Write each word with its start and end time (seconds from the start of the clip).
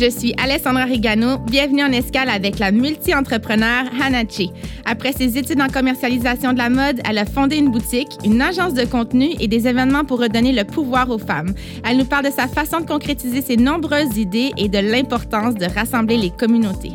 Je 0.00 0.08
suis 0.10 0.32
Alessandra 0.40 0.84
Rigano. 0.84 1.38
Bienvenue 1.38 1.82
en 1.82 1.90
escale 1.90 2.28
avec 2.28 2.60
la 2.60 2.70
multi-entrepreneur 2.70 3.84
Hanachi. 4.00 4.52
Après 4.84 5.10
ses 5.12 5.36
études 5.36 5.60
en 5.60 5.66
commercialisation 5.66 6.52
de 6.52 6.58
la 6.58 6.70
mode, 6.70 7.00
elle 7.04 7.18
a 7.18 7.24
fondé 7.24 7.56
une 7.56 7.72
boutique, 7.72 8.16
une 8.24 8.40
agence 8.40 8.74
de 8.74 8.84
contenu 8.84 9.30
et 9.40 9.48
des 9.48 9.66
événements 9.66 10.04
pour 10.04 10.20
redonner 10.20 10.52
le 10.52 10.62
pouvoir 10.62 11.10
aux 11.10 11.18
femmes. 11.18 11.52
Elle 11.84 11.96
nous 11.96 12.04
parle 12.04 12.26
de 12.26 12.30
sa 12.30 12.46
façon 12.46 12.78
de 12.78 12.86
concrétiser 12.86 13.42
ses 13.42 13.56
nombreuses 13.56 14.16
idées 14.16 14.52
et 14.56 14.68
de 14.68 14.78
l'importance 14.78 15.56
de 15.56 15.66
rassembler 15.66 16.16
les 16.16 16.30
communautés. 16.30 16.92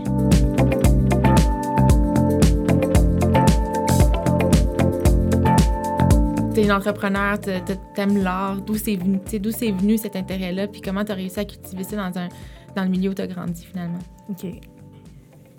tu 6.54 6.59
es 6.59 6.65
une 6.65 6.71
entrepreneur, 6.71 7.39
tu 7.39 7.51
aimes 7.99 8.21
l'art, 8.21 8.61
d'où 8.61 8.75
c'est 8.75 8.95
venu, 8.95 9.20
venu 9.27 9.97
cet 9.97 10.15
intérêt-là, 10.15 10.67
puis 10.67 10.81
comment 10.81 11.04
tu 11.04 11.11
as 11.11 11.15
réussi 11.15 11.39
à 11.39 11.45
cultiver 11.45 11.83
ça 11.83 11.95
dans, 11.95 12.20
un, 12.20 12.29
dans 12.75 12.83
le 12.83 12.89
milieu 12.89 13.11
où 13.11 13.13
tu 13.13 13.21
as 13.21 13.27
grandi 13.27 13.65
finalement. 13.65 14.00
OK. 14.29 14.45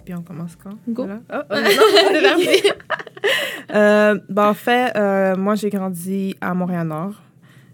Puis 0.04 0.14
on 0.14 0.22
commence 0.22 0.56
quand? 0.56 0.76
Go. 0.88 1.06
Oh, 1.32 1.36
oh, 1.50 1.54
euh, 3.74 4.18
ben, 4.28 4.48
en 4.48 4.54
fait, 4.54 4.96
euh, 4.96 5.36
moi, 5.36 5.54
j'ai 5.54 5.70
grandi 5.70 6.36
à 6.40 6.54
Montréal-Nord. 6.54 7.22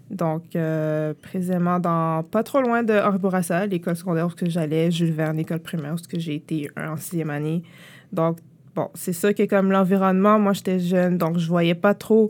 Donc, 0.09 0.55
euh, 0.55 1.13
précisément 1.21 1.79
dans 1.79 2.23
pas 2.23 2.43
trop 2.43 2.61
loin 2.61 2.83
de 2.83 2.93
Henri 2.93 3.69
l'école 3.69 3.95
secondaire 3.95 4.27
où 4.27 4.31
j'allais, 4.41 4.91
Jules 4.91 5.13
Verne, 5.13 5.37
l'école 5.37 5.59
primaire 5.59 5.93
où 5.93 6.19
j'ai 6.19 6.35
été 6.35 6.69
en 6.77 6.97
sixième 6.97 7.29
année. 7.29 7.63
Donc, 8.11 8.39
bon, 8.75 8.89
c'est 8.93 9.13
ça 9.13 9.33
qui 9.33 9.43
est 9.43 9.47
comme 9.47 9.71
l'environnement. 9.71 10.37
Moi, 10.37 10.51
j'étais 10.51 10.79
jeune, 10.79 11.17
donc 11.17 11.37
je 11.37 11.47
voyais 11.47 11.75
pas 11.75 11.93
trop 11.93 12.29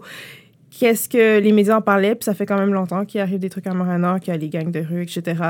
qu'est-ce 0.72 1.10
que 1.10 1.40
les 1.40 1.52
médias 1.52 1.78
en 1.78 1.82
parlaient, 1.82 2.16
puis 2.16 2.24
ça 2.24 2.34
fait 2.34 2.46
quand 2.46 2.58
même 2.58 2.74
longtemps 2.74 3.06
qu'il 3.06 3.20
arrive 3.20 3.40
des 3.40 3.50
trucs 3.50 3.68
à 3.68 3.74
Montréal-Nord, 3.74 4.22
qu'il 4.22 4.34
y 4.34 4.36
a 4.36 4.40
les 4.40 4.50
gangs 4.50 4.72
de 4.72 4.80
rue, 4.80 5.04
etc. 5.04 5.44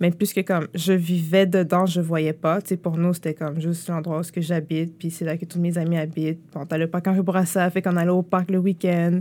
Mais 0.00 0.10
puisque 0.10 0.44
comme 0.44 0.66
je 0.74 0.92
vivais 0.92 1.46
dedans, 1.46 1.86
je 1.86 2.00
voyais 2.00 2.32
pas. 2.32 2.60
Tu 2.60 2.76
pour 2.76 2.98
nous, 2.98 3.14
c'était 3.14 3.34
comme 3.34 3.60
juste 3.60 3.88
l'endroit 3.88 4.20
où 4.20 4.40
j'habite, 4.40 4.98
puis 4.98 5.10
c'est 5.10 5.24
là 5.24 5.38
que 5.38 5.44
tous 5.44 5.60
mes 5.60 5.78
amis 5.78 5.96
habitent. 5.96 6.40
Bon, 6.52 6.66
t'as 6.66 6.76
le 6.76 6.88
parc 6.88 7.06
Henri 7.06 7.22
Bourassa, 7.22 7.70
fait 7.70 7.82
qu'on 7.82 7.96
allait 7.96 8.10
au 8.10 8.22
parc 8.22 8.50
le 8.50 8.58
week-end. 8.58 9.20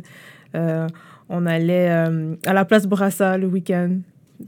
Euh, 0.55 0.87
on 1.29 1.45
allait 1.45 1.89
euh, 1.89 2.35
à 2.45 2.53
la 2.53 2.65
place 2.65 2.87
Bourassa 2.87 3.37
le 3.37 3.47
week-end. 3.47 3.99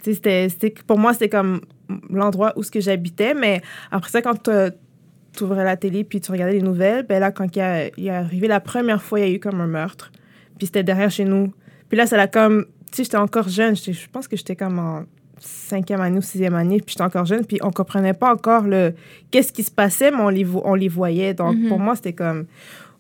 C'était, 0.02 0.50
pour 0.88 0.98
moi, 0.98 1.14
c'était 1.14 1.30
comme 1.30 1.61
l'endroit 2.09 2.53
où 2.58 2.64
ce 2.64 2.72
que 2.72 2.81
j'habitais. 2.81 3.33
Mais 3.33 3.61
après 3.92 4.09
ça, 4.09 4.22
quand 4.22 4.44
tu 4.44 5.44
ouvrais 5.44 5.64
la 5.64 5.78
télé 5.78 6.03
puis 6.03 6.20
tu 6.20 6.31
regardais 6.31 6.53
les 6.53 6.61
nouvelles, 6.61 7.06
ben 7.06 7.20
là, 7.20 7.31
quand 7.31 7.56
il, 7.56 7.61
a, 7.61 7.88
il 7.95 8.08
est 8.08 8.09
arrivé 8.09 8.48
la 8.48 8.59
première 8.59 9.02
fois, 9.02 9.20
il 9.20 9.28
y 9.28 9.31
a 9.31 9.36
eu 9.36 9.39
comme 9.39 9.61
un 9.61 9.67
meurtre. 9.67 10.11
Puis 10.58 10.67
c'était 10.67 10.84
derrière 10.84 11.11
chez 11.11 11.25
nous. 11.25 11.52
Puis 11.89 11.98
là, 11.98 12.06
ça 12.06 12.17
l'a 12.17 12.28
comme. 12.28 12.66
Tu 12.92 12.98
sais, 12.98 13.03
j'étais 13.03 13.17
encore 13.17 13.50
jeune. 13.50 13.75
Je 13.75 14.08
pense 14.11 14.28
que 14.28 14.38
j'étais 14.38 14.56
comme 14.56 14.80
en 14.80 15.03
cinquième 15.39 16.02
année 16.02 16.17
ou 16.17 16.22
sixième 16.22 16.56
année. 16.56 16.78
Puis 16.78 16.94
j'étais 16.94 17.03
encore 17.03 17.25
jeune. 17.25 17.45
Puis 17.45 17.59
on 17.61 17.72
comprenait 17.72 18.14
pas 18.14 18.34
encore 18.34 18.64
le 18.64 18.94
qu'est-ce 19.31 19.52
qui 19.52 19.64
se 19.64 19.72
passait, 19.72 20.11
mais 20.11 20.22
on 20.22 20.30
les, 20.30 20.45
on 20.45 20.76
les 20.76 20.88
voyait. 20.88 21.33
Donc 21.33 21.56
pour 21.67 21.78
mhm. 21.80 21.86
moi, 21.86 21.95
c'était 21.95 22.14
comme. 22.14 22.45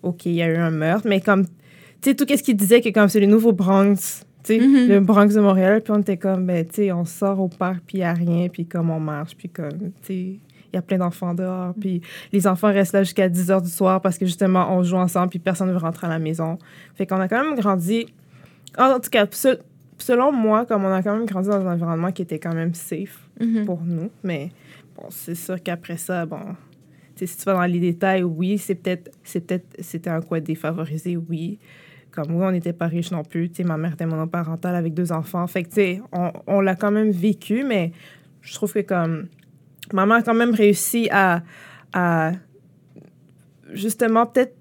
OK, 0.03 0.25
il 0.25 0.33
y 0.33 0.41
a 0.41 0.47
eu 0.47 0.57
un 0.57 0.71
meurtre. 0.71 1.07
Mais 1.07 1.21
comme. 1.21 1.45
Tu 2.01 2.11
sais, 2.11 2.15
tout 2.15 2.25
ce 2.27 2.43
qu'il 2.43 2.55
disait 2.55 2.81
que 2.81 2.89
comme 2.89 3.09
c'est 3.09 3.19
le 3.19 3.27
nouveau 3.27 3.51
Bronx. 3.51 4.25
Tu 4.43 4.59
sais, 4.59 4.59
mhm. 4.59 4.87
le 4.87 4.99
Bronx 4.99 5.33
de 5.33 5.39
Montréal. 5.39 5.81
Puis 5.81 5.93
on 5.95 5.99
était 5.99 6.17
comme, 6.17 6.45
ben, 6.45 6.65
tu 6.65 6.75
sais, 6.75 6.91
on 6.91 7.05
sort 7.05 7.39
au 7.39 7.47
parc, 7.47 7.81
puis 7.87 7.97
il 7.97 8.01
n'y 8.01 8.05
a 8.05 8.13
rien. 8.13 8.47
Puis 8.49 8.65
comme 8.65 8.89
on 8.89 8.99
marche. 8.99 9.35
Puis 9.35 9.49
comme, 9.49 9.91
tu 10.03 10.07
sais 10.07 10.39
y 10.75 10.79
a 10.79 10.81
plein 10.81 10.97
d'enfants 10.97 11.33
dehors. 11.33 11.73
Puis 11.79 12.01
les 12.31 12.47
enfants 12.47 12.71
restent 12.71 12.93
là 12.93 13.03
jusqu'à 13.03 13.29
10 13.29 13.51
heures 13.51 13.61
du 13.61 13.69
soir 13.69 14.01
parce 14.01 14.17
que 14.17 14.25
justement, 14.25 14.75
on 14.75 14.83
joue 14.83 14.97
ensemble, 14.97 15.29
puis 15.29 15.39
personne 15.39 15.67
ne 15.67 15.73
veut 15.73 15.79
rentrer 15.79 16.07
à 16.07 16.09
la 16.09 16.19
maison. 16.19 16.57
Fait 16.95 17.05
qu'on 17.05 17.19
a 17.19 17.27
quand 17.27 17.43
même 17.43 17.55
grandi. 17.55 18.07
En 18.77 18.99
tout 18.99 19.09
cas, 19.09 19.25
selon 19.97 20.31
moi, 20.31 20.65
comme 20.65 20.85
on 20.85 20.91
a 20.91 21.01
quand 21.01 21.15
même 21.15 21.25
grandi 21.25 21.49
dans 21.49 21.65
un 21.65 21.73
environnement 21.73 22.11
qui 22.11 22.21
était 22.21 22.39
quand 22.39 22.53
même 22.53 22.73
safe 22.73 23.29
mm-hmm. 23.39 23.65
pour 23.65 23.81
nous. 23.81 24.09
Mais 24.23 24.51
bon, 24.95 25.05
c'est 25.09 25.35
sûr 25.35 25.61
qu'après 25.61 25.97
ça, 25.97 26.25
bon. 26.25 26.39
si 27.15 27.37
tu 27.37 27.43
vas 27.45 27.53
dans 27.53 27.65
les 27.65 27.79
détails, 27.79 28.23
oui, 28.23 28.57
c'est 28.57 28.75
peut-être, 28.75 29.11
c'est 29.23 29.41
peut-être, 29.41 29.67
c'était 29.79 30.09
un 30.09 30.21
coin 30.21 30.39
défavorisé, 30.39 31.17
oui. 31.17 31.59
Comme 32.11 32.35
oui, 32.35 32.45
on 32.45 32.51
n'était 32.51 32.73
pas 32.73 32.87
riche 32.87 33.11
non 33.11 33.23
plus. 33.23 33.49
Tu 33.49 33.55
sais, 33.55 33.63
ma 33.63 33.75
mère 33.75 33.93
était 33.93 34.05
monoparentale 34.05 34.75
avec 34.75 34.93
deux 34.93 35.11
enfants. 35.11 35.45
Fait 35.47 35.63
que, 35.63 35.69
tu 35.69 35.75
sais, 35.75 36.01
on, 36.13 36.31
on 36.47 36.61
l'a 36.61 36.75
quand 36.75 36.91
même 36.91 37.11
vécu, 37.11 37.65
mais 37.65 37.91
je 38.41 38.53
trouve 38.53 38.71
que 38.71 38.79
comme 38.79 39.27
maman 39.93 40.15
a 40.15 40.21
quand 40.21 40.33
même 40.33 40.53
réussi 40.53 41.09
à, 41.11 41.41
à 41.93 42.31
justement 43.73 44.25
peut-être 44.25 44.55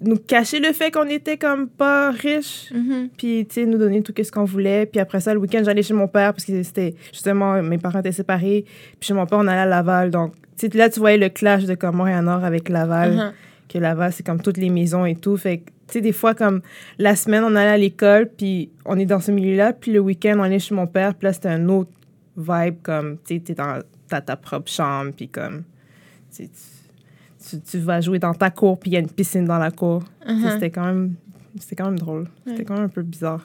nous 0.00 0.18
cacher 0.18 0.60
le 0.60 0.72
fait 0.72 0.90
qu'on 0.90 1.08
était 1.08 1.38
comme 1.38 1.68
pas 1.68 2.10
riches, 2.10 2.70
mm-hmm. 2.72 3.08
puis 3.16 3.46
tu 3.48 3.54
sais 3.54 3.66
nous 3.66 3.78
donner 3.78 4.02
tout 4.02 4.12
ce 4.22 4.30
qu'on 4.30 4.44
voulait. 4.44 4.86
Puis 4.86 5.00
après 5.00 5.20
ça, 5.20 5.32
le 5.32 5.40
week-end, 5.40 5.62
j'allais 5.64 5.82
chez 5.82 5.94
mon 5.94 6.08
père 6.08 6.32
parce 6.34 6.44
que 6.44 6.62
c'était 6.62 6.94
justement 7.12 7.62
mes 7.62 7.78
parents 7.78 8.00
étaient 8.00 8.12
séparés. 8.12 8.64
Puis 9.00 9.08
chez 9.08 9.14
mon 9.14 9.26
père, 9.26 9.38
on 9.38 9.46
allait 9.46 9.60
à 9.60 9.66
Laval. 9.66 10.10
Donc 10.10 10.34
tu 10.58 10.68
là, 10.68 10.90
tu 10.90 11.00
voyais 11.00 11.18
le 11.18 11.28
clash 11.28 11.64
de 11.64 11.74
comme 11.74 11.96
Montréal-Nord 11.96 12.44
avec 12.44 12.68
Laval, 12.68 13.14
mm-hmm. 13.14 13.32
que 13.72 13.78
Laval, 13.78 14.12
c'est 14.12 14.24
comme 14.24 14.40
toutes 14.42 14.58
les 14.58 14.70
maisons 14.70 15.06
et 15.06 15.16
tout. 15.16 15.36
Fait 15.36 15.62
tu 15.88 15.92
sais, 15.92 16.00
des 16.00 16.12
fois, 16.12 16.34
comme 16.34 16.62
la 16.98 17.14
semaine, 17.14 17.44
on 17.44 17.54
allait 17.54 17.70
à 17.70 17.78
l'école, 17.78 18.28
puis 18.36 18.70
on 18.84 18.98
est 18.98 19.06
dans 19.06 19.20
ce 19.20 19.30
milieu-là. 19.30 19.72
Puis 19.72 19.92
le 19.92 20.00
week-end, 20.00 20.34
on 20.38 20.42
allait 20.42 20.58
chez 20.58 20.74
mon 20.74 20.88
père, 20.88 21.14
puis 21.14 21.26
là, 21.26 21.32
c'était 21.32 21.48
un 21.48 21.68
autre 21.68 21.90
vibe, 22.36 22.82
comme, 22.82 23.18
tu 23.24 23.36
sais, 23.36 23.40
t'es 23.40 23.54
dans 23.54 23.80
t'as 24.08 24.20
ta 24.20 24.36
propre 24.36 24.70
chambre, 24.70 25.12
puis 25.16 25.28
comme, 25.28 25.64
tu, 26.34 26.48
tu, 27.60 27.78
vas 27.78 28.00
jouer 28.00 28.18
dans 28.18 28.34
ta 28.34 28.50
cour, 28.50 28.78
puis 28.78 28.90
il 28.90 28.94
y 28.94 28.96
a 28.96 29.00
une 29.00 29.10
piscine 29.10 29.44
dans 29.44 29.58
la 29.58 29.70
cour. 29.70 30.02
Uh-huh. 30.26 30.52
C'était 30.52 30.70
quand 30.70 30.84
même, 30.84 31.14
c'était 31.58 31.76
quand 31.76 31.86
même 31.86 31.98
drôle. 31.98 32.28
C'était 32.46 32.64
quand 32.64 32.74
même 32.74 32.84
un 32.84 32.88
peu 32.88 33.02
bizarre. 33.02 33.42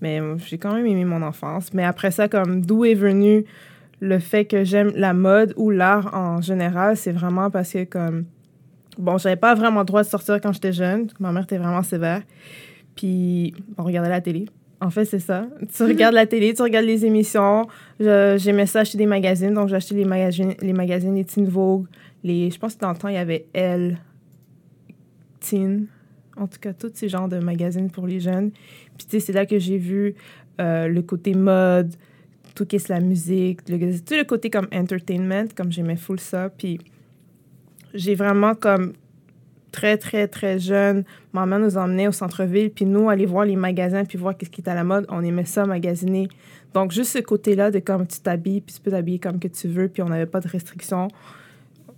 Mais 0.00 0.20
j'ai 0.46 0.58
quand 0.58 0.74
même 0.74 0.86
aimé 0.86 1.04
mon 1.04 1.22
enfance. 1.22 1.72
Mais 1.74 1.84
après 1.84 2.10
ça, 2.10 2.28
comme, 2.28 2.64
d'où 2.64 2.84
est 2.84 2.94
venu 2.94 3.44
le 4.00 4.18
fait 4.20 4.44
que 4.44 4.62
j'aime 4.62 4.92
la 4.94 5.12
mode 5.12 5.52
ou 5.56 5.70
l'art 5.70 6.14
en 6.14 6.40
général, 6.40 6.96
c'est 6.96 7.12
vraiment 7.12 7.50
parce 7.50 7.72
que, 7.72 7.84
comme, 7.84 8.26
bon, 8.96 9.18
j'avais 9.18 9.36
pas 9.36 9.54
vraiment 9.54 9.80
le 9.80 9.86
droit 9.86 10.02
de 10.02 10.08
sortir 10.08 10.40
quand 10.40 10.52
j'étais 10.52 10.72
jeune. 10.72 11.08
Ma 11.18 11.32
mère 11.32 11.42
était 11.42 11.58
vraiment 11.58 11.82
sévère. 11.82 12.22
Puis, 12.94 13.54
on 13.76 13.82
regardait 13.82 14.10
la 14.10 14.20
télé. 14.20 14.46
En 14.80 14.90
fait, 14.90 15.04
c'est 15.04 15.18
ça. 15.18 15.46
Tu 15.74 15.82
regardes 15.82 16.14
la 16.14 16.26
télé, 16.26 16.54
tu 16.54 16.62
regardes 16.62 16.86
les 16.86 17.04
émissions. 17.04 17.66
J'aimais 17.98 18.66
ça 18.66 18.80
acheter 18.80 18.98
des 18.98 19.06
magazines. 19.06 19.52
Donc, 19.52 19.68
j'achetais 19.68 19.96
les 19.96 20.04
magazines, 20.04 20.54
les 20.60 20.72
magazines, 20.72 21.14
les 21.14 21.24
Teen 21.24 21.48
Vogue. 21.48 21.86
Les, 22.22 22.50
je 22.50 22.58
pense 22.58 22.74
que 22.74 22.80
dans 22.80 22.92
le 22.92 22.96
temps, 22.96 23.08
il 23.08 23.14
y 23.14 23.18
avait 23.18 23.46
Elle, 23.52 23.98
Teen. 25.40 25.86
En 26.36 26.46
tout 26.46 26.58
cas, 26.60 26.72
tous 26.72 26.92
ces 26.94 27.08
genres 27.08 27.28
de 27.28 27.38
magazines 27.38 27.90
pour 27.90 28.06
les 28.06 28.20
jeunes. 28.20 28.52
Puis, 28.96 29.06
tu 29.06 29.10
sais, 29.10 29.20
c'est 29.20 29.32
là 29.32 29.46
que 29.46 29.58
j'ai 29.58 29.78
vu 29.78 30.14
euh, 30.60 30.86
le 30.86 31.02
côté 31.02 31.34
mode, 31.34 31.94
tout 32.54 32.64
qui 32.64 32.76
est 32.76 32.88
la 32.88 33.00
musique, 33.00 33.68
le, 33.68 33.78
tout 33.78 34.14
le 34.14 34.24
côté 34.24 34.48
comme 34.48 34.68
entertainment, 34.72 35.46
comme 35.56 35.72
j'aimais 35.72 35.96
full 35.96 36.20
ça. 36.20 36.50
Puis, 36.50 36.78
j'ai 37.94 38.14
vraiment 38.14 38.54
comme 38.54 38.92
très, 39.72 39.96
très, 39.96 40.28
très 40.28 40.58
jeune, 40.58 41.04
maman 41.32 41.58
nous 41.58 41.76
emmenait 41.76 42.08
au 42.08 42.12
centre-ville, 42.12 42.70
puis 42.70 42.84
nous, 42.84 43.08
aller 43.08 43.26
voir 43.26 43.44
les 43.44 43.56
magasins, 43.56 44.04
puis 44.04 44.18
voir 44.18 44.36
qu'est-ce 44.36 44.50
qui 44.50 44.60
est 44.60 44.68
à 44.68 44.74
la 44.74 44.84
mode. 44.84 45.06
On 45.08 45.22
aimait 45.22 45.44
ça, 45.44 45.64
magasiner. 45.66 46.28
Donc, 46.74 46.92
juste 46.92 47.12
ce 47.12 47.18
côté-là 47.18 47.70
de 47.70 47.78
comme 47.78 48.06
tu 48.06 48.20
t'habilles, 48.20 48.60
puis 48.60 48.74
tu 48.74 48.80
peux 48.80 48.90
t'habiller 48.90 49.18
comme 49.18 49.38
que 49.38 49.48
tu 49.48 49.68
veux, 49.68 49.88
puis 49.88 50.02
on 50.02 50.08
n'avait 50.08 50.26
pas 50.26 50.40
de 50.40 50.48
restrictions. 50.48 51.08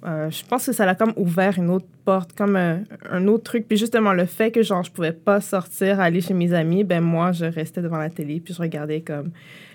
Euh, 0.06 0.31
je 0.31 0.42
pense 0.44 0.64
que 0.64 0.72
ça 0.72 0.86
l'a 0.86 0.94
comme 0.94 1.12
ouvert 1.16 1.58
une 1.58 1.69
autre 1.69 1.86
porte, 2.04 2.32
comme 2.32 2.56
un, 2.56 3.26
autre 3.26 3.44
truc. 3.44 3.69
Puis 3.69 3.76
justement, 3.76 4.12
le 4.12 4.25
fait 4.25 4.50
que, 4.50 4.62
genre, 4.62 4.82
je 4.82 4.91
pouvais 4.91 5.12
pas 5.12 5.41
sortir, 5.41 6.00
aller 6.00 6.20
chez 6.20 6.34
mes 6.34 6.52
amis, 6.52 6.84
ben 6.84 7.02
moi, 7.02 7.32
je 7.32 7.44
restais 7.44 7.82
devant 7.82 7.98
la 7.98 8.08
télé, 8.08 8.41
puis 8.41 8.54
je 8.54 8.60
regardais 8.60 9.02
comme 9.02 9.31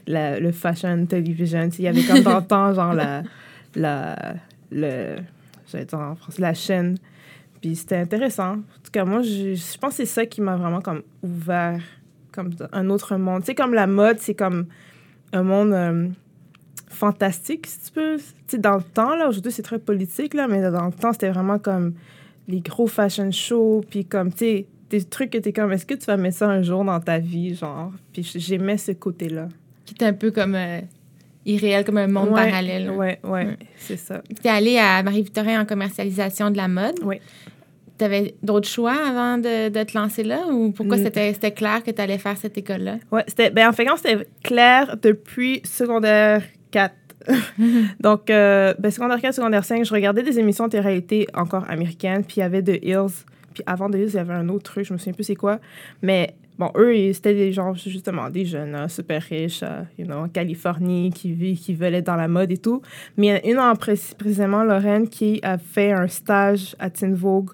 la, 0.08 0.40
le 0.40 0.52
fashion 0.52 1.06
television. 1.06 1.70
Il 1.78 1.86
y 1.86 1.88
avait 1.88 2.04
comme 2.04 2.22
dans 2.22 2.40
le 2.40 2.46
temps, 2.46 2.74
genre, 2.74 2.94
la... 2.94 3.24
la 3.76 4.36
le, 4.72 5.16
dire 5.74 6.00
en 6.00 6.16
France, 6.16 6.40
la 6.40 6.54
chaîne 6.54 6.98
puis 7.66 7.76
c'était 7.76 7.96
intéressant. 7.96 8.52
En 8.52 8.82
tout 8.84 8.92
cas, 8.92 9.06
moi, 9.06 9.24
je, 9.24 9.56
je 9.56 9.78
pense 9.80 9.92
que 9.92 9.96
c'est 9.96 10.06
ça 10.06 10.28
qui 10.28 10.40
m'a 10.40 10.56
vraiment 10.56 10.82
comme 10.82 11.02
ouvert 11.24 11.82
comme 12.32 12.52
un 12.72 12.90
autre 12.92 13.18
monde. 13.18 13.42
Tu 13.42 13.48
sais, 13.48 13.56
comme 13.56 13.74
la 13.74 13.88
mode, 13.88 14.20
c'est 14.20 14.36
comme 14.36 14.68
un 15.34 15.42
monde 15.42 15.74
euh, 15.74 16.08
fantastique, 16.90 17.66
si 17.66 17.86
tu 17.86 17.92
peux. 17.92 18.18
Tu 18.18 18.24
sais, 18.46 18.58
dans 18.60 18.76
le 18.76 18.84
temps, 18.84 19.16
là, 19.16 19.28
aujourd'hui, 19.28 19.52
c'est 19.52 19.64
très 19.64 19.80
politique, 19.80 20.36
là, 20.36 20.48
mais 20.48 20.62
dans 20.62 20.86
le 20.86 20.92
temps, 20.92 21.12
c'était 21.12 21.32
vraiment 21.32 21.58
comme 21.58 21.96
les 22.48 22.60
gros 22.60 22.86
fashion 22.86 23.32
shows, 23.32 23.84
puis 23.90 24.06
comme, 24.06 24.32
tu 24.32 24.38
sais, 24.38 24.68
des 24.92 25.04
trucs 25.04 25.32
que 25.32 25.40
tu 25.40 25.50
es 25.50 25.52
comme, 25.52 25.72
est-ce 25.72 25.88
que 25.88 25.96
tu 25.96 26.06
vas 26.06 26.18
mettre 26.18 26.38
ça 26.38 26.48
un 26.48 26.62
jour 26.62 26.86
dans 26.86 27.00
ta 27.00 27.18
vie, 27.18 27.56
genre? 27.56 27.92
Puis 28.14 28.32
j'aimais 28.36 28.78
ce 28.78 28.92
côté-là. 28.92 29.48
Qui 29.88 29.96
était 29.96 30.06
un 30.06 30.14
peu 30.14 30.30
comme 30.30 30.54
euh, 30.54 30.82
irréel, 31.46 31.86
comme 31.86 31.98
un 31.98 32.08
monde 32.08 32.30
parallèle. 32.30 32.92
Oui, 32.92 32.98
ouais, 32.98 33.20
ouais. 33.24 33.58
c'est 33.78 33.98
ça. 33.98 34.22
Tu 34.28 34.48
es 34.48 34.52
allée 34.52 34.78
à 34.78 35.02
Marie-Victorin 35.04 35.62
en 35.62 35.66
commercialisation 35.66 36.52
de 36.52 36.58
la 36.58 36.68
mode. 36.68 37.00
Oui. 37.04 37.20
Tu 37.98 38.04
avais 38.04 38.36
d'autres 38.44 38.68
choix 38.68 38.94
avant 38.94 39.38
de, 39.38 39.70
de, 39.70 39.84
te 39.84 39.98
lancer 39.98 40.24
là? 40.24 40.48
Ou 40.48 40.72
pourquoi 40.72 40.98
mm. 40.98 41.12
c'était 41.34 41.52
clair 41.52 41.84
que 41.84 41.92
tu 41.92 42.02
allais 42.02 42.18
faire 42.18 42.38
cette 42.38 42.58
école-là? 42.58 42.98
Oui, 43.12 43.22
c'était, 43.28 43.50
ben, 43.50 43.70
en 43.70 43.74
fait, 43.74 43.88
c'était 43.96 44.28
clair 44.44 44.98
depuis 45.02 45.62
secondaire 45.64 46.44
4. 46.72 46.94
Donc, 48.00 48.30
euh, 48.30 48.74
ben, 48.78 48.92
secondaire 48.92 49.22
4, 49.22 49.36
secondaire 49.36 49.64
5, 49.64 49.86
je 49.86 49.94
regardais 49.94 50.24
des 50.24 50.40
émissions 50.40 50.68
de 50.68 50.78
réalité 50.78 51.28
encore 51.34 51.70
américaines, 51.70 52.24
puis 52.24 52.38
il 52.38 52.40
y 52.42 52.44
avait 52.44 52.62
The 52.62 52.84
Hills. 52.84 53.24
Puis 53.54 53.64
avant 53.66 53.90
The 53.90 53.96
Hills, 53.96 54.10
il 54.10 54.16
y 54.16 54.20
avait 54.20 54.34
un 54.34 54.50
autre 54.50 54.64
truc, 54.64 54.86
je 54.86 54.94
me 54.94 54.98
souviens 54.98 55.14
plus 55.14 55.24
c'est 55.24 55.36
quoi. 55.36 55.60
Mais 56.02 56.36
bon, 56.58 56.72
eux, 56.76 57.14
c'était 57.14 57.34
des 57.34 57.52
gens, 57.52 57.74
justement, 57.74 58.30
des 58.30 58.46
jeunes 58.46 58.76
hein, 58.76 58.88
super 58.88 59.22
riches, 59.22 59.64
euh, 59.64 59.84
you 59.98 60.06
know, 60.06 60.18
en 60.18 60.30
Californie, 60.30 61.12
qui, 61.12 61.32
vivent, 61.32 61.60
qui 61.60 61.74
veulent 61.74 61.96
être 61.96 62.06
dans 62.06 62.16
la 62.16 62.28
mode 62.28 62.52
et 62.52 62.58
tout. 62.58 62.82
Mais 63.18 63.28
il 63.28 63.30
y 63.30 63.34
en 63.34 63.60
a 63.60 63.70
une 63.70 63.72
en 63.72 63.76
précisément, 63.76 64.64
Lorraine, 64.64 65.08
qui 65.08 65.40
a 65.44 65.58
fait 65.58 65.92
un 65.92 66.08
stage 66.08 66.76
à 66.80 66.90
Teen 66.90 67.14
Vogue. 67.14 67.52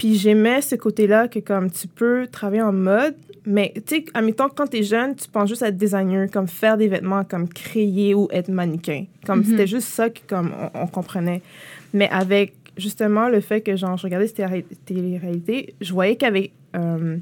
Puis 0.00 0.14
j'aimais 0.14 0.62
ce 0.62 0.76
côté-là 0.76 1.28
que, 1.28 1.40
comme, 1.40 1.70
tu 1.70 1.86
peux 1.86 2.26
travailler 2.26 2.62
en 2.62 2.72
mode, 2.72 3.14
mais, 3.44 3.74
tu 3.86 3.96
sais, 3.96 4.04
admettons, 4.14 4.48
quand 4.48 4.66
t'es 4.66 4.82
jeune, 4.82 5.14
tu 5.14 5.28
penses 5.28 5.50
juste 5.50 5.62
à 5.62 5.68
être 5.68 5.76
designer, 5.76 6.30
comme 6.30 6.48
faire 6.48 6.78
des 6.78 6.88
vêtements, 6.88 7.22
comme 7.22 7.46
créer 7.46 8.14
ou 8.14 8.26
être 8.30 8.48
mannequin. 8.48 9.04
Comme, 9.26 9.44
c'était 9.44 9.66
juste 9.66 9.88
ça 9.88 10.08
que, 10.08 10.20
comme, 10.26 10.52
on, 10.72 10.86
comprenait. 10.86 11.42
Mais 11.92 12.08
avec, 12.08 12.54
justement, 12.78 13.28
le 13.28 13.40
fait 13.40 13.60
que, 13.60 13.76
genre, 13.76 13.98
je 13.98 14.04
regardais 14.04 14.26
cette 14.26 14.84
télé-réalité, 14.86 15.74
je 15.82 15.92
voyais 15.92 16.16
qu'avec 16.16 16.52
euh, 16.74 17.18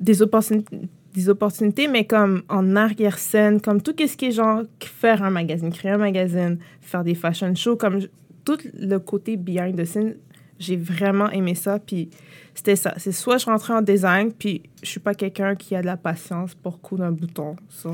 des 0.00 0.22
opportunités 0.22 0.88
des 1.12 1.28
opportunités, 1.28 1.88
mais 1.88 2.04
comme 2.04 2.42
en 2.48 2.76
arrière-scène, 2.76 3.60
comme 3.60 3.82
tout 3.82 3.92
ce 3.98 4.16
qui 4.16 4.26
est 4.26 4.30
genre 4.30 4.62
faire 4.78 5.24
un 5.24 5.30
magazine, 5.30 5.72
créer 5.72 5.90
un 5.90 5.98
magazine, 5.98 6.58
faire 6.80 7.02
des 7.02 7.16
fashion 7.16 7.52
shows, 7.56 7.74
comme 7.74 7.98
tout 8.44 8.58
le 8.78 8.96
côté 8.98 9.36
behind 9.36 9.76
the 9.76 9.84
scene, 9.84 10.14
j'ai 10.60 10.76
vraiment 10.76 11.28
aimé 11.30 11.56
ça. 11.56 11.80
Puis 11.80 12.10
c'était 12.54 12.76
ça. 12.76 12.94
C'est 12.98 13.12
soit 13.12 13.38
je 13.38 13.46
rentrais 13.46 13.72
en 13.72 13.82
design, 13.82 14.32
puis 14.32 14.62
je 14.82 14.88
suis 14.88 15.00
pas 15.00 15.14
quelqu'un 15.14 15.56
qui 15.56 15.74
a 15.74 15.80
de 15.80 15.86
la 15.86 15.96
patience 15.96 16.54
pour 16.54 16.80
coudre 16.80 17.04
un 17.04 17.12
bouton 17.12 17.56
sur 17.68 17.92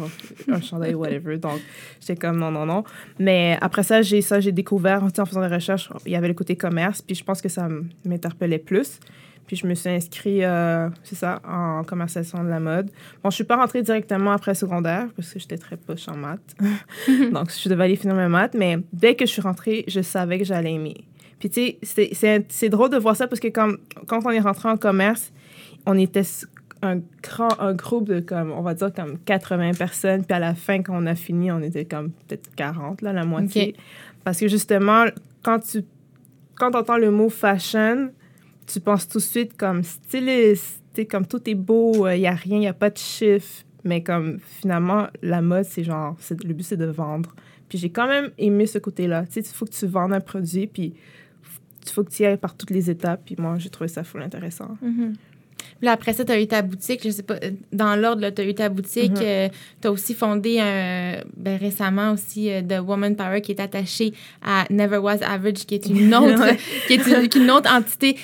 un 0.49 0.61
chandail, 0.61 0.95
whatever. 0.97 1.39
Donc, 1.39 1.61
j'étais 2.01 2.17
comme 2.17 2.39
non, 2.39 2.51
non, 2.51 2.67
non. 2.67 2.85
Mais 3.19 3.57
après 3.61 3.85
ça, 3.85 4.03
j'ai 4.03 4.21
ça, 4.21 4.41
j'ai 4.41 4.53
découvert, 4.53 5.03
en 5.05 5.09
faisant 5.09 5.41
des 5.41 5.55
recherches, 5.55 5.89
il 6.05 6.13
y 6.13 6.17
avait 6.17 6.29
le 6.29 6.35
côté 6.35 6.57
commerce, 6.57 7.01
puis 7.01 7.15
je 7.15 7.25
pense 7.25 7.41
que 7.41 7.49
ça 7.49 7.69
m'interpellait 8.05 8.59
plus. 8.59 8.99
Puis 9.47 9.55
je 9.55 9.67
me 9.67 9.75
suis 9.75 9.89
inscrite, 9.89 10.43
euh, 10.43 10.89
c'est 11.05 11.15
ça, 11.15 11.41
en 11.47 11.85
commercialisation 11.85 12.43
de 12.43 12.49
la 12.49 12.59
mode. 12.59 12.91
Bon, 13.23 13.31
je 13.31 13.37
suis 13.37 13.45
pas 13.45 13.55
rentrée 13.55 13.83
directement 13.83 14.33
après 14.33 14.57
secondaire 14.57 15.07
parce 15.15 15.33
que 15.33 15.39
j'étais 15.39 15.57
très 15.57 15.77
poche 15.77 16.09
en 16.09 16.17
maths. 16.17 16.57
Donc, 17.33 17.53
je 17.57 17.69
devais 17.69 17.85
aller 17.85 17.95
finir 17.95 18.17
mes 18.17 18.27
maths. 18.27 18.55
Mais 18.55 18.79
dès 18.93 19.15
que 19.15 19.25
je 19.25 19.31
suis 19.31 19.43
rentrée, 19.43 19.85
je 19.87 20.01
savais 20.01 20.39
que 20.39 20.45
j'allais 20.45 20.73
aimer. 20.73 21.07
Puis, 21.39 21.51
tu 21.51 21.77
sais, 21.83 22.47
c'est 22.49 22.69
drôle 22.69 22.91
de 22.91 22.97
voir 22.97 23.17
ça 23.17 23.27
parce 23.27 23.41
que 23.41 23.49
quand, 23.49 23.73
quand 24.07 24.25
on 24.25 24.31
est 24.31 24.41
rentré 24.41 24.69
en 24.69 24.77
commerce, 24.77 25.33
on 25.85 25.99
était 25.99 26.23
un, 26.83 27.01
grand, 27.23 27.61
un 27.61 27.75
groupe 27.75 28.09
de, 28.09 28.21
comme, 28.21 28.53
on 28.53 28.63
va 28.63 28.75
dire, 28.75 28.93
comme 28.93 29.19
80 29.19 29.73
personnes. 29.73 30.25
Puis 30.25 30.35
à 30.35 30.39
la 30.39 30.55
fin, 30.55 30.83
quand 30.83 30.95
on 30.97 31.07
a 31.07 31.15
fini, 31.15 31.51
on 31.51 31.61
était 31.61 31.85
comme 31.85 32.11
peut-être 32.11 32.55
40, 32.55 33.03
là, 33.03 33.13
la 33.13 33.25
moitié. 33.25 33.77
Parce 34.25 34.41
que 34.41 34.49
justement, 34.49 35.05
quand 35.43 35.61
tu 35.61 35.85
quand 36.57 36.75
entends 36.75 36.97
le 36.97 37.11
mot 37.11 37.29
fashion, 37.29 38.11
tu 38.67 38.81
penses 38.81 39.07
tout 39.07 39.19
de 39.19 39.23
suite 39.23 39.57
comme 39.57 39.83
styliste, 39.83 40.83
comme 41.11 41.27
tout 41.27 41.49
est 41.49 41.55
beau, 41.55 42.09
il 42.09 42.13
euh, 42.13 42.19
n'y 42.19 42.27
a 42.27 42.33
rien, 42.35 42.57
il 42.57 42.61
n'y 42.61 42.69
a 42.69 42.73
pas 42.73 42.91
de 42.91 42.99
chiffres. 42.99 43.63
Mais 43.85 44.03
comme 44.03 44.39
finalement, 44.41 45.07
la 45.23 45.43
mode, 45.43 45.65
c'est 45.65 45.85
genre, 45.85 46.17
le 46.43 46.55
but, 46.55 46.65
c'est 46.65 46.77
de 46.77 46.87
vendre. 46.87 47.37
Puis 47.69 47.79
j'ai 47.79 47.91
quand 47.91 48.09
même 48.09 48.31
aimé 48.39 48.67
ce 48.67 48.79
côté-là. 48.79 49.27
Tu 49.27 49.35
sais, 49.35 49.41
il 49.41 49.55
faut 49.55 49.67
que 49.67 49.71
tu 49.73 49.87
vendes 49.87 50.13
un 50.13 50.21
produit, 50.21 50.67
puis 50.67 50.95
il 51.91 51.93
faut 51.93 52.05
que 52.05 52.11
tu 52.11 52.23
y 52.23 52.27
ailles 52.27 52.37
par 52.37 52.55
toutes 52.55 52.71
les 52.71 52.91
étapes. 52.91 53.23
Puis 53.25 53.37
moi, 53.39 53.57
j'ai 53.59 53.71
trouvé 53.71 53.89
ça 53.89 54.05
full 54.05 54.23
intéressant. 54.23 54.77
Puis 55.81 55.89
après 55.89 56.13
ça, 56.13 56.25
tu 56.25 56.33
as 56.33 56.41
eu 56.41 56.47
ta 56.47 56.63
boutique, 56.63 57.01
je 57.05 57.11
sais 57.11 57.23
pas, 57.23 57.35
euh, 57.35 57.51
dans 57.73 57.97
l'ordre, 57.97 58.29
tu 58.31 58.41
as 58.41 58.45
eu 58.45 58.55
ta 58.55 58.69
boutique. 58.69 59.13
Mm-hmm. 59.13 59.47
Euh, 59.47 59.49
tu 59.81 59.89
as 59.89 59.91
aussi 59.91 60.15
fondé 60.15 60.59
un, 60.61 61.17
ben, 61.37 61.59
récemment 61.59 62.13
aussi 62.13 62.51
euh, 62.51 62.63
The 62.63 62.81
Woman 62.81 63.15
Power 63.15 63.41
qui 63.41 63.53
est 63.53 63.61
attaché 63.61 64.13
à 64.43 64.65
Never 64.71 64.99
Was 64.99 65.19
Average, 65.23 65.67
qui 65.67 65.75
est 65.75 65.87
une 65.87 66.15
autre, 66.15 66.45
qui 66.87 66.95
est 66.95 67.37
une, 67.37 67.51
autre 67.51 67.71
entité. 67.73 68.17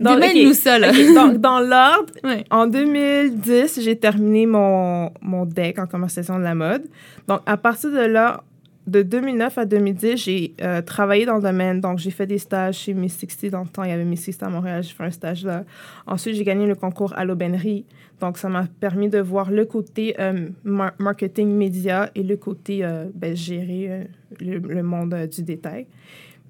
Donc, 0.00 0.18
nous 0.34 0.54
ça, 0.54 0.78
là. 0.78 0.92
dans 1.34 1.60
l'ordre, 1.60 2.12
en 2.50 2.66
2010, 2.66 3.80
j'ai 3.82 3.96
terminé 3.96 4.46
mon, 4.46 5.12
mon 5.20 5.44
deck 5.44 5.78
en 5.78 5.86
commercialisation 5.86 6.38
de 6.38 6.44
la 6.44 6.54
mode. 6.54 6.84
Donc, 7.28 7.42
à 7.44 7.58
partir 7.58 7.90
de 7.90 8.06
là, 8.06 8.42
de 8.90 9.02
2009 9.02 9.56
à 9.58 9.64
2010, 9.66 10.16
j'ai 10.16 10.54
euh, 10.62 10.82
travaillé 10.82 11.24
dans 11.24 11.36
le 11.36 11.42
domaine. 11.42 11.80
Donc, 11.80 11.98
j'ai 11.98 12.10
fait 12.10 12.26
des 12.26 12.38
stages 12.38 12.76
chez 12.76 12.94
Miss 12.94 13.18
60 13.18 13.50
dans 13.50 13.62
le 13.62 13.68
temps. 13.68 13.84
Il 13.84 13.90
y 13.90 13.92
avait 13.92 14.04
Miss 14.04 14.24
60 14.24 14.42
à 14.42 14.48
Montréal. 14.48 14.82
J'ai 14.82 14.92
fait 14.92 15.04
un 15.04 15.10
stage 15.10 15.44
là. 15.44 15.64
Ensuite, 16.06 16.34
j'ai 16.34 16.42
gagné 16.42 16.66
le 16.66 16.74
concours 16.74 17.12
à 17.16 17.24
l'aubainerie. 17.24 17.84
Donc, 18.20 18.36
ça 18.36 18.48
m'a 18.48 18.66
permis 18.80 19.08
de 19.08 19.20
voir 19.20 19.50
le 19.52 19.64
côté 19.64 20.16
euh, 20.18 20.48
marketing 20.64 21.56
média 21.56 22.10
et 22.16 22.24
le 22.24 22.36
côté 22.36 22.84
euh, 22.84 23.06
ben, 23.14 23.36
gérer 23.36 24.08
le, 24.40 24.82
monde 24.82 25.14
du 25.32 25.42
détail. 25.44 25.86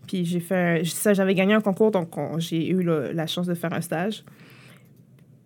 Puis, 0.06 0.24
j'ai 0.24 0.40
fait 0.40 0.82
ça. 0.86 1.12
J'avais 1.12 1.34
gagné 1.34 1.52
un 1.52 1.60
concours, 1.60 1.90
donc 1.90 2.08
j'ai 2.38 2.70
eu 2.70 2.82
la 2.82 3.26
chance 3.26 3.46
de 3.46 3.54
faire 3.54 3.74
un 3.74 3.82
stage. 3.82 4.24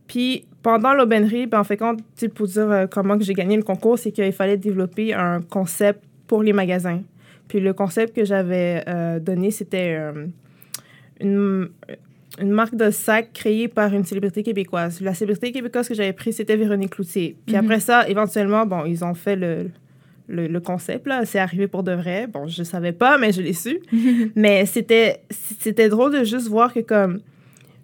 Puis, 0.07 0.47
pendant 0.63 0.95
l'aubainerie, 0.95 1.47
ben, 1.47 1.59
en 1.59 1.65
fait, 1.65 1.77
quand, 1.77 1.97
pour 2.35 2.47
dire 2.47 2.87
comment 2.89 3.17
j'ai 3.19 3.35
gagné 3.35 3.57
le 3.57 3.65
concours, 3.65 3.99
c'est 3.99 4.13
qu'il 4.13 4.33
fallait 4.33 4.57
développer 4.57 5.13
un 5.13 5.43
concept 5.43 6.05
pour 6.27 6.43
les 6.43 6.53
magasins. 6.53 7.03
Puis 7.49 7.61
le 7.61 7.73
concept 7.73 8.15
que 8.17 8.25
j'avais 8.25 8.83
euh, 8.89 9.21
donné, 9.21 9.51
c'était 9.51 9.97
euh, 9.99 10.27
une, 11.21 11.69
une, 12.41 12.51
marque 12.51 12.75
de 12.75 12.91
sac 12.91 13.33
créée 13.33 13.69
par 13.69 13.93
une 13.95 14.05
célébrité 14.05 14.43
québécoise. 14.43 15.01
La 15.01 15.15
célébrité 15.15 15.53
québécoise 15.53 15.89
que 15.89 15.95
j'avais 15.95 16.13
prise, 16.13 16.37
c'était 16.37 16.57
Véronique 16.57 16.91
Cloutier. 16.91 17.37
Puis 17.47 17.57
après 17.57 17.77
mhm. 17.77 17.81
ça, 17.81 18.09
éventuellement, 18.09 18.67
bon, 18.67 18.85
ils 18.87 19.05
ont 19.05 19.15
fait 19.15 19.37
le, 19.37 19.71
le, 20.29 20.47
le 20.47 20.61
concept, 20.61 21.07
là. 21.07 21.25
C'est 21.27 21.39
arrivé 21.39 21.69
pour 21.69 21.83
de 21.83 21.93
vrai. 21.93 22.27
Bon, 22.27 22.47
je 22.47 22.63
savais 22.63 22.93
pas, 22.93 23.19
mais 23.19 23.33
je 23.33 23.43
l'ai 23.43 23.53
su. 23.53 23.81
mais 24.35 24.65
c'était, 24.67 25.21
c'était 25.31 25.89
drôle 25.89 26.13
de 26.13 26.25
juste 26.25 26.49
voir 26.49 26.73
que, 26.73 26.81
comme, 26.81 27.21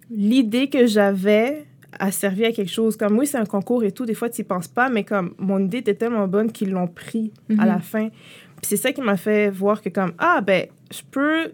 l'idée 0.09 0.69
que 0.69 0.87
j'avais 0.87 1.65
a 1.99 2.11
servi 2.11 2.45
à 2.45 2.51
quelque 2.51 2.71
chose. 2.71 2.97
Comme 2.97 3.17
oui, 3.17 3.27
c'est 3.27 3.37
un 3.37 3.45
concours 3.45 3.83
et 3.83 3.91
tout, 3.91 4.05
des 4.05 4.13
fois, 4.13 4.29
tu 4.29 4.41
n'y 4.41 4.45
penses 4.45 4.67
pas, 4.67 4.89
mais 4.89 5.03
comme 5.03 5.33
mon 5.37 5.59
idée 5.59 5.79
était 5.79 5.95
tellement 5.95 6.27
bonne 6.27 6.51
qu'ils 6.51 6.71
l'ont 6.71 6.87
pris 6.87 7.31
à 7.57 7.65
la 7.65 7.75
mhm. 7.75 7.81
fin. 7.81 8.09
Puis 8.09 8.69
c'est 8.69 8.77
ça 8.77 8.91
qui 8.91 9.01
m'a 9.01 9.17
fait 9.17 9.49
voir 9.49 9.81
que 9.81 9.89
comme, 9.89 10.13
ah, 10.17 10.41
ben, 10.41 10.67
je 10.91 11.01
peux 11.09 11.51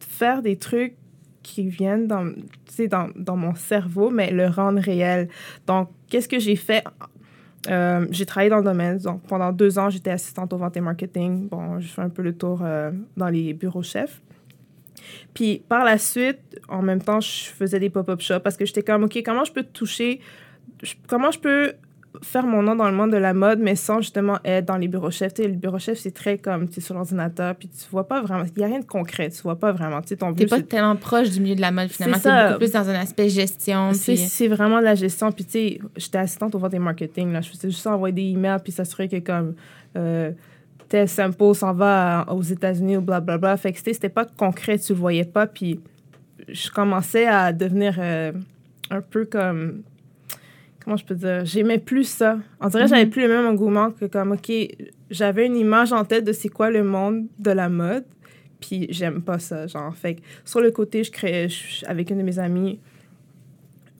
faire 0.00 0.42
des 0.42 0.56
trucs 0.56 0.94
qui 1.42 1.68
viennent 1.68 2.06
dans, 2.06 2.32
dans, 2.88 3.10
dans 3.16 3.36
mon 3.36 3.54
cerveau, 3.54 4.10
mais 4.10 4.30
le 4.30 4.46
rendre 4.46 4.80
réel. 4.80 5.28
Donc, 5.66 5.88
qu'est-ce 6.08 6.28
que 6.28 6.38
j'ai 6.38 6.56
fait? 6.56 6.84
Euh, 7.68 8.06
j'ai 8.10 8.26
travaillé 8.26 8.50
dans 8.50 8.58
le 8.58 8.64
domaine. 8.64 8.98
Donc, 8.98 9.22
pendant 9.22 9.52
deux 9.52 9.78
ans, 9.78 9.90
j'étais 9.90 10.10
assistante 10.10 10.52
au 10.52 10.56
vente 10.56 10.76
et 10.76 10.80
marketing. 10.80 11.48
Bon, 11.48 11.78
je 11.80 11.86
fais 11.86 12.02
un 12.02 12.08
peu 12.08 12.22
le 12.22 12.34
tour 12.34 12.60
euh, 12.62 12.90
dans 13.16 13.28
les 13.28 13.54
bureaux 13.54 13.82
chefs. 13.82 14.20
Puis 15.34 15.62
par 15.68 15.84
la 15.84 15.98
suite, 15.98 16.38
en 16.68 16.82
même 16.82 17.02
temps, 17.02 17.20
je 17.20 17.44
faisais 17.44 17.80
des 17.80 17.90
pop-up 17.90 18.20
shops 18.20 18.40
parce 18.42 18.56
que 18.56 18.64
j'étais 18.64 18.82
comme, 18.82 19.04
OK, 19.04 19.20
comment 19.24 19.44
je 19.44 19.52
peux 19.52 19.64
toucher, 19.64 20.20
comment 21.06 21.30
je 21.30 21.38
peux 21.38 21.72
faire 22.20 22.44
mon 22.44 22.62
nom 22.62 22.76
dans 22.76 22.90
le 22.90 22.94
monde 22.94 23.10
de 23.10 23.16
la 23.16 23.32
mode, 23.32 23.58
mais 23.60 23.74
sans 23.74 24.00
justement 24.00 24.38
être 24.44 24.66
dans 24.66 24.76
les 24.76 24.88
bureaux 24.88 25.10
chefs? 25.10 25.32
Tu 25.34 25.42
sais, 25.42 25.48
le 25.48 25.54
bureau 25.54 25.78
chef, 25.78 25.98
c'est 25.98 26.10
très 26.10 26.36
comme, 26.36 26.68
tu 26.68 26.80
es 26.80 26.82
sur 26.82 26.94
l'ordinateur, 26.94 27.54
puis 27.54 27.68
tu 27.68 27.86
vois 27.90 28.06
pas 28.06 28.20
vraiment, 28.20 28.44
il 28.44 28.58
n'y 28.58 28.64
a 28.64 28.66
rien 28.66 28.80
de 28.80 28.84
concret, 28.84 29.30
tu 29.30 29.40
vois 29.42 29.58
pas 29.58 29.72
vraiment. 29.72 30.02
Tu 30.02 30.08
sais, 30.08 30.16
ton 30.16 30.34
pas 30.34 30.60
tellement 30.60 30.96
proche 30.96 31.30
du 31.30 31.40
milieu 31.40 31.54
de 31.54 31.62
la 31.62 31.70
mode, 31.70 31.88
finalement. 31.88 32.18
C'est 32.20 32.46
beaucoup 32.46 32.58
plus 32.58 32.72
dans 32.72 32.88
un 32.88 32.94
aspect 32.94 33.28
gestion. 33.28 33.92
C'est 33.94 34.48
vraiment 34.48 34.78
de 34.80 34.84
la 34.84 34.94
gestion. 34.94 35.32
Puis, 35.32 35.44
tu 35.44 35.50
sais, 35.52 35.80
j'étais 35.96 36.18
assistante 36.18 36.54
au 36.54 36.58
vente 36.58 36.72
des 36.72 36.78
marketing, 36.78 37.32
là. 37.32 37.40
Je 37.40 37.48
faisais 37.48 37.70
juste 37.70 37.86
envoyer 37.86 38.14
des 38.14 38.30
emails, 38.30 38.60
puis 38.62 38.72
s'assurer 38.72 39.08
que, 39.08 39.18
comme, 39.18 39.54
euh, 39.96 40.32
tel 40.92 41.08
sample 41.08 41.54
s'en 41.54 41.72
va 41.72 42.26
aux 42.28 42.42
États-Unis 42.42 42.98
ou 42.98 43.00
blablabla. 43.00 43.56
Fait 43.56 43.72
que 43.72 43.78
c'était 43.78 44.10
pas 44.10 44.26
concret, 44.26 44.78
tu 44.78 44.92
le 44.92 44.98
voyais 44.98 45.24
pas. 45.24 45.46
Puis 45.46 45.80
je 46.48 46.70
commençais 46.70 47.26
à 47.26 47.54
devenir 47.54 47.96
euh, 47.98 48.30
un 48.90 49.00
peu 49.00 49.24
comme. 49.24 49.84
Comment 50.84 50.98
je 50.98 51.06
peux 51.06 51.14
dire? 51.14 51.46
J'aimais 51.46 51.78
plus 51.78 52.04
ça. 52.04 52.38
On 52.60 52.68
dirait 52.68 52.82
que 52.82 52.90
j'avais 52.90 53.06
mm-hmm. 53.06 53.10
plus 53.10 53.22
le 53.22 53.28
même 53.28 53.46
engouement 53.46 53.90
que 53.90 54.04
comme, 54.04 54.32
OK, 54.32 54.52
j'avais 55.08 55.46
une 55.46 55.56
image 55.56 55.94
en 55.94 56.04
tête 56.04 56.24
de 56.24 56.32
c'est 56.32 56.50
quoi 56.50 56.70
le 56.70 56.84
monde 56.84 57.24
de 57.38 57.52
la 57.52 57.70
mode. 57.70 58.04
Puis 58.60 58.88
j'aime 58.90 59.22
pas 59.22 59.38
ça, 59.38 59.66
genre. 59.66 59.96
Fait 59.96 60.16
que 60.16 60.20
sur 60.44 60.60
le 60.60 60.72
côté, 60.72 61.04
je 61.04 61.10
créais, 61.10 61.48
avec 61.86 62.10
une 62.10 62.18
de 62.18 62.22
mes 62.22 62.38
amies, 62.38 62.80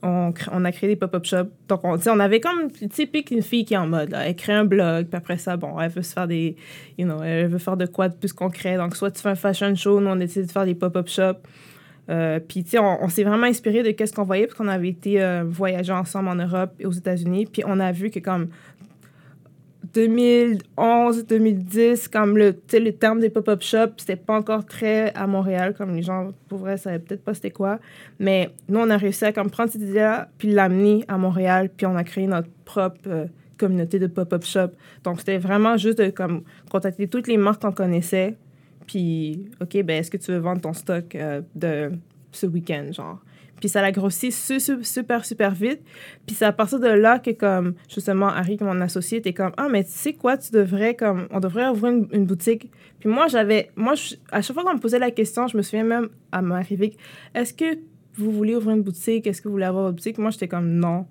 on, 0.03 0.65
a 0.65 0.71
créé 0.71 0.89
des 0.89 0.95
pop-up 0.95 1.25
shops. 1.25 1.49
Donc, 1.67 1.81
on, 1.83 2.19
avait 2.19 2.39
comme 2.39 2.69
typique 2.71 3.31
une 3.31 3.41
fille 3.41 3.65
qui 3.65 3.73
est 3.73 3.77
en 3.77 3.87
mode, 3.87 4.13
elle 4.13 4.35
crée 4.35 4.53
un 4.53 4.65
blog, 4.65 5.07
puis 5.07 5.17
après 5.17 5.37
ça, 5.37 5.55
bon, 5.55 5.79
elle 5.79 5.89
veut 5.89 6.01
se 6.01 6.13
faire 6.13 6.27
des, 6.27 6.57
you 6.97 7.05
know, 7.05 7.23
elle 7.23 7.47
veut 7.47 7.57
faire 7.57 7.77
de 7.77 7.85
quoi 7.85 8.09
de 8.09 8.15
plus 8.15 8.33
concret. 8.33 8.75
Donc, 8.75 8.95
soit 8.95 9.11
tu 9.11 9.21
fais 9.21 9.29
un 9.29 9.35
fashion 9.35 9.73
show, 9.75 10.01
nous, 10.01 10.09
on 10.09 10.15
décide 10.15 10.45
de 10.47 10.51
faire 10.51 10.65
des 10.65 10.75
pop-up 10.75 11.07
shops. 11.07 11.39
Euh, 12.09 12.39
puis, 12.39 12.65
tu 12.65 12.77
on, 12.77 13.07
s'est 13.07 13.23
vraiment 13.23 13.47
inspiré 13.47 13.81
de 13.81 13.91
qu'est-ce 13.91 14.13
qu'on 14.13 14.23
voyait, 14.23 14.45
parce 14.45 14.57
qu'on 14.57 14.67
avait 14.67 14.89
été 14.89 15.21
euh, 15.21 15.43
voyager 15.47 15.93
ensemble 15.93 16.27
en 16.27 16.35
Europe 16.35 16.71
et 16.79 16.85
aux 16.85 16.91
États-Unis. 16.91 17.45
Puis, 17.45 17.63
on 17.65 17.79
a 17.79 17.91
vu 17.93 18.09
que, 18.09 18.19
comme, 18.19 18.49
2011, 19.93 21.27
2010, 21.27 22.07
comme 22.07 22.37
le, 22.37 22.55
le 22.71 22.91
terme 22.91 23.19
des 23.19 23.29
pop-up 23.29 23.61
shops, 23.61 23.93
c'était 23.97 24.15
pas 24.15 24.35
encore 24.35 24.65
très 24.65 25.13
à 25.13 25.27
Montréal, 25.27 25.75
comme 25.77 25.95
les 25.95 26.01
gens, 26.01 26.31
pour 26.47 26.59
vrai, 26.59 26.77
savaient 26.77 26.99
peut-être 26.99 27.23
pas 27.23 27.33
c'était 27.35 27.51
quoi. 27.51 27.79
Mais 28.19 28.49
nous, 28.67 28.79
on 28.79 28.89
a 28.89 28.97
réussi 28.97 29.25
à 29.25 29.33
comme, 29.33 29.51
prendre 29.51 29.71
cette 29.71 29.81
idée-là, 29.81 30.29
puis 30.37 30.51
l'amener 30.51 31.05
à 31.07 31.17
Montréal, 31.17 31.69
puis 31.75 31.85
on 31.85 31.95
a 31.95 32.03
créé 32.03 32.25
notre 32.25 32.49
propre 32.65 32.99
euh, 33.07 33.25
communauté 33.57 33.99
de 33.99 34.07
pop-up 34.07 34.43
shop. 34.43 34.69
Donc, 35.03 35.19
c'était 35.19 35.37
vraiment 35.37 35.77
juste 35.77 35.99
de 35.99 36.09
comme, 36.09 36.43
contacter 36.71 37.07
toutes 37.07 37.27
les 37.27 37.37
marques 37.37 37.61
qu'on 37.61 37.71
connaissait, 37.71 38.35
puis, 38.87 39.45
OK, 39.61 39.81
ben, 39.83 39.99
est-ce 39.99 40.09
que 40.09 40.17
tu 40.17 40.31
veux 40.31 40.39
vendre 40.39 40.61
ton 40.61 40.73
stock 40.73 41.15
euh, 41.15 41.41
de 41.55 41.91
ce 42.31 42.47
week-end, 42.47 42.91
genre? 42.91 43.19
Puis 43.59 43.69
ça 43.69 43.81
l'a 43.81 43.91
grossi 43.91 44.31
super, 44.31 45.25
super, 45.25 45.51
vite. 45.53 45.81
Puis 46.25 46.35
c'est 46.35 46.45
à 46.45 46.51
partir 46.51 46.79
de 46.79 46.87
là 46.87 47.19
que, 47.19 47.31
comme, 47.31 47.75
justement, 47.87 48.27
Harry, 48.27 48.57
mon 48.59 48.81
associé, 48.81 49.19
était 49.19 49.33
comme, 49.33 49.53
ah, 49.57 49.67
mais 49.69 49.83
tu 49.83 49.91
sais 49.91 50.13
quoi, 50.13 50.37
tu 50.37 50.51
devrais, 50.51 50.95
comme, 50.95 51.27
on 51.31 51.39
devrait 51.39 51.69
ouvrir 51.69 51.93
une, 52.11 52.25
boutique. 52.25 52.71
Puis 52.99 53.09
moi, 53.09 53.27
j'avais, 53.27 53.71
moi, 53.75 53.93
à 54.31 54.41
chaque 54.41 54.53
fois 54.53 54.63
qu'on 54.63 54.73
me 54.73 54.79
posait 54.79 54.99
la 54.99 55.11
question, 55.11 55.47
je 55.47 55.55
me 55.55 55.61
souviens 55.61 55.85
même 55.85 56.09
à 56.31 56.41
m'arriver, 56.41 56.97
est-ce 57.33 57.53
que 57.53 57.77
vous 58.15 58.31
voulez 58.31 58.55
ouvrir 58.55 58.75
une 58.75 58.83
boutique? 58.83 59.27
Est-ce 59.27 59.41
que 59.41 59.47
vous 59.47 59.53
voulez 59.53 59.65
avoir 59.65 59.87
une 59.87 59.95
boutique? 59.95 60.17
Moi, 60.17 60.31
j'étais 60.31 60.47
comme, 60.47 60.67
non 60.67 61.05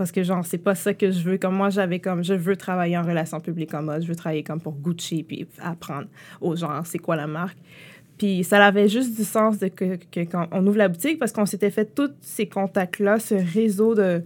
parce 0.00 0.12
que 0.12 0.22
genre 0.22 0.46
c'est 0.46 0.56
pas 0.56 0.74
ça 0.74 0.94
que 0.94 1.10
je 1.10 1.22
veux 1.22 1.36
comme 1.36 1.54
moi 1.54 1.68
j'avais 1.68 2.00
comme 2.00 2.24
je 2.24 2.32
veux 2.32 2.56
travailler 2.56 2.96
en 2.96 3.02
relation 3.02 3.38
publique 3.38 3.74
en 3.74 3.82
mode 3.82 4.00
je 4.00 4.08
veux 4.08 4.16
travailler 4.16 4.42
comme 4.42 4.58
pour 4.58 4.72
Gucci 4.72 5.24
puis 5.24 5.46
apprendre 5.60 6.06
aux 6.40 6.56
gens 6.56 6.82
c'est 6.84 6.98
quoi 6.98 7.16
la 7.16 7.26
marque 7.26 7.58
puis 8.20 8.44
ça 8.44 8.62
avait 8.62 8.86
juste 8.86 9.16
du 9.16 9.24
sens 9.24 9.58
de 9.58 9.68
que, 9.68 9.96
quand 10.30 10.46
on 10.52 10.66
ouvre 10.66 10.76
la 10.76 10.88
boutique 10.88 11.18
parce 11.18 11.32
qu'on 11.32 11.46
s'était 11.46 11.70
fait 11.70 11.86
tous 11.86 12.10
ces 12.20 12.46
contacts 12.46 12.98
là 12.98 13.18
ce 13.18 13.34
réseau 13.34 13.94
de 13.94 14.22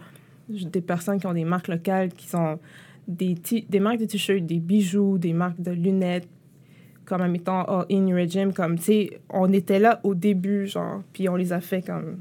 des 0.49 0.81
personnes 0.81 1.21
qui 1.21 1.29
ont 1.29 1.33
des 1.33 1.45
marques 1.45 1.69
locales 1.69 2.09
qui 2.13 2.27
sont 2.27 2.59
des, 3.07 3.37
des 3.69 3.79
marques 3.79 4.01
de 4.01 4.07
t-shirts 4.07 4.45
des 4.45 4.59
bijoux 4.59 5.17
des 5.17 5.33
marques 5.33 5.61
de 5.61 5.71
lunettes 5.71 6.27
comme 7.05 7.23
en 7.23 7.29
mettant 7.29 7.65
oh, 7.69 7.85
In 7.89 8.13
Regime 8.13 8.53
comme 8.53 8.79
tu 8.79 8.85
sais 8.85 9.21
on 9.31 9.53
était 9.53 9.79
là 9.79 10.01
au 10.03 10.17
début 10.17 10.67
genre 10.67 11.03
puis 11.13 11.29
on 11.29 11.37
les 11.37 11.53
a 11.53 11.61
fait 11.61 11.83
comme 11.83 12.17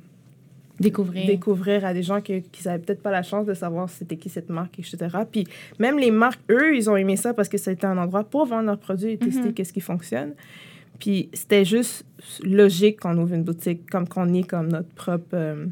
découvrir. 0.80 1.25
découvrir 1.25 1.86
à 1.86 1.94
des 1.96 2.03
gens 2.03 2.22
qui 2.22 2.44
n'avaient 2.65 2.84
peut-être 2.84 3.01
pas 3.01 3.12
la 3.12 3.24
chance 3.24 3.48
de 3.48 3.56
savoir 3.56 3.89
c'était 3.89 4.18
qui 4.18 4.30
cette 4.30 4.50
marque, 4.50 4.77
etc. 4.80 4.98
Puis 5.32 5.48
même 5.80 6.00
les 6.00 6.10
marques, 6.12 6.42
eux, 6.50 6.75
ils 6.75 6.89
ont 6.89 6.96
aimé 6.96 7.15
ça 7.15 7.34
parce 7.34 7.48
que 7.48 7.58
c'était 7.58 7.86
un 7.86 7.98
endroit 7.98 8.24
pour 8.24 8.46
vendre 8.46 8.65
leurs 8.65 8.80
produits 8.80 9.12
et 9.12 9.18
tester 9.18 9.50
mm-hmm. 9.50 9.53
qu'est-ce 9.53 9.72
qui 9.72 9.82
fonctionne. 9.82 10.34
Puis 11.00 11.30
c'était 11.34 11.66
juste 11.66 12.06
logique 12.44 13.00
qu'on 13.00 13.18
ouvre 13.18 13.34
une 13.34 13.44
boutique 13.44 13.90
comme 13.90 14.08
qu'on 14.08 14.34
est 14.34 14.44
comme 14.44 14.70
notre 14.70 14.90
propre... 14.90 15.26
Euh, 15.34 15.66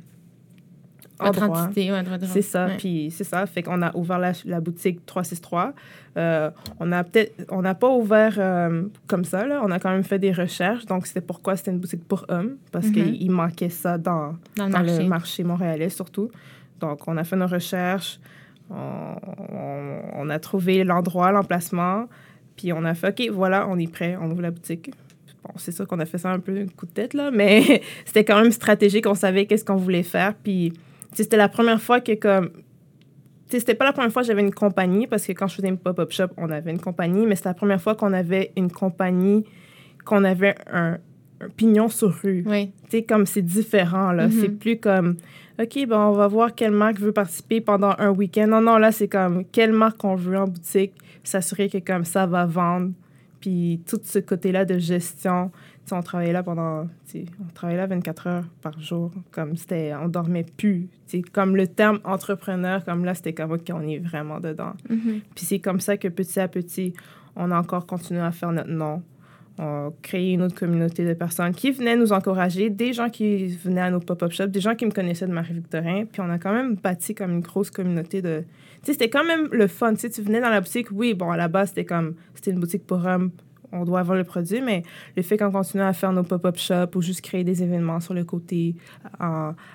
c'est 2.26 2.42
ça, 2.42 2.68
puis 2.78 3.12
c'est 3.12 3.24
ça. 3.24 3.46
Fait 3.46 3.62
qu'on 3.62 3.82
a 3.82 3.96
ouvert 3.96 4.20
la, 4.20 4.32
la, 4.46 4.60
boutique 4.60 5.06
363. 5.06 5.74
Euh, 6.18 6.50
on 6.80 6.92
a 6.92 7.04
peut-être, 7.04 7.46
on 7.50 7.62
n'a 7.62 7.76
pas 7.76 7.90
ouvert 7.90 8.36
euh, 8.38 8.84
comme 9.08 9.24
ça, 9.24 9.46
là. 9.46 9.62
On 9.64 9.72
a 9.72 9.80
quand 9.80 9.92
même 9.92 10.04
fait 10.04 10.20
des 10.20 10.32
recherches. 10.32 10.86
Donc, 10.86 11.08
c'était 11.08 11.22
pourquoi 11.22 11.56
c'était 11.56 11.72
une 11.72 11.80
boutique 11.80 12.08
pour 12.08 12.26
hommes, 12.30 12.58
parce 12.72 12.88
mhm. 12.88 12.94
qu'il 12.94 13.32
manquait 13.32 13.70
ça 13.70 13.98
dans, 13.98 14.36
dans, 14.56 14.68
le, 14.68 15.08
marché. 15.08 15.44
montréalais, 15.44 15.90
surtout. 15.90 16.32
Donc, 16.80 17.08
on 17.08 17.16
a 17.18 17.24
fait 17.24 17.36
nos 17.36 17.48
recherches. 17.48 18.20
On, 18.70 19.16
on, 20.16 20.30
a 20.30 20.40
trouvé 20.40 20.84
l'endroit, 20.84 21.32
l'emplacement. 21.32 22.08
Puis 22.56 22.74
on 22.74 22.84
a 22.86 22.94
fait, 22.94 23.10
OK, 23.10 23.34
voilà, 23.34 23.68
on 23.68 23.78
est 23.78 23.92
prêt, 23.92 24.18
on 24.20 24.32
ouvre 24.32 24.42
la 24.42 24.52
boutique. 24.52 24.92
Bon, 25.44 25.54
c'est 25.58 25.72
sûr 25.72 25.88
qu'on 25.88 26.00
a 26.00 26.06
fait 26.06 26.18
ça 26.18 26.32
un 26.32 26.40
peu 26.40 26.56
un 26.56 26.68
coup 26.68 26.86
de 26.86 26.92
tête, 26.92 27.14
là, 27.14 27.32
mais 27.32 27.82
c'était 28.06 28.24
quand 28.24 28.42
même 28.42 28.52
stratégique. 28.52 29.08
On 29.08 29.16
savait 29.16 29.46
qu'est-ce 29.46 29.66
qu'on 29.66 29.76
voulait 29.76 30.04
faire. 30.04 30.36
Puis 30.36 30.74
c'était 31.14 31.38
la 31.38 31.50
première 31.50 31.82
fois 31.82 32.00
que 32.00 32.14
comme 32.14 32.52
c'était 33.60 33.76
pas 33.76 33.86
la 33.86 33.94
première 33.94 34.12
fois 34.12 34.22
que 34.22 34.28
j'avais 34.28 34.42
une 34.42 34.54
compagnie 34.54 35.08
parce 35.08 35.26
que 35.26 35.34
quand 35.34 35.48
je 35.48 35.56
faisais 35.56 35.68
une 35.68 35.78
pop-up 35.78 36.12
shop, 36.12 36.28
on 36.38 36.50
avait 36.50 36.72
une 36.72 36.80
compagnie, 36.80 37.26
mais 37.26 37.36
c'était 37.36 37.50
la 37.50 37.56
première 37.56 37.82
fois 37.82 37.96
qu'on 37.96 38.14
avait 38.14 38.52
une 38.56 38.72
compagnie, 38.72 39.44
qu'on 40.06 40.24
avait 40.24 40.56
un, 40.72 40.98
pignon 41.58 41.90
sur 41.90 42.14
rue. 42.22 42.44
Oui. 42.46 42.72
Tu 42.84 42.98
sais, 42.98 43.04
comme 43.04 43.26
c'est 43.26 43.42
différent, 43.42 44.12
là. 44.12 44.30
C'est 44.30 44.48
mm-hmm. 44.48 44.58
plus 44.58 44.78
comme, 44.78 45.18
OK, 45.60 45.88
ben, 45.88 45.98
on 45.98 46.12
va 46.12 46.28
voir 46.28 46.54
quelle 46.54 46.72
marque 46.72 47.00
veut 47.00 47.12
participer 47.12 47.62
pendant 47.62 47.94
un 47.98 48.10
week-end. 48.10 48.48
Non, 48.48 48.62
non, 48.62 48.78
là, 48.78 48.92
c'est 48.92 49.08
comme, 49.08 49.44
quelle 49.52 49.74
marque 49.74 50.04
on 50.04 50.16
veut 50.16 50.38
en 50.38 50.48
boutique, 50.48 50.94
s'assurer 51.24 51.70
que 51.70 51.80
comme 51.80 52.06
ça 52.06 52.26
va 52.26 52.46
vendre. 52.46 52.92
Puis 53.42 53.82
tout 53.88 54.00
ce 54.04 54.20
côté-là 54.20 54.66
de 54.66 54.78
gestion, 54.78 55.52
on 55.92 56.02
travaillait 56.02 56.32
là 56.34 56.44
pendant, 56.44 56.88
on 57.14 57.54
travaillait 57.54 57.82
là 57.82 57.88
24 57.88 58.28
heures 58.28 58.46
par 58.62 58.80
jour, 58.80 59.12
comme 59.32 59.58
c'était, 59.58 59.94
on 59.96 60.08
dormait 60.08 60.46
plus. 60.46 60.88
Comme 61.34 61.56
le 61.56 61.68
terme 61.68 62.00
entrepreneur, 62.04 62.86
comme 62.86 63.04
là, 63.04 63.14
c'était 63.14 63.34
comme, 63.34 63.52
OK, 63.52 63.70
on 63.74 63.82
est 63.82 64.00
vraiment 64.00 64.40
dedans. 64.40 64.74
Mm-hmm. 64.90 65.22
Puis 65.36 65.46
c'est 65.46 65.60
comme 65.60 65.80
ça 65.80 65.98
que 65.98 66.08
petit 66.08 66.40
à 66.40 66.48
petit, 66.48 66.94
on 67.36 67.52
a 67.52 67.60
encore 67.60 67.86
continué 67.86 68.22
à 68.22 68.32
faire 68.32 68.52
notre 68.52 68.70
nom. 68.70 69.04
On 69.60 69.94
créé 70.02 70.34
une 70.34 70.42
autre 70.42 70.56
communauté 70.56 71.06
de 71.06 71.14
personnes 71.14 71.54
qui 71.54 71.72
venaient 71.72 71.96
nous 71.96 72.14
encourager, 72.14 72.70
des 72.70 72.94
gens 72.94 73.10
qui 73.10 73.48
venaient 73.48 73.82
à 73.82 73.92
nos 73.92 74.00
pop-up 74.00 74.32
shops, 74.32 74.48
des 74.48 74.62
gens 74.62 74.76
qui 74.76 74.86
me 74.86 74.92
connaissaient 74.92 75.28
de 75.28 75.34
Marie-Victorin. 75.34 76.06
Puis 76.12 76.22
on 76.22 76.30
a 76.30 76.40
quand 76.40 76.54
même 76.54 76.76
bâti 76.76 77.14
comme 77.14 77.32
une 77.32 77.42
grosse 77.42 77.70
communauté 77.70 78.22
de... 78.22 78.44
Tu 78.82 78.88
sais, 78.88 78.94
c'était 78.94 79.10
quand 79.10 79.26
même 79.26 79.48
le 79.52 79.68
fun. 79.68 79.94
Tu 79.94 80.10
tu 80.10 80.22
venais 80.22 80.42
dans 80.42 80.50
la 80.50 80.62
boutique, 80.62 80.88
oui, 80.92 81.14
bon, 81.14 81.30
à 81.30 81.38
la 81.38 81.48
base, 81.48 81.70
c'était 81.70 81.86
comme... 81.86 82.16
C'était 82.34 82.52
une 82.52 82.60
boutique 82.60 82.88
pour 82.88 83.06
hommes 83.06 83.32
on 83.72 83.86
doit 83.86 84.00
avoir 84.00 84.18
le 84.18 84.24
produit, 84.24 84.62
mais 84.62 84.84
le 85.16 85.24
fait 85.24 85.38
qu'on 85.38 85.52
continue 85.52 85.84
à 85.84 85.94
faire 85.94 86.12
nos 86.12 86.24
pop-up 86.24 86.58
shops 86.58 86.96
ou 86.96 87.02
juste 87.02 87.22
créer 87.22 87.44
des 87.44 87.64
événements 87.64 88.00
sur 88.00 88.14
le 88.14 88.24
côté 88.24 88.76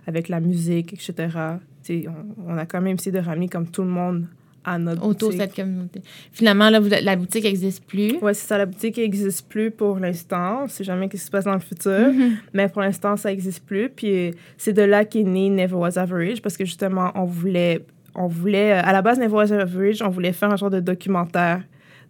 avec 0.06 0.28
la 0.28 0.40
musique, 0.40 0.92
etc., 0.92 1.56
on, 1.88 2.02
on, 2.48 2.58
a 2.58 2.66
quand 2.66 2.80
même 2.80 2.96
essayé 2.96 3.12
de 3.12 3.24
ramener 3.24 3.48
comme 3.48 3.68
tout 3.68 3.82
le 3.82 3.88
monde 3.88 4.26
à 4.66 4.78
notre 4.78 5.06
Autour 5.06 5.30
de 5.30 5.36
cette 5.36 5.54
communauté. 5.54 6.02
Finalement, 6.32 6.68
là, 6.68 6.80
la 6.80 7.16
boutique 7.16 7.44
n'existe 7.44 7.84
plus. 7.84 8.18
Oui, 8.20 8.34
c'est 8.34 8.48
ça. 8.48 8.58
La 8.58 8.66
boutique 8.66 8.96
n'existe 8.96 9.48
plus 9.48 9.70
pour 9.70 9.98
l'instant. 10.00 10.60
On 10.60 10.64
ne 10.64 10.68
sait 10.68 10.84
jamais 10.84 11.06
ce 11.06 11.10
qui 11.12 11.18
se 11.18 11.30
passe 11.30 11.44
dans 11.44 11.54
le 11.54 11.60
futur. 11.60 11.90
Mm-hmm. 11.92 12.32
Mais 12.52 12.68
pour 12.68 12.82
l'instant, 12.82 13.16
ça 13.16 13.30
n'existe 13.30 13.64
plus. 13.64 13.88
Puis 13.88 14.34
c'est 14.58 14.72
de 14.72 14.82
là 14.82 15.04
qu'est 15.04 15.22
né 15.22 15.48
Never 15.48 15.76
Was 15.76 15.96
Average 15.96 16.42
parce 16.42 16.56
que 16.56 16.64
justement, 16.64 17.12
on 17.14 17.24
voulait, 17.24 17.86
on 18.16 18.26
voulait, 18.26 18.72
à 18.72 18.92
la 18.92 19.02
base, 19.02 19.18
Never 19.18 19.34
Was 19.34 19.52
Average, 19.52 20.02
on 20.02 20.08
voulait 20.08 20.32
faire 20.32 20.50
un 20.50 20.56
genre 20.56 20.70
de 20.70 20.80
documentaire. 20.80 21.62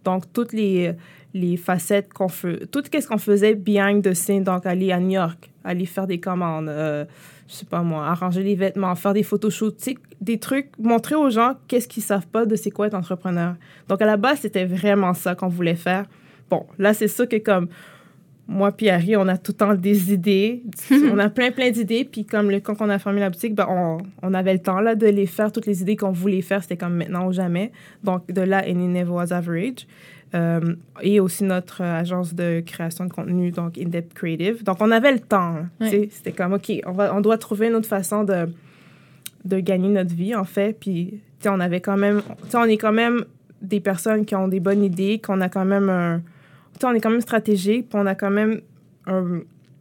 Donc, 0.03 0.23
toutes 0.33 0.53
les, 0.53 0.93
les 1.35 1.57
facettes 1.57 2.11
qu'on 2.11 2.27
fait, 2.27 2.65
tout 2.71 2.81
ce 2.91 3.07
qu'on 3.07 3.17
faisait 3.17 3.53
behind 3.53 4.03
the 4.03 4.13
scene, 4.13 4.43
donc 4.43 4.65
aller 4.65 4.91
à 4.91 4.99
New 4.99 5.11
York, 5.11 5.49
aller 5.63 5.85
faire 5.85 6.07
des 6.07 6.19
commandes, 6.19 6.69
euh, 6.69 7.05
je 7.47 7.53
sais 7.53 7.65
pas 7.65 7.81
moi, 7.81 8.05
arranger 8.05 8.43
les 8.43 8.55
vêtements, 8.55 8.93
faire 8.95 9.13
des 9.13 9.23
photoshoots, 9.23 9.95
des 10.19 10.37
trucs, 10.37 10.69
montrer 10.79 11.15
aux 11.15 11.29
gens 11.29 11.53
qu'est-ce 11.67 11.87
qu'ils 11.87 12.03
savent 12.03 12.27
pas 12.27 12.45
de 12.45 12.55
c'est 12.55 12.71
quoi 12.71 12.87
être 12.87 12.93
entrepreneur. 12.93 13.55
Donc 13.87 14.01
à 14.01 14.05
la 14.05 14.17
base, 14.17 14.39
c'était 14.39 14.65
vraiment 14.65 15.13
ça 15.13 15.35
qu'on 15.35 15.47
voulait 15.47 15.75
faire. 15.75 16.05
Bon, 16.49 16.65
là, 16.77 16.93
c'est 16.93 17.07
ça 17.07 17.25
que 17.25 17.37
comme 17.37 17.67
moi 18.47 18.71
puis 18.71 18.89
Harry, 18.89 19.15
on 19.17 19.27
a 19.27 19.37
tout 19.37 19.51
le 19.51 19.57
temps 19.57 19.75
des 19.75 20.13
idées. 20.13 20.63
on 20.91 21.19
a 21.19 21.29
plein, 21.29 21.51
plein 21.51 21.69
d'idées. 21.69 22.05
Puis 22.05 22.25
comme 22.25 22.49
le, 22.49 22.59
quand 22.59 22.81
on 22.81 22.89
a 22.89 22.97
fermé 22.97 23.19
la 23.19 23.29
boutique, 23.29 23.53
ben, 23.53 23.67
on, 23.69 23.97
on, 24.23 24.33
avait 24.33 24.53
le 24.53 24.59
temps 24.59 24.79
là, 24.79 24.95
de 24.95 25.07
les 25.07 25.25
faire. 25.25 25.51
Toutes 25.51 25.65
les 25.65 25.81
idées 25.81 25.97
qu'on 25.97 26.11
voulait 26.11 26.41
faire, 26.41 26.61
c'était 26.61 26.77
comme 26.77 26.95
maintenant 26.95 27.27
ou 27.27 27.33
jamais. 27.33 27.71
Donc 28.03 28.31
de 28.31 28.41
là, 28.41 28.59
Any 28.59 28.87
Never 28.87 29.11
Was 29.11 29.33
Average. 29.33 29.85
Euh, 30.35 30.75
et 31.01 31.21
aussi 31.21 31.45
notre 31.45 31.81
agence 31.81 32.33
de 32.33 32.61
création 32.65 33.05
de 33.05 33.13
contenu, 33.13 33.51
donc 33.51 33.77
In-Depth 33.77 34.13
Creative. 34.13 34.63
Donc, 34.63 34.77
on 34.81 34.91
avait 34.91 35.13
le 35.13 35.19
temps. 35.19 35.55
Hein, 35.79 35.89
c'était 36.11 36.33
comme, 36.33 36.53
OK, 36.53 36.71
on, 36.85 36.91
va, 36.91 37.15
on 37.15 37.21
doit 37.21 37.37
trouver 37.37 37.67
une 37.67 37.75
autre 37.75 37.87
façon 37.87 38.25
de, 38.25 38.49
de 39.45 39.59
gagner 39.59 39.87
notre 39.87 40.13
vie, 40.13 40.35
en 40.35 40.43
fait. 40.43 40.77
Puis, 40.77 41.21
on 41.45 41.59
avait 41.61 41.79
quand 41.79 41.97
même... 41.97 42.21
on 42.53 42.63
est 42.65 42.77
quand 42.77 42.91
même 42.91 43.23
des 43.61 43.79
personnes 43.79 44.25
qui 44.25 44.35
ont 44.35 44.49
des 44.49 44.59
bonnes 44.59 44.83
idées, 44.83 45.19
qu'on 45.19 45.39
a 45.39 45.47
quand 45.49 45.65
même 45.65 45.89
un... 45.89 46.21
on 46.83 46.93
est 46.93 46.99
quand 46.99 47.09
même 47.09 47.21
stratégique, 47.21 47.87
puis 47.89 47.99
on 47.99 48.05
a 48.05 48.13
quand 48.13 48.29
même 48.29 48.59
un, 49.05 49.39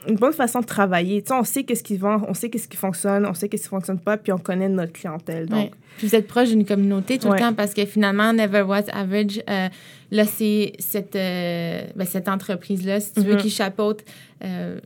une 0.08 0.16
bonne 0.16 0.32
façon 0.32 0.60
de 0.60 0.66
travailler. 0.66 1.22
Tu 1.22 1.28
sais, 1.28 1.34
on 1.34 1.44
sait 1.44 1.64
qu'est-ce 1.64 1.82
qui 1.82 1.96
vend, 1.96 2.22
on 2.28 2.34
sait 2.34 2.48
qu'est-ce 2.48 2.68
qui 2.68 2.76
fonctionne, 2.76 3.26
on 3.26 3.34
sait 3.34 3.48
qu'est-ce 3.48 3.64
qui 3.64 3.68
fonctionne 3.68 3.98
pas, 3.98 4.16
puis 4.16 4.32
on 4.32 4.38
connaît 4.38 4.68
notre 4.68 4.92
clientèle. 4.92 5.46
Donc, 5.46 5.72
Puis 5.98 6.06
vous 6.08 6.14
êtes 6.14 6.26
proche 6.26 6.48
d'une 6.48 6.64
communauté 6.64 7.18
tout 7.18 7.30
le 7.30 7.38
temps 7.38 7.54
parce 7.54 7.74
que 7.74 7.84
finalement, 7.84 8.32
Never 8.32 8.62
Was 8.62 8.84
Average, 8.92 9.42
euh, 9.48 9.68
là, 10.10 10.24
c'est 10.24 10.72
cette, 10.78 11.16
euh, 11.16 11.82
ben, 11.94 12.06
cette 12.06 12.28
entreprise-là, 12.28 13.00
si 13.00 13.12
tu 13.12 13.20
veux, 13.20 13.34
mm-hmm. 13.34 13.40
qui 13.42 13.50
chapeaute 13.50 14.04
euh, 14.44 14.78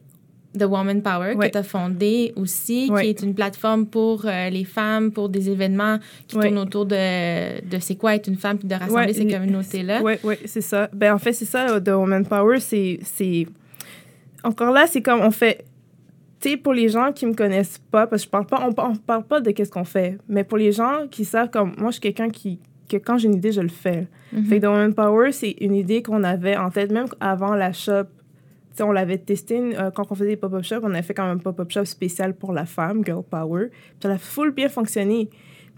The 0.58 0.64
Woman 0.64 1.02
Power, 1.02 1.36
que 1.38 1.48
tu 1.48 1.58
as 1.58 1.62
fondé 1.62 2.32
aussi, 2.36 2.90
qui 2.98 3.06
est 3.06 3.22
une 3.22 3.34
plateforme 3.34 3.86
pour 3.86 4.24
les 4.24 4.64
femmes, 4.64 5.12
pour 5.12 5.28
des 5.28 5.48
événements 5.48 5.98
qui 6.26 6.38
tournent 6.38 6.58
autour 6.58 6.86
de, 6.86 7.60
de 7.60 7.78
c'est 7.78 7.94
quoi 7.94 8.16
être 8.16 8.26
une 8.26 8.36
femme, 8.36 8.58
puis 8.58 8.66
de 8.66 8.74
rassembler 8.74 9.12
ces 9.12 9.28
communautés-là. 9.28 10.00
Oui, 10.02 10.14
oui, 10.24 10.34
c'est 10.46 10.60
ça. 10.60 10.88
Ben, 10.92 11.14
en 11.14 11.18
fait, 11.18 11.32
c'est 11.32 11.44
ça, 11.44 11.80
The 11.80 11.90
Woman 11.90 12.26
Power, 12.26 12.58
c'est 12.58 12.98
encore 14.44 14.72
là, 14.72 14.86
c'est 14.86 15.02
comme 15.02 15.20
on 15.20 15.30
fait. 15.30 15.64
Tu 16.40 16.50
sais, 16.50 16.56
pour 16.56 16.72
les 16.72 16.88
gens 16.88 17.12
qui 17.12 17.26
me 17.26 17.34
connaissent 17.34 17.78
pas, 17.90 18.06
parce 18.06 18.22
que 18.22 18.26
je 18.26 18.30
parle 18.30 18.46
pas, 18.46 18.66
on, 18.66 18.72
parle 18.96 19.24
pas 19.24 19.40
de 19.40 19.50
qu'est-ce 19.50 19.70
qu'on 19.70 19.84
fait, 19.84 20.16
mais 20.26 20.42
pour 20.42 20.56
les 20.56 20.72
gens 20.72 21.06
qui 21.10 21.26
savent, 21.26 21.50
comme 21.50 21.74
moi, 21.76 21.90
je 21.90 21.94
suis 21.94 22.00
quelqu'un 22.00 22.30
qui, 22.30 22.58
que 22.88 22.96
quand 22.96 23.18
j'ai 23.18 23.28
une 23.28 23.34
idée, 23.34 23.52
je 23.52 23.60
le 23.60 23.68
fais. 23.68 24.08
Mm-hmm. 24.34 24.44
Fait 24.46 24.60
que 24.60 24.66
Woman 24.66 24.94
Power, 24.94 25.32
c'est 25.32 25.54
une 25.60 25.74
idée 25.74 26.02
qu'on 26.02 26.24
avait 26.24 26.56
en 26.56 26.70
tête, 26.70 26.92
même 26.92 27.08
avant 27.20 27.54
la 27.54 27.72
shop. 27.72 28.04
sais, 28.72 28.82
on 28.82 28.92
l'avait 28.92 29.18
testé 29.18 29.58
euh, 29.78 29.90
quand 29.90 30.10
on 30.10 30.14
faisait 30.14 30.30
des 30.30 30.36
pop-up 30.36 30.64
shops. 30.64 30.80
On 30.82 30.92
avait 30.92 31.02
fait 31.02 31.12
quand 31.12 31.26
même 31.26 31.36
un 31.36 31.40
pop-up 31.40 31.70
shop 31.70 31.84
spécial 31.84 32.34
pour 32.34 32.54
la 32.54 32.64
femme, 32.64 33.04
Girl 33.04 33.22
Power. 33.22 33.68
Puis 33.68 33.98
ça 34.02 34.10
a 34.10 34.16
full 34.16 34.52
bien 34.52 34.70
fonctionné. 34.70 35.28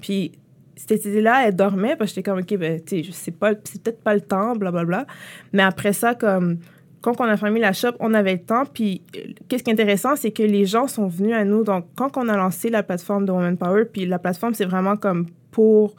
Puis 0.00 0.32
cette 0.76 1.04
idée-là, 1.04 1.46
elle 1.48 1.56
dormait 1.56 1.96
parce 1.96 2.10
que 2.10 2.16
j'étais 2.16 2.30
comme, 2.30 2.40
OK, 2.40 2.56
ben, 2.56 2.80
tu 2.80 3.04
sais, 3.04 3.10
c'est 3.12 3.32
peut-être 3.32 4.00
pas 4.00 4.14
le 4.14 4.20
temps, 4.20 4.54
blablabla. 4.56 5.06
Mais 5.52 5.62
après 5.62 5.92
ça, 5.92 6.14
comme 6.14 6.58
quand 7.02 7.20
on 7.20 7.24
a 7.24 7.36
fermé 7.36 7.60
la 7.60 7.72
shop, 7.72 7.92
on 8.00 8.14
avait 8.14 8.34
le 8.34 8.42
temps. 8.42 8.64
Puis, 8.64 9.02
qu'est-ce 9.48 9.62
qui 9.64 9.70
est 9.70 9.72
intéressant, 9.72 10.16
c'est 10.16 10.30
que 10.30 10.42
les 10.42 10.64
gens 10.64 10.86
sont 10.86 11.08
venus 11.08 11.34
à 11.34 11.44
nous. 11.44 11.64
Donc, 11.64 11.86
quand 11.96 12.16
on 12.16 12.28
a 12.28 12.36
lancé 12.36 12.70
la 12.70 12.82
plateforme 12.82 13.26
de 13.26 13.32
Women 13.32 13.58
Power, 13.58 13.84
puis 13.84 14.06
la 14.06 14.18
plateforme, 14.18 14.54
c'est 14.54 14.64
vraiment 14.64 14.96
comme 14.96 15.26
pour 15.50 15.96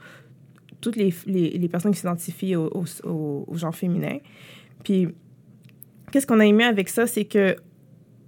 toutes 0.82 0.96
les, 0.96 1.12
personnes 1.70 1.92
qui 1.92 2.00
s'identifient 2.00 2.56
au, 2.56 2.86
au, 3.04 3.46
genre 3.54 3.76
féminin. 3.76 4.18
Puis, 4.84 5.10
qu'est-ce 6.12 6.26
qu'on 6.26 6.40
a 6.40 6.46
aimé 6.46 6.64
avec 6.64 6.90
ça, 6.90 7.06
c'est 7.06 7.26
que 7.26 7.58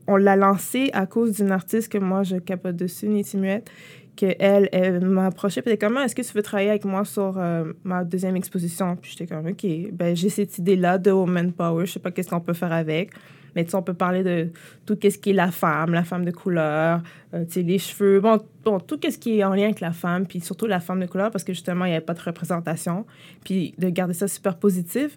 on 0.08 0.17
l'a 0.17 0.36
lancé 0.36 0.91
à 0.94 1.08
cause 1.08 1.32
d'une 1.32 1.51
artiste 1.51 1.91
que 1.91 1.98
moi, 1.98 2.24
je 2.24 2.36
capote 2.36 2.75
dessus, 2.75 3.08
Niti 3.08 3.38
Muette, 3.38 3.72
qu'elle, 4.15 4.69
elle, 4.72 5.05
m'a 5.05 5.27
approché, 5.27 5.62
puis 5.62 5.72
elle 5.72 5.77
comment 5.77 6.01
est-ce 6.01 6.15
que 6.15 6.22
tu 6.22 6.34
veux 6.34 6.41
travailler 6.41 6.69
avec 6.69 6.86
moi 6.86 7.05
sur 7.05 7.38
euh, 7.38 7.74
ma 7.84 8.03
deuxième 8.03 8.36
exposition? 8.36 8.95
Puis 8.95 9.12
j'étais 9.12 9.34
comme, 9.34 9.48
OK, 9.48 9.65
ben 9.91 10.15
j'ai 10.15 10.29
cette 10.29 10.57
idée-là 10.57 10.98
de 10.98 11.12
Woman 11.12 11.51
Power, 11.51 11.86
je 11.86 11.93
sais 11.93 12.00
pas 12.00 12.12
qu'est-ce 12.12 12.29
qu'on 12.29 12.39
peut 12.39 12.53
faire 12.53 12.74
avec. 12.74 13.12
Mais 13.55 13.63
tu 13.63 13.72
sais, 13.72 13.77
on 13.77 13.81
peut 13.84 13.93
parler 13.93 14.22
de 14.22 14.50
tout 14.86 14.98
ce 15.01 15.17
qui 15.17 15.29
est 15.29 15.34
la 15.34 15.50
femme, 15.50 15.93
la 15.93 16.03
femme 16.03 16.25
de 16.25 16.31
couleur, 16.31 17.01
euh, 17.34 17.45
les 17.55 17.79
cheveux, 17.79 18.19
bon, 18.19 18.39
bon 18.65 18.79
tout 18.79 19.00
ce 19.01 19.17
qui 19.17 19.39
est 19.39 19.43
en 19.45 19.53
lien 19.53 19.65
avec 19.65 19.79
la 19.79 19.93
femme, 19.93 20.27
puis 20.27 20.41
surtout 20.41 20.67
la 20.67 20.81
femme 20.81 21.00
de 21.00 21.05
couleur, 21.05 21.31
parce 21.31 21.45
que 21.45 21.53
justement, 21.53 21.86
il 21.86 21.89
n'y 21.89 21.95
avait 21.95 22.05
pas 22.05 22.13
de 22.13 22.22
représentation, 22.22 23.05
puis 23.45 23.74
de 23.77 23.89
garder 23.89 24.13
ça 24.13 24.27
super 24.27 24.57
positif. 24.57 25.15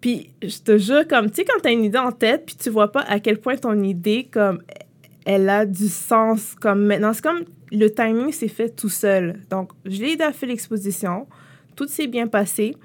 Puis 0.00 0.32
je 0.42 0.60
te 0.60 0.78
jure, 0.78 1.06
comme, 1.06 1.28
tu 1.28 1.36
sais, 1.36 1.44
quand 1.44 1.60
tu 1.62 1.68
as 1.68 1.72
une 1.72 1.84
idée 1.84 1.98
en 1.98 2.12
tête, 2.12 2.46
puis 2.46 2.56
tu 2.56 2.70
vois 2.70 2.90
pas 2.90 3.02
à 3.02 3.20
quel 3.20 3.38
point 3.38 3.56
ton 3.56 3.82
idée, 3.82 4.28
comme, 4.30 4.62
elle 5.26 5.48
a 5.50 5.66
du 5.66 5.88
sens, 5.88 6.54
comme 6.58 6.86
maintenant, 6.86 7.12
c'est 7.12 7.22
comme 7.22 7.44
le 7.72 7.88
timing 7.88 8.32
s'est 8.32 8.48
fait 8.48 8.70
tout 8.70 8.88
seul. 8.88 9.40
Donc, 9.50 9.70
je 9.84 10.00
l'ai 10.00 10.12
aidé 10.12 10.24
à 10.24 10.32
faire 10.32 10.48
l'exposition, 10.48 11.26
tout 11.76 11.86
s'est 11.86 12.06
bien 12.06 12.26
passé 12.26 12.76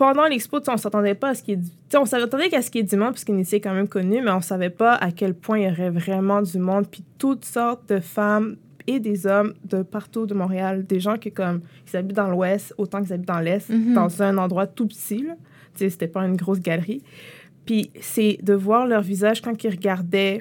pendant 0.00 0.24
l'expo, 0.24 0.60
on 0.66 0.78
s'attendait 0.78 1.14
pas 1.14 1.28
à 1.28 1.34
ce 1.34 1.42
qu'il 1.42 1.58
y 1.58 1.62
ait 1.62 1.98
On 1.98 2.06
s'attendait 2.06 2.48
qu'à 2.48 2.62
ce 2.62 2.70
qu'il 2.70 2.80
y 2.80 2.84
ait 2.84 2.86
du 2.86 2.96
monde, 2.96 3.12
puisqu'il 3.12 3.38
était 3.38 3.60
quand 3.60 3.74
même 3.74 3.86
connu, 3.86 4.22
mais 4.22 4.30
on 4.30 4.40
savait 4.40 4.70
pas 4.70 4.94
à 4.94 5.12
quel 5.12 5.34
point 5.34 5.58
il 5.58 5.68
y 5.68 5.70
aurait 5.70 5.90
vraiment 5.90 6.40
du 6.40 6.58
monde, 6.58 6.86
puis 6.90 7.04
toutes 7.18 7.44
sortes 7.44 7.86
de 7.90 8.00
femmes 8.00 8.56
et 8.86 8.98
des 8.98 9.26
hommes 9.26 9.52
de 9.62 9.82
partout 9.82 10.24
de 10.24 10.32
Montréal, 10.32 10.86
des 10.86 11.00
gens 11.00 11.18
qui, 11.18 11.30
comme, 11.30 11.60
ils 11.86 11.98
habitent 11.98 12.16
dans 12.16 12.30
l'Ouest 12.30 12.72
autant 12.78 13.02
qu'ils 13.02 13.12
habitent 13.12 13.28
dans 13.28 13.40
l'Est, 13.40 13.70
mm-hmm. 13.70 13.92
dans 13.92 14.22
un 14.22 14.38
endroit 14.38 14.66
tout 14.66 14.86
petit, 14.86 15.22
là. 15.22 15.34
Tu 15.74 15.80
sais, 15.80 15.90
c'était 15.90 16.08
pas 16.08 16.24
une 16.24 16.36
grosse 16.36 16.60
galerie. 16.60 17.02
Puis 17.66 17.90
c'est 18.00 18.38
de 18.42 18.54
voir 18.54 18.86
leur 18.86 19.02
visage 19.02 19.42
quand 19.42 19.62
ils 19.62 19.70
regardaient 19.70 20.40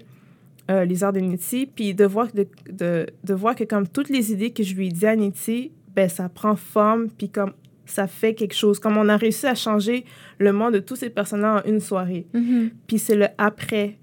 euh, 0.70 0.86
les 0.86 1.04
arts 1.04 1.14
de 1.14 1.20
Niti, 1.20 1.66
puis 1.66 1.94
de 1.94 2.06
voir, 2.06 2.28
de, 2.34 2.48
de, 2.70 3.08
de, 3.24 3.34
voir 3.34 3.56
que 3.56 3.64
comme 3.64 3.88
toutes 3.88 4.10
les 4.10 4.32
idées 4.32 4.52
que 4.52 4.64
je 4.64 4.76
lui 4.76 4.88
ai 4.88 4.92
dit 4.92 5.08
à 5.08 5.16
Niti, 5.16 5.72
ben 5.96 6.08
ça 6.08 6.30
prend 6.30 6.56
forme, 6.56 7.10
puis 7.10 7.30
comme 7.30 7.54
ça 7.90 8.08
fait 8.08 8.36
quelque 8.36 8.54
chose. 8.54 8.80
Comme 8.80 8.98
on 8.98 9.10
a 9.10 9.18
réussi 9.18 9.48
à 9.48 9.56
changer 9.56 10.06
le 10.38 10.54
monde 10.54 10.76
de 10.76 10.80
tous 10.80 10.96
ces 10.96 11.10
personnages 11.10 11.64
en 11.64 11.70
une 11.70 11.80
soirée. 11.80 12.28
Mm-hmm. 12.34 12.70
Puis 12.88 13.00
c'est 13.00 13.16
le 13.16 13.28
après. 13.38 13.98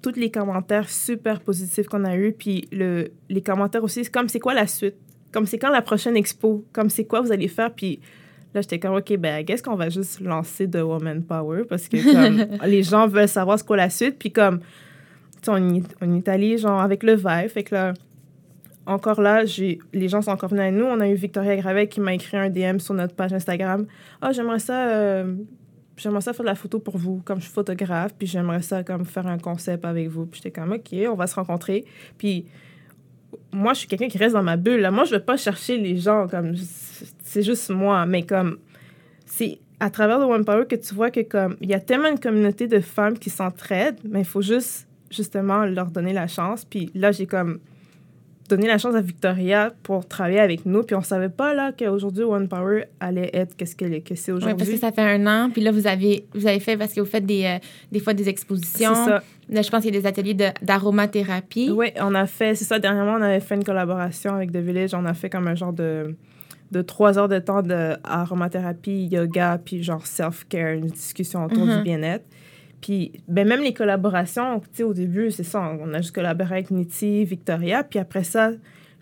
Tous 0.00 0.16
les 0.16 0.32
commentaires 0.32 0.90
super 0.90 1.40
positifs 1.40 1.86
qu'on 1.86 2.04
a 2.04 2.16
eus. 2.16 2.32
Puis 2.32 2.68
le, 2.72 3.12
les 3.28 3.40
commentaires 3.40 3.84
aussi, 3.84 4.04
comme 4.04 4.28
c'est 4.28 4.40
quoi 4.40 4.54
la 4.54 4.66
suite? 4.66 4.96
Comme 5.32 5.46
c'est 5.46 5.58
quand 5.58 5.70
la 5.70 5.82
prochaine 5.82 6.16
expo? 6.16 6.64
Comme 6.72 6.90
c'est 6.90 7.04
quoi 7.04 7.20
vous 7.20 7.30
allez 7.30 7.48
faire? 7.48 7.72
Puis 7.72 8.00
là, 8.52 8.62
j'étais 8.62 8.80
comme, 8.80 8.96
OK, 8.96 9.16
ben, 9.16 9.44
qu'est-ce 9.44 9.62
qu'on 9.62 9.76
va 9.76 9.90
juste 9.90 10.20
lancer 10.20 10.66
de 10.66 10.80
Woman 10.80 11.22
Power? 11.22 11.64
Parce 11.68 11.88
que 11.88 11.96
comme, 12.12 12.58
les 12.66 12.82
gens 12.82 13.06
veulent 13.06 13.28
savoir 13.28 13.58
ce 13.58 13.64
qu'est 13.64 13.76
la 13.76 13.90
suite. 13.90 14.18
Puis 14.18 14.32
comme, 14.32 14.60
on, 15.48 15.74
est 15.74 16.58
genre 16.58 16.80
avec 16.80 17.02
le 17.02 17.14
vibe. 17.14 17.48
Fait 17.48 17.64
que 17.64 17.74
là, 17.74 17.94
encore 18.86 19.20
là, 19.20 19.44
les 19.92 20.08
gens 20.08 20.22
sont 20.22 20.30
encore 20.30 20.50
venus 20.50 20.64
à 20.64 20.70
nous. 20.70 20.84
On 20.84 21.00
a 21.00 21.08
eu 21.08 21.14
Victoria 21.14 21.56
Gravet 21.56 21.88
qui 21.88 22.00
m'a 22.00 22.14
écrit 22.14 22.36
un 22.36 22.50
DM 22.50 22.78
sur 22.78 22.94
notre 22.94 23.14
page 23.14 23.32
Instagram. 23.32 23.86
Ah, 24.20 24.28
oh, 24.28 24.32
j'aimerais 24.34 24.58
ça, 24.58 24.88
euh, 24.88 25.34
j'aimerais 25.96 26.20
ça 26.20 26.32
faire 26.32 26.44
de 26.44 26.50
la 26.50 26.54
photo 26.54 26.78
pour 26.78 26.98
vous, 26.98 27.22
comme 27.24 27.38
je 27.38 27.44
suis 27.44 27.52
photographe, 27.52 28.14
puis 28.18 28.26
j'aimerais 28.26 28.62
ça 28.62 28.82
comme 28.82 29.04
faire 29.04 29.26
un 29.26 29.38
concept 29.38 29.84
avec 29.84 30.08
vous. 30.08 30.26
Puis 30.26 30.40
j'étais 30.42 30.60
comme, 30.60 30.72
OK, 30.72 30.94
on 31.08 31.14
va 31.14 31.26
se 31.26 31.34
rencontrer. 31.34 31.84
Puis 32.18 32.46
moi, 33.52 33.72
je 33.74 33.80
suis 33.80 33.88
quelqu'un 33.88 34.08
qui 34.08 34.18
reste 34.18 34.34
dans 34.34 34.42
ma 34.42 34.56
bulle. 34.56 34.80
Là. 34.80 34.90
Moi, 34.90 35.04
je 35.04 35.14
veux 35.14 35.22
pas 35.22 35.36
chercher 35.36 35.78
les 35.78 35.96
gens 35.96 36.26
comme 36.26 36.54
c'est 37.22 37.42
juste 37.42 37.70
moi, 37.70 38.04
mais 38.06 38.22
comme 38.22 38.58
c'est 39.26 39.58
à 39.80 39.90
travers 39.90 40.18
le 40.18 40.26
One 40.26 40.44
Power 40.44 40.66
que 40.66 40.76
tu 40.76 40.94
vois 40.94 41.10
que 41.10 41.20
comme 41.20 41.56
il 41.60 41.68
y 41.68 41.74
a 41.74 41.80
tellement 41.80 42.08
une 42.08 42.20
communauté 42.20 42.66
de 42.66 42.80
femmes 42.80 43.18
qui 43.18 43.30
s'entraident, 43.30 43.98
mais 44.04 44.20
il 44.20 44.24
faut 44.24 44.42
juste 44.42 44.86
justement 45.12 45.64
leur 45.64 45.90
donner 45.90 46.12
la 46.12 46.26
chance. 46.26 46.64
Puis 46.64 46.90
là, 46.94 47.12
j'ai 47.12 47.26
comme 47.26 47.60
donné 48.48 48.66
la 48.66 48.78
chance 48.78 48.94
à 48.94 49.00
Victoria 49.00 49.72
pour 49.82 50.06
travailler 50.06 50.40
avec 50.40 50.66
nous. 50.66 50.82
Puis 50.82 50.94
on 50.94 51.02
savait 51.02 51.28
pas 51.28 51.54
là 51.54 51.72
qu'aujourd'hui 51.72 52.24
One 52.24 52.48
Power 52.48 52.84
allait 53.00 53.30
être 53.32 53.56
qu'est-ce 53.56 53.76
que, 53.76 53.86
c'est 54.14 54.32
aujourd'hui. 54.32 54.52
Oui, 54.52 54.58
parce 54.58 54.70
que 54.70 54.76
ça 54.76 54.92
fait 54.92 55.02
un 55.02 55.26
an. 55.26 55.50
Puis 55.50 55.62
là, 55.62 55.72
vous 55.72 55.86
avez, 55.86 56.26
vous 56.34 56.46
avez 56.46 56.60
fait, 56.60 56.76
parce 56.76 56.92
que 56.92 57.00
vous 57.00 57.06
faites 57.06 57.26
des, 57.26 57.44
euh, 57.44 57.58
des 57.90 58.00
fois 58.00 58.14
des 58.14 58.28
expositions. 58.28 58.94
C'est 58.94 59.10
ça. 59.10 59.22
Là, 59.48 59.62
je 59.62 59.70
pense 59.70 59.82
qu'il 59.82 59.94
y 59.94 59.96
a 59.96 60.00
des 60.00 60.06
ateliers 60.06 60.36
d'aromathérapie. 60.62 61.70
Oui, 61.70 61.92
on 62.00 62.14
a 62.14 62.26
fait, 62.26 62.54
c'est 62.54 62.64
ça. 62.64 62.78
Dernièrement, 62.78 63.14
on 63.18 63.22
avait 63.22 63.40
fait 63.40 63.54
une 63.54 63.64
collaboration 63.64 64.34
avec 64.34 64.52
The 64.52 64.58
Village. 64.58 64.94
On 64.94 65.04
a 65.04 65.14
fait 65.14 65.30
comme 65.30 65.46
un 65.46 65.54
genre 65.54 65.72
de 65.72 66.14
de 66.72 66.80
trois 66.80 67.18
heures 67.18 67.28
de 67.28 67.38
temps 67.38 67.62
d'aromathérapie, 67.62 69.06
yoga, 69.06 69.60
puis 69.62 69.82
genre 69.82 70.06
self-care, 70.06 70.72
une 70.72 70.86
discussion 70.86 71.44
autour 71.44 71.66
du 71.66 71.70
mm-hmm. 71.70 71.82
bien-être. 71.82 72.24
Puis 72.82 73.12
ben, 73.28 73.48
même 73.48 73.62
les 73.62 73.72
collaborations, 73.72 74.60
tu 74.60 74.66
sais, 74.74 74.82
au 74.82 74.92
début, 74.92 75.30
c'est 75.30 75.44
ça, 75.44 75.60
on 75.80 75.94
a 75.94 75.98
juste 75.98 76.14
collaboré 76.14 76.56
avec 76.56 76.70
Niti, 76.70 77.24
Victoria, 77.24 77.84
puis 77.84 77.98
après 77.98 78.24
ça, 78.24 78.50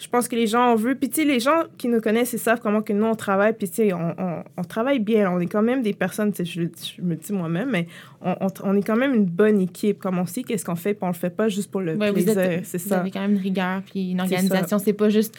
je 0.01 0.09
pense 0.09 0.29
que 0.29 0.37
les 0.37 0.47
gens 0.47 0.73
ont 0.73 0.77
vu. 0.77 0.97
Puis, 0.97 1.11
tu 1.11 1.17
sais, 1.17 1.25
les 1.27 1.41
gens 1.41 1.65
qui 1.77 1.87
nous 1.87 2.01
connaissent, 2.01 2.33
ils 2.33 2.39
savent 2.39 2.61
comment 2.61 2.81
que 2.81 2.95
nous, 2.95 3.05
on 3.05 3.15
travaille. 3.15 3.53
Puis, 3.53 3.69
tu 3.69 3.75
sais, 3.77 3.93
on, 3.93 4.15
on, 4.57 4.65
travaille 4.65 4.99
bien. 4.99 5.31
On 5.31 5.39
est 5.41 5.47
quand 5.47 5.61
même 5.61 5.83
des 5.83 5.93
personnes, 5.93 6.33
tu 6.33 6.47
sais, 6.47 6.69
je, 6.97 7.03
me 7.03 7.17
dis 7.17 7.33
moi-même, 7.35 7.69
mais 7.71 7.87
on, 8.23 8.35
on, 8.65 8.77
est 8.77 8.83
quand 8.83 8.97
même 8.97 9.15
une 9.15 9.27
bonne 9.27 9.61
équipe. 9.61 9.99
Comme 9.99 10.19
on 10.19 10.25
sait 10.25 10.43
qu'est-ce 10.43 10.65
qu'on 10.65 10.75
fait, 10.75 10.95
puis 10.95 11.05
on 11.05 11.09
le 11.09 11.13
fait 11.13 11.29
pas 11.29 11.49
juste 11.49 11.71
pour 11.71 11.83
le 11.83 11.99
plaisir. 11.99 12.61
C'est 12.63 12.79
ça. 12.79 12.95
Vous 12.95 13.01
avez 13.03 13.11
quand 13.11 13.21
même 13.21 13.33
une 13.33 13.43
rigueur, 13.43 13.83
puis 13.83 14.13
une 14.13 14.21
organisation. 14.23 14.79
C'est 14.79 14.95
pas 14.95 15.11
juste... 15.11 15.37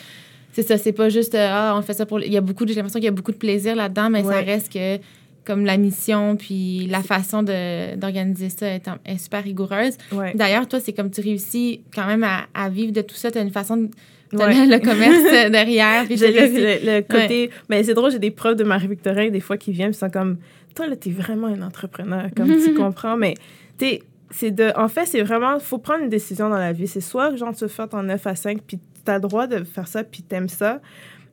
C'est 0.53 0.63
ça, 0.63 0.77
c'est 0.77 0.91
pas 0.91 1.07
juste, 1.07 1.33
euh, 1.33 1.47
ah, 1.49 1.75
on 1.77 1.81
fait 1.81 1.93
ça 1.93 2.05
pour... 2.05 2.19
Il 2.19 2.31
y 2.31 2.35
a 2.35 2.41
beaucoup, 2.41 2.67
j'ai 2.67 2.73
l'impression 2.73 2.99
qu'il 2.99 3.05
y 3.05 3.07
a 3.07 3.13
beaucoup 3.13 3.31
de 3.31 3.37
plaisir 3.37 3.73
là-dedans, 3.73 4.09
mais 4.09 4.21
ça 4.21 4.41
reste 4.41 4.71
que 4.71 4.97
comme 5.45 5.65
la 5.65 5.77
mission 5.77 6.35
puis 6.35 6.87
la 6.87 7.01
façon 7.01 7.43
d'organiser 7.43 8.49
ça 8.49 8.67
est, 8.67 8.87
est, 9.05 9.17
super 9.17 9.43
rigoureuse. 9.43 9.97
D'ailleurs, 10.35 10.67
toi, 10.67 10.79
c'est 10.79 10.93
comme 10.93 11.09
tu 11.09 11.21
réussis 11.21 11.81
quand 11.93 12.05
même 12.05 12.23
à, 12.23 12.45
à 12.53 12.69
vivre 12.69 12.91
de 12.91 13.01
tout 13.01 13.15
ça. 13.15 13.31
Tu 13.31 13.37
as 13.37 13.41
une 13.41 13.51
façon 13.51 13.77
de 13.77 13.89
le 14.33 14.79
commerce 14.79 15.51
derrière. 15.51 16.05
Puis 16.05 16.17
j'ai 16.17 16.31
le, 16.31 16.97
le, 16.97 17.01
côté... 17.01 17.49
Mais 17.69 17.83
c'est 17.83 17.93
drôle, 17.93 18.11
j'ai 18.11 18.19
des 18.19 18.31
preuves 18.31 18.55
de 18.55 18.63
Marie-Victorin 18.63 19.29
des 19.29 19.39
fois 19.39 19.57
qui 19.57 19.71
viennent, 19.71 19.91
puis 19.91 19.99
sont 19.99 20.09
comme... 20.09 20.37
Toi, 20.75 20.87
là, 20.87 20.95
t'es 20.95 21.09
vraiment 21.09 21.47
un 21.47 21.61
entrepreneur, 21.61 22.29
comme 22.35 22.47
tu 22.47 22.73
comprends. 22.77 23.17
Mais, 23.17 23.33
tu 23.77 23.99
c'est 24.29 24.51
de... 24.51 24.71
En 24.77 24.87
fait, 24.87 25.05
c'est 25.05 25.21
vraiment... 25.21 25.59
faut 25.59 25.77
prendre 25.77 26.03
une 26.03 26.09
décision 26.09 26.49
dans 26.49 26.57
la 26.57 26.71
vie. 26.71 26.87
C'est 26.87 27.01
soit, 27.01 27.35
genre, 27.35 27.53
tu 27.53 27.67
fais 27.67 27.87
ton 27.87 28.03
9 28.03 28.27
à 28.27 28.35
5, 28.35 28.61
puis 28.65 28.79
t'as 29.03 29.15
le 29.15 29.21
droit 29.21 29.47
de 29.47 29.63
faire 29.63 29.87
ça, 29.87 30.03
puis 30.03 30.23
t'aimes 30.23 30.49
ça. 30.49 30.79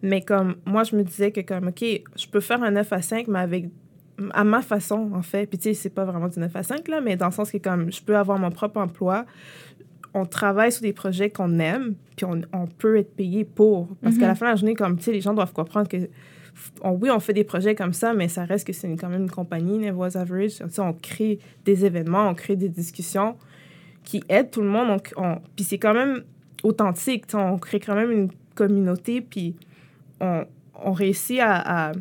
Mais 0.03 0.23
comme, 0.23 0.57
moi, 0.65 0.85
je 0.85 0.97
me 0.97 1.03
disais 1.03 1.31
que 1.31 1.41
comme, 1.41 1.69
OK, 1.69 1.83
je 1.83 2.27
peux 2.27 2.41
faire 2.41 2.63
un 2.63 2.73
9 2.73 2.93
à 2.93 3.03
5, 3.03 3.29
mais 3.29 3.39
avec 3.39 3.67
à 4.33 4.45
ma 4.45 4.63
façon, 4.63 5.11
en 5.15 5.23
fait. 5.23 5.47
Puis, 5.47 5.59
tu 5.59 5.65
sais, 5.65 5.75
c'est 5.75 5.91
pas 5.91 6.05
vraiment 6.05 6.29
du 6.29 6.39
9 6.39 6.55
à 6.55 6.63
5, 6.63 6.89
là, 6.89 7.01
mais 7.01 7.17
dans 7.17 7.27
le 7.27 7.33
sens 7.33 7.51
que, 7.51 7.59
comme, 7.59 7.93
je 7.93 8.03
peux 8.03 8.17
avoir 8.17 8.39
mon 8.39 8.51
propre 8.51 8.81
emploi, 8.81 9.25
on 10.15 10.25
travaille 10.27 10.73
sur 10.73 10.83
des 10.83 10.93
projets 10.93 11.31
qu'on 11.31 11.59
aime, 11.59 11.95
puis 12.17 12.25
on, 12.25 12.41
on, 12.53 12.67
peut 12.67 12.97
être 12.97 13.15
payé 13.15 13.45
pour. 13.45 13.89
Parce 14.03 14.17
qu'à 14.17 14.27
la 14.27 14.33
mhm. 14.33 14.37
fin 14.37 14.47
de 14.47 14.51
la 14.51 14.57
journée, 14.57 14.75
comme, 14.75 14.97
tu 14.97 15.05
sais, 15.05 15.13
les 15.13 15.21
gens 15.21 15.35
doivent 15.35 15.53
comprendre 15.53 15.89
que, 15.89 16.09
oui, 16.85 17.11
on 17.11 17.21
fait 17.21 17.33
des 17.33 17.45
projets 17.45 17.75
comme 17.75 17.93
ça, 17.93 18.15
mais 18.15 18.29
ça 18.29 18.45
reste 18.45 18.67
que 18.67 18.73
c'est 18.73 18.89
quand 18.97 19.09
même 19.09 19.23
une 19.23 19.31
compagnie, 19.31 19.79
Nevois 19.79 20.17
Average. 20.17 20.57
Tu 20.57 20.65
sais, 20.69 20.81
on 20.81 20.93
crée 20.93 21.39
des 21.65 21.85
événements, 21.85 22.29
on 22.29 22.35
crée 22.35 22.57
des 22.57 22.69
discussions 22.69 23.37
qui 24.03 24.23
aident 24.29 24.51
tout 24.51 24.63
le 24.63 24.69
monde. 24.69 25.01
On, 25.17 25.37
puis 25.55 25.65
c'est 25.65 25.79
quand 25.79 25.95
même 25.95 26.25
authentique. 26.65 27.27
Tu 27.27 27.37
sais, 27.37 27.43
on 27.43 27.59
crée 27.59 27.79
quand 27.79 27.95
même 27.95 28.11
une 28.11 28.31
communauté, 28.55 29.21
puis 29.21 29.55
on, 30.21 30.45
on 30.75 30.93
réussit 30.93 31.39
à, 31.41 31.91
à 31.91 31.93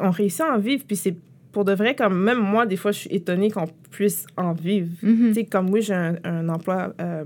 on 0.00 0.10
réussit 0.10 0.42
à 0.42 0.54
en 0.54 0.58
vivre. 0.58 0.84
Puis 0.86 0.96
c'est 0.96 1.16
pour 1.52 1.64
de 1.64 1.72
vrai, 1.72 1.94
comme 1.94 2.22
même 2.22 2.38
moi, 2.38 2.66
des 2.66 2.76
fois, 2.76 2.92
je 2.92 3.00
suis 3.00 3.14
étonnée 3.14 3.50
qu'on 3.50 3.66
puisse 3.90 4.26
en 4.36 4.52
vivre. 4.52 4.90
Tu 5.00 5.34
sais, 5.34 5.44
comme 5.44 5.70
oui, 5.70 5.80
j'ai 5.82 5.94
un, 5.94 6.48
emploi 6.48 6.92
euh, 7.00 7.24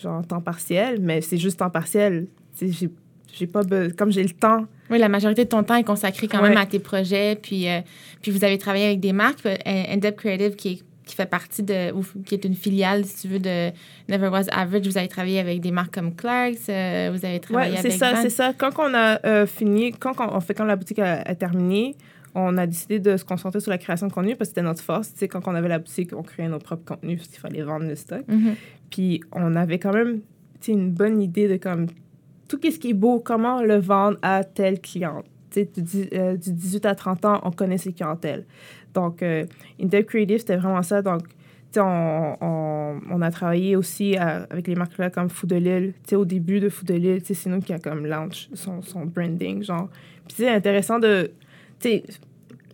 genre 0.00 0.26
temps 0.26 0.42
partiel, 0.42 1.00
mais 1.00 1.20
c'est 1.22 1.38
juste 1.38 1.58
temps 1.58 1.70
partiel. 1.70 2.26
Tu 2.58 2.72
sais, 2.72 2.90
j'ai 3.32 3.46
pas 3.46 3.62
comme 3.96 4.12
j'ai 4.12 4.22
le 4.22 4.30
temps. 4.30 4.66
Oui, 4.90 4.98
la 4.98 5.08
majorité 5.08 5.44
de 5.44 5.48
ton 5.48 5.62
temps 5.62 5.76
est 5.76 5.84
consacré 5.84 6.28
quand 6.28 6.42
même 6.42 6.56
à 6.56 6.66
tes 6.66 6.78
projets. 6.78 7.36
Puis, 7.36 7.68
euh, 7.68 7.80
puis 8.22 8.30
vous 8.30 8.44
avez 8.44 8.58
travaillé 8.58 8.86
avec 8.86 9.00
des 9.00 9.12
marques, 9.12 9.44
euh, 9.44 9.56
End 9.66 10.00
Creative, 10.16 10.54
qui 10.54 10.68
est 10.68 10.82
qui 11.06 11.14
fait 11.14 11.26
partie 11.26 11.62
de, 11.62 11.92
ou 11.92 12.04
qui 12.24 12.34
est 12.34 12.44
une 12.44 12.54
filiale, 12.54 13.04
si 13.04 13.22
tu 13.22 13.28
veux, 13.28 13.38
de 13.38 13.70
Never 14.08 14.28
Was 14.28 14.48
Average. 14.50 14.86
Vous 14.86 14.98
avez 14.98 15.08
travaillé 15.08 15.38
avec 15.38 15.60
des 15.60 15.70
marques 15.70 15.94
comme 15.94 16.14
Clarks, 16.14 16.68
euh, 16.68 17.10
vous 17.14 17.24
avez 17.24 17.40
travaillé 17.40 17.72
ouais, 17.72 17.78
avec. 17.78 17.92
c'est 17.92 17.96
ça, 17.96 18.16
c'est 18.20 18.30
ça. 18.30 18.52
Quand 18.52 18.72
on 18.78 18.92
a 18.92 19.24
euh, 19.24 19.46
fini, 19.46 19.92
quand 19.92 20.14
on, 20.18 20.40
fait 20.40 20.52
quand 20.52 20.64
la 20.64 20.76
boutique 20.76 20.98
a, 20.98 21.34
terminé, 21.36 21.96
on 22.34 22.58
a 22.58 22.66
décidé 22.66 22.98
de 22.98 23.16
se 23.16 23.24
concentrer 23.24 23.60
sur 23.60 23.70
la 23.70 23.78
création 23.78 24.08
de 24.08 24.12
contenu 24.12 24.36
parce 24.36 24.50
que 24.50 24.56
c'était 24.56 24.62
notre 24.62 24.82
force. 24.82 25.12
Tu 25.12 25.20
sais, 25.20 25.28
quand 25.28 25.46
on 25.46 25.54
avait 25.54 25.68
la 25.68 25.78
boutique, 25.78 26.10
on 26.14 26.22
créait 26.22 26.48
nos 26.48 26.58
propres 26.58 26.84
contenus 26.84 27.18
parce 27.18 27.28
qu'il 27.28 27.40
fallait 27.40 27.62
vendre 27.62 27.86
le 27.86 27.94
stock. 27.94 28.26
Mm-hmm. 28.28 28.54
Puis 28.90 29.22
on 29.32 29.54
avait 29.54 29.78
quand 29.78 29.94
même 29.94 30.20
une 30.66 30.90
bonne 30.90 31.22
idée 31.22 31.46
de 31.46 31.56
comme 31.56 31.86
tout 32.48 32.58
ce 32.62 32.78
qui 32.78 32.90
est 32.90 32.94
beau, 32.94 33.20
comment 33.20 33.62
le 33.62 33.76
vendre 33.76 34.18
à 34.22 34.44
telle 34.44 34.80
cliente. 34.80 35.24
Du, 35.54 36.08
euh, 36.12 36.36
du 36.36 36.52
18 36.52 36.84
à 36.84 36.94
30 36.94 37.24
ans, 37.24 37.40
on 37.42 37.50
connaît 37.50 37.78
ses 37.78 37.94
clientèles. 37.94 38.44
Donc, 38.96 39.22
euh, 39.22 39.44
Intel 39.80 40.06
Creative, 40.06 40.38
c'était 40.38 40.56
vraiment 40.56 40.82
ça. 40.82 41.02
Donc, 41.02 41.22
on, 41.76 42.36
on, 42.40 43.00
on, 43.10 43.20
a 43.20 43.30
travaillé 43.30 43.76
aussi 43.76 44.16
avec 44.16 44.66
les 44.66 44.74
marques 44.74 44.96
là 44.96 45.10
comme 45.10 45.28
Fou 45.28 45.46
de 45.46 45.56
Lille. 45.56 45.92
au 46.12 46.24
début 46.24 46.58
de 46.58 46.70
Fou 46.70 46.86
de 46.86 46.94
Lille, 46.94 47.20
c'est 47.22 47.50
nous 47.50 47.60
qui 47.60 47.74
a 47.74 47.78
comme 47.78 48.06
launch 48.06 48.48
son, 48.54 48.80
son 48.80 49.04
branding, 49.04 49.62
genre. 49.62 49.90
Puis 50.26 50.36
c'est 50.38 50.48
intéressant 50.48 50.98
de... 50.98 51.30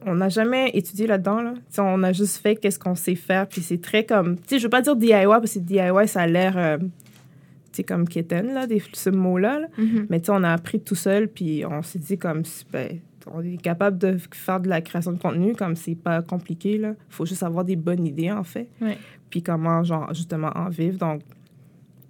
on 0.07 0.15
n'a 0.15 0.29
jamais 0.29 0.71
étudié 0.75 1.09
là-dedans. 1.09 1.43
Là. 1.43 1.55
On 1.79 2.01
a 2.05 2.13
juste 2.13 2.37
fait 2.37 2.55
qu'est-ce 2.55 2.79
qu'on 2.79 2.95
sait 2.95 3.17
faire. 3.17 3.49
Puis 3.49 3.61
c'est 3.61 3.81
très 3.81 4.05
comme. 4.05 4.37
Tu 4.37 4.43
sais, 4.47 4.59
je 4.59 4.65
veux 4.65 4.71
pas 4.71 4.83
dire 4.83 4.95
DIY 4.95 5.25
parce 5.27 5.55
que 5.55 5.59
DIY, 5.59 6.07
ça 6.07 6.21
a 6.21 6.27
l'air. 6.29 6.57
Euh, 6.57 6.79
tu 6.79 7.79
sais, 7.79 7.83
comme 7.83 8.07
kitten, 8.07 8.55
là, 8.55 8.69
des, 8.69 8.81
ce 8.93 9.11
mot-là. 9.11 9.63
Mhm. 9.77 10.07
Mais 10.11 10.21
tu 10.21 10.27
sais, 10.27 10.33
on 10.33 10.45
a 10.45 10.53
appris 10.53 10.79
tout 10.79 10.95
seul. 10.95 11.27
Puis 11.27 11.65
on 11.67 11.83
s'est 11.83 11.99
dit, 11.99 12.19
comme, 12.19 12.43
ben, 12.73 13.01
on 13.33 13.43
est 13.43 13.57
capable 13.61 13.99
de 13.99 14.17
faire 14.33 14.61
de 14.61 14.69
la 14.69 14.81
création 14.81 15.13
de 15.13 15.19
contenu. 15.19 15.55
Comme 15.55 15.77
c'est 15.77 15.95
pas 15.95 16.23
compliqué, 16.23 16.79
là. 16.79 16.91
Il 17.09 17.15
faut 17.15 17.27
juste 17.27 17.43
avoir 17.43 17.65
des 17.65 17.77
bonnes 17.77 18.07
idées, 18.07 18.31
en 18.33 18.45
fait. 18.45 18.69
Ouais. 18.81 18.99
Puis 19.31 19.43
comment, 19.43 19.83
genre, 19.85 20.13
justement, 20.15 20.51
en 20.55 20.69
vivre. 20.69 20.99
Donc, 20.99 21.23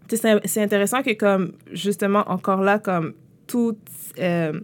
tu 0.09 0.16
sais, 0.16 0.22
c'est- 0.22 0.46
c'est 0.48 0.62
intéressant 0.62 1.03
que, 1.03 1.12
comme, 1.14 1.53
justement, 1.72 2.25
encore 2.29 2.62
là, 2.62 2.79
comme, 2.79 3.12
tout. 3.46 3.77
euh, 4.18 4.61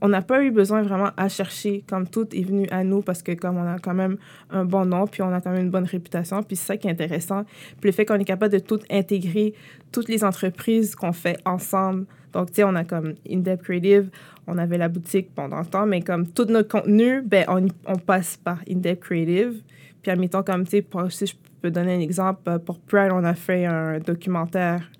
on 0.00 0.08
n'a 0.08 0.20
pas 0.20 0.42
eu 0.42 0.50
besoin 0.50 0.82
vraiment 0.82 1.10
à 1.16 1.30
chercher, 1.30 1.82
comme 1.88 2.06
tout 2.06 2.26
est 2.36 2.42
venu 2.42 2.66
à 2.70 2.84
nous 2.84 3.00
parce 3.00 3.22
que 3.22 3.32
comme 3.32 3.56
on 3.56 3.66
a 3.66 3.78
quand 3.78 3.94
même 3.94 4.18
un 4.50 4.66
bon 4.66 4.84
nom, 4.84 5.06
puis 5.06 5.22
on 5.22 5.32
a 5.32 5.40
quand 5.40 5.50
même 5.50 5.62
une 5.64 5.70
bonne 5.70 5.84
réputation, 5.86 6.42
puis 6.42 6.56
c'est 6.56 6.66
ça 6.66 6.76
qui 6.76 6.88
est 6.88 6.90
intéressant. 6.90 7.44
Puis 7.80 7.88
le 7.88 7.92
fait 7.92 8.04
qu'on 8.04 8.18
est 8.18 8.24
capable 8.26 8.52
de 8.52 8.58
tout 8.58 8.80
intégrer, 8.90 9.54
toutes 9.92 10.08
les 10.10 10.22
entreprises 10.22 10.94
qu'on 10.94 11.12
fait 11.14 11.38
ensemble. 11.46 12.04
Donc, 12.34 12.48
tu 12.48 12.56
sais, 12.56 12.64
on 12.64 12.74
a 12.74 12.84
comme 12.84 13.14
InDepth 13.30 13.62
Creative, 13.62 14.10
on 14.46 14.58
avait 14.58 14.76
la 14.76 14.88
boutique 14.88 15.34
pendant 15.34 15.60
le 15.60 15.66
temps, 15.66 15.86
mais 15.86 16.02
comme 16.02 16.26
tout 16.26 16.44
notre 16.44 16.68
contenu, 16.68 17.22
ben, 17.22 17.46
on, 17.48 17.96
passe 17.96 18.36
par 18.36 18.58
InDepth 18.68 19.00
Creative. 19.00 19.54
Puis, 20.02 20.10
admettons, 20.10 20.42
comme, 20.42 20.64
tu 20.64 20.82
sais, 20.82 20.84
si 21.10 21.26
je 21.26 21.34
peux 21.62 21.70
donner 21.70 21.94
un 21.94 22.00
exemple, 22.00 22.42
euh, 22.48 22.58
pour 22.58 22.78
Pride, 22.80 23.10
on 23.12 23.24
a 23.24 23.34
fait 23.34 23.64
un 23.64 23.98
documentaire 24.00 24.90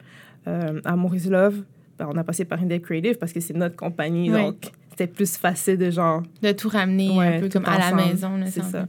euh, 0.47 0.81
à 0.85 0.97
Maurice 0.97 1.29
Love. 1.29 1.63
Ben, 1.99 2.09
on 2.11 2.17
a 2.17 2.25
passé 2.25 2.45
par 2.45 2.63
InDepth 2.63 2.85
Creative 2.85 3.19
parce 3.19 3.33
que 3.33 3.41
c'est 3.41 3.55
notre 3.55 3.77
compagnie, 3.77 4.33
Oui. 4.33 4.41
donc 4.41 4.57
c'était 4.91 5.07
plus 5.09 5.37
facile 5.37 5.77
de 5.77 5.91
genre 5.91 6.23
De 6.41 6.53
tout 6.53 6.69
ramener 6.69 7.11
Ouais, 7.11 7.37
un 7.37 7.41
peu 7.41 7.49
comme 7.49 7.65
à 7.67 7.79
la 7.79 7.95
maison. 7.95 8.31
C'est 8.47 8.63
ça. 8.63 8.87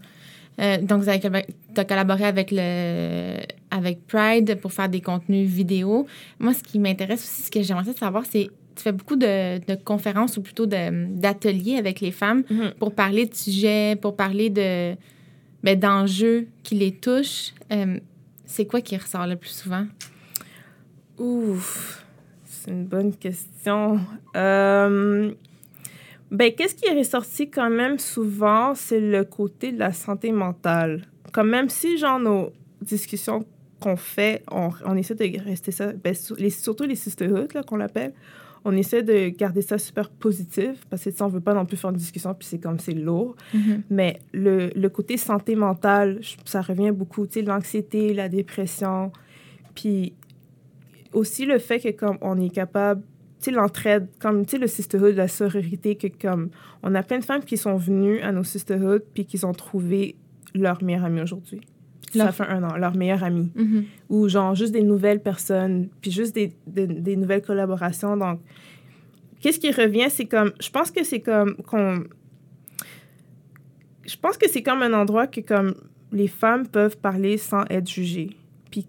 Euh, 0.61 0.77
donc, 0.81 1.01
vous 1.01 1.09
as 1.09 1.85
collaboré 1.85 2.23
avec, 2.25 2.49
le, 2.51 3.39
avec 3.75 4.05
Pride 4.07 4.55
pour 4.61 4.71
faire 4.71 4.89
des 4.89 5.01
contenus 5.01 5.47
vidéo. 5.49 6.07
Moi, 6.39 6.53
ce 6.53 6.63
qui 6.63 6.79
m'intéresse 6.79 7.23
aussi, 7.23 7.43
ce 7.43 7.51
que 7.51 7.61
j'aimerais 7.61 7.93
savoir, 7.93 8.23
c'est 8.25 8.49
tu 8.75 8.83
fais 8.83 8.91
beaucoup 8.91 9.15
de, 9.15 9.59
de 9.65 9.75
conférences 9.75 10.35
ou 10.37 10.41
plutôt 10.41 10.65
d'ateliers 10.65 11.77
avec 11.77 12.01
les 12.01 12.11
femmes 12.11 12.43
Mhm. 12.49 12.73
pour 12.79 12.93
parler 12.93 13.25
de 13.25 13.33
sujets, 13.33 13.95
pour 13.95 14.15
parler 14.17 14.49
de 14.49 14.95
ben, 15.63 15.79
d'enjeux 15.79 16.47
qui 16.63 16.75
les 16.75 16.91
touchent. 16.91 17.53
Euh, 17.71 17.99
c'est 18.45 18.65
quoi 18.65 18.81
qui 18.81 18.97
ressort 18.97 19.27
le 19.27 19.35
plus 19.37 19.49
souvent? 19.61 19.85
Ouf, 21.17 22.05
c'est 22.43 22.71
une 22.71 22.85
bonne 22.85 23.15
question. 23.15 23.99
Euh, 24.35 25.31
ben, 26.31 26.51
qu'est-ce 26.53 26.75
qui 26.75 26.85
est 26.87 26.97
ressorti 26.97 27.49
quand 27.49 27.69
même 27.69 27.97
souvent, 27.97 28.75
c'est 28.75 28.99
le 28.99 29.23
côté 29.23 29.71
de 29.71 29.79
la 29.79 29.93
santé 29.93 30.31
mentale. 30.31 31.05
Comme 31.31 31.49
même 31.49 31.69
si, 31.69 31.97
genre, 31.97 32.19
nos 32.19 32.51
discussions 32.81 33.45
qu'on 33.85 33.95
fait, 33.95 34.41
on, 34.51 34.69
on 34.85 34.95
essaie 34.97 35.13
de 35.15 35.43
rester 35.43 35.71
ça, 35.71 35.93
ben, 35.93 36.13
sur- 36.15 36.35
les, 36.37 36.49
surtout 36.49 36.85
les 36.85 36.95
sisterhoods, 36.95 37.47
qu'on 37.67 37.77
l'appelle, 37.77 38.13
on 38.67 38.71
essaie 38.75 39.03
de 39.03 39.29
garder 39.29 39.61
ça 39.61 39.77
super 39.77 40.09
positif, 40.09 40.85
parce 40.89 41.03
que, 41.03 41.11
sais, 41.11 41.21
on 41.21 41.27
veut 41.27 41.39
pas 41.39 41.53
non 41.53 41.65
plus 41.67 41.77
faire 41.77 41.91
une 41.91 41.97
discussion, 41.97 42.33
puis 42.33 42.47
c'est 42.47 42.57
comme, 42.57 42.79
c'est 42.79 42.93
lourd. 42.95 43.35
Mais 43.91 44.19
le, 44.33 44.69
le 44.75 44.89
côté 44.89 45.17
santé 45.17 45.55
mentale, 45.55 46.19
ça 46.45 46.61
revient 46.61 46.91
beaucoup. 46.91 47.27
Tu 47.27 47.33
sais, 47.33 47.41
l'anxiété, 47.43 48.13
la 48.15 48.27
dépression. 48.27 49.11
Puis 49.75 50.13
aussi 51.13 51.45
le 51.45 51.59
fait 51.59 51.79
que 51.79 51.91
comme 51.91 52.17
on 52.21 52.39
est 52.41 52.49
capable, 52.49 53.01
tu 53.39 53.45
sais, 53.45 53.51
l'entraide, 53.51 54.07
comme, 54.19 54.45
tu 54.45 54.51
sais, 54.53 54.57
le 54.57 54.67
sisterhood, 54.67 55.15
la 55.15 55.27
sororité, 55.27 55.95
que 55.95 56.07
comme, 56.07 56.49
on 56.81 56.95
a 56.95 57.03
plein 57.03 57.19
de 57.19 57.25
femmes 57.25 57.43
qui 57.43 57.57
sont 57.57 57.75
venues 57.77 58.19
à 58.21 58.31
nos 58.31 58.43
sisterhoods 58.43 59.05
puis 59.13 59.25
qui 59.25 59.45
ont 59.45 59.53
trouvé 59.53 60.15
leur 60.55 60.81
meilleure 60.83 61.05
amie 61.05 61.21
aujourd'hui. 61.21 61.61
Ça 62.17 62.25
Leur- 62.25 62.35
fait 62.35 62.43
un 62.47 62.63
an, 62.63 62.75
leur 62.77 62.95
meilleure 62.95 63.23
amie. 63.23 63.51
Mhm. 63.55 63.85
Ou 64.09 64.27
genre 64.29 64.55
juste 64.55 64.73
des 64.73 64.83
nouvelles 64.83 65.21
personnes, 65.21 65.89
puis 66.01 66.11
juste 66.11 66.33
des, 66.35 66.53
des, 66.67 66.87
des 66.87 67.15
nouvelles 67.15 67.41
collaborations. 67.41 68.17
Donc, 68.17 68.39
qu'est-ce 69.39 69.59
qui 69.59 69.71
revient, 69.71 70.09
c'est 70.09 70.25
comme, 70.25 70.51
je 70.59 70.69
pense 70.69 70.91
que 70.91 71.03
c'est 71.03 71.21
comme 71.21 71.55
qu'on... 71.57 72.03
Je 74.05 74.15
pense 74.17 74.37
que 74.37 74.47
c'est 74.49 74.61
comme 74.61 74.81
un 74.83 74.93
endroit 74.93 75.27
que 75.27 75.41
comme 75.41 75.73
les 76.11 76.27
femmes 76.27 76.67
peuvent 76.67 76.97
parler 76.97 77.37
sans 77.37 77.63
être 77.69 77.89
jugées. 77.89 78.29
Puis, 78.69 78.87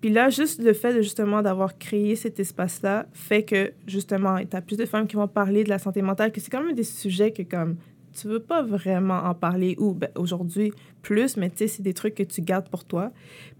puis 0.00 0.10
là, 0.10 0.30
juste 0.30 0.62
le 0.62 0.72
fait 0.72 0.94
de 0.94 1.02
justement 1.02 1.42
d'avoir 1.42 1.76
créé 1.78 2.16
cet 2.16 2.40
espace-là 2.40 3.06
fait 3.12 3.42
que 3.42 3.72
justement, 3.86 4.38
tu 4.38 4.56
as 4.56 4.62
plus 4.62 4.76
de 4.78 4.86
femmes 4.86 5.06
qui 5.06 5.16
vont 5.16 5.28
parler 5.28 5.64
de 5.64 5.68
la 5.68 5.78
santé 5.78 6.00
mentale, 6.02 6.32
que 6.32 6.40
c'est 6.40 6.50
quand 6.50 6.62
même 6.62 6.74
des 6.74 6.82
sujets 6.84 7.32
que 7.32 7.42
comme 7.42 7.76
tu 8.14 8.28
veux 8.28 8.40
pas 8.40 8.62
vraiment 8.62 9.18
en 9.24 9.34
parler 9.34 9.74
ou 9.78 9.94
ben, 9.94 10.10
aujourd'hui 10.14 10.72
plus, 11.02 11.36
mais 11.36 11.50
tu 11.50 11.58
sais, 11.58 11.68
c'est 11.68 11.82
des 11.82 11.94
trucs 11.94 12.14
que 12.14 12.22
tu 12.22 12.40
gardes 12.40 12.68
pour 12.68 12.84
toi. 12.84 13.10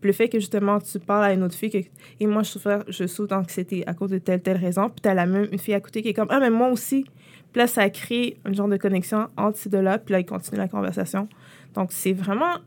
Puis 0.01 0.09
le 0.09 0.12
fait 0.12 0.29
que 0.29 0.38
justement 0.38 0.79
tu 0.79 0.99
parles 0.99 1.25
à 1.25 1.33
une 1.33 1.43
autre 1.43 1.55
fille 1.55 1.71
que, 1.71 1.79
et 2.21 2.27
moi 2.27 2.43
je 2.43 2.51
souffre, 2.51 2.85
je 2.88 3.07
souffre 3.07 3.29
d'anxiété 3.29 3.87
à 3.87 3.95
cause 3.95 4.11
de 4.11 4.19
telle 4.19 4.43
telle 4.43 4.57
raison, 4.57 4.88
puis 4.88 5.01
tu 5.03 5.09
as 5.09 5.14
la 5.14 5.27
même 5.27 5.49
une 5.51 5.59
fille 5.59 5.75
à 5.75 5.81
côté 5.81 6.03
qui 6.03 6.09
est 6.09 6.14
comme 6.14 6.29
ah 6.31 6.40
mais 6.40 6.51
moi 6.51 6.69
aussi. 6.71 7.05
Puis 7.53 7.61
là 7.61 7.67
ça 7.67 7.88
crée 7.90 8.37
un 8.45 8.53
genre 8.53 8.69
de 8.69 8.77
connexion 8.77 9.29
entre 9.37 9.59
ces 9.59 9.69
deux-là, 9.69 9.99
puis 9.99 10.12
là 10.12 10.21
ils 10.21 10.27
continuent 10.27 10.59
la 10.59 10.69
conversation. 10.69 11.29
Donc 11.75 11.93
c'est 11.93 12.12
vraiment 12.12 12.59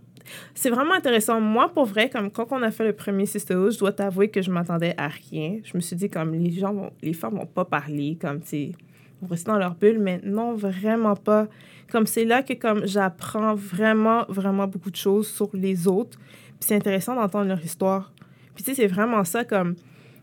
c'est 0.53 0.69
vraiment 0.69 0.93
intéressant. 0.93 1.39
Moi, 1.39 1.69
pour 1.69 1.85
vrai, 1.85 2.09
comme 2.09 2.31
quand 2.31 2.47
on 2.51 2.61
a 2.61 2.69
fait 2.69 2.85
le 2.85 2.93
premier 2.93 3.25
Sisterhood, 3.25 3.71
je 3.71 3.79
dois 3.79 3.93
t'avouer 3.93 4.29
que 4.29 4.41
je 4.41 4.51
m'attendais 4.51 4.93
à 4.97 5.07
rien. 5.07 5.59
Je 5.63 5.71
me 5.75 5.79
suis 5.79 5.95
dit, 5.95 6.09
comme, 6.09 6.33
les 6.33 6.51
gens, 6.51 6.73
vont, 6.73 6.91
les 7.01 7.13
femmes 7.13 7.35
vont 7.35 7.45
pas 7.45 7.63
parler, 7.63 8.17
comme, 8.19 8.41
tu 8.41 8.73
vont 9.21 9.27
rester 9.27 9.51
dans 9.51 9.57
leur 9.57 9.75
bulle, 9.75 9.99
mais 9.99 10.19
non, 10.23 10.53
vraiment 10.55 11.15
pas. 11.15 11.47
Comme, 11.91 12.05
c'est 12.05 12.25
là 12.25 12.43
que, 12.43 12.53
comme, 12.53 12.85
j'apprends 12.85 13.55
vraiment, 13.55 14.25
vraiment 14.29 14.67
beaucoup 14.67 14.91
de 14.91 14.95
choses 14.95 15.27
sur 15.27 15.49
les 15.53 15.87
autres. 15.87 16.17
Puis 16.59 16.67
c'est 16.67 16.75
intéressant 16.75 17.15
d'entendre 17.15 17.47
leur 17.47 17.63
histoire. 17.63 18.11
Puis, 18.55 18.63
tu 18.63 18.71
sais, 18.71 18.81
c'est 18.81 18.87
vraiment 18.87 19.23
ça, 19.23 19.43
comme, 19.45 19.75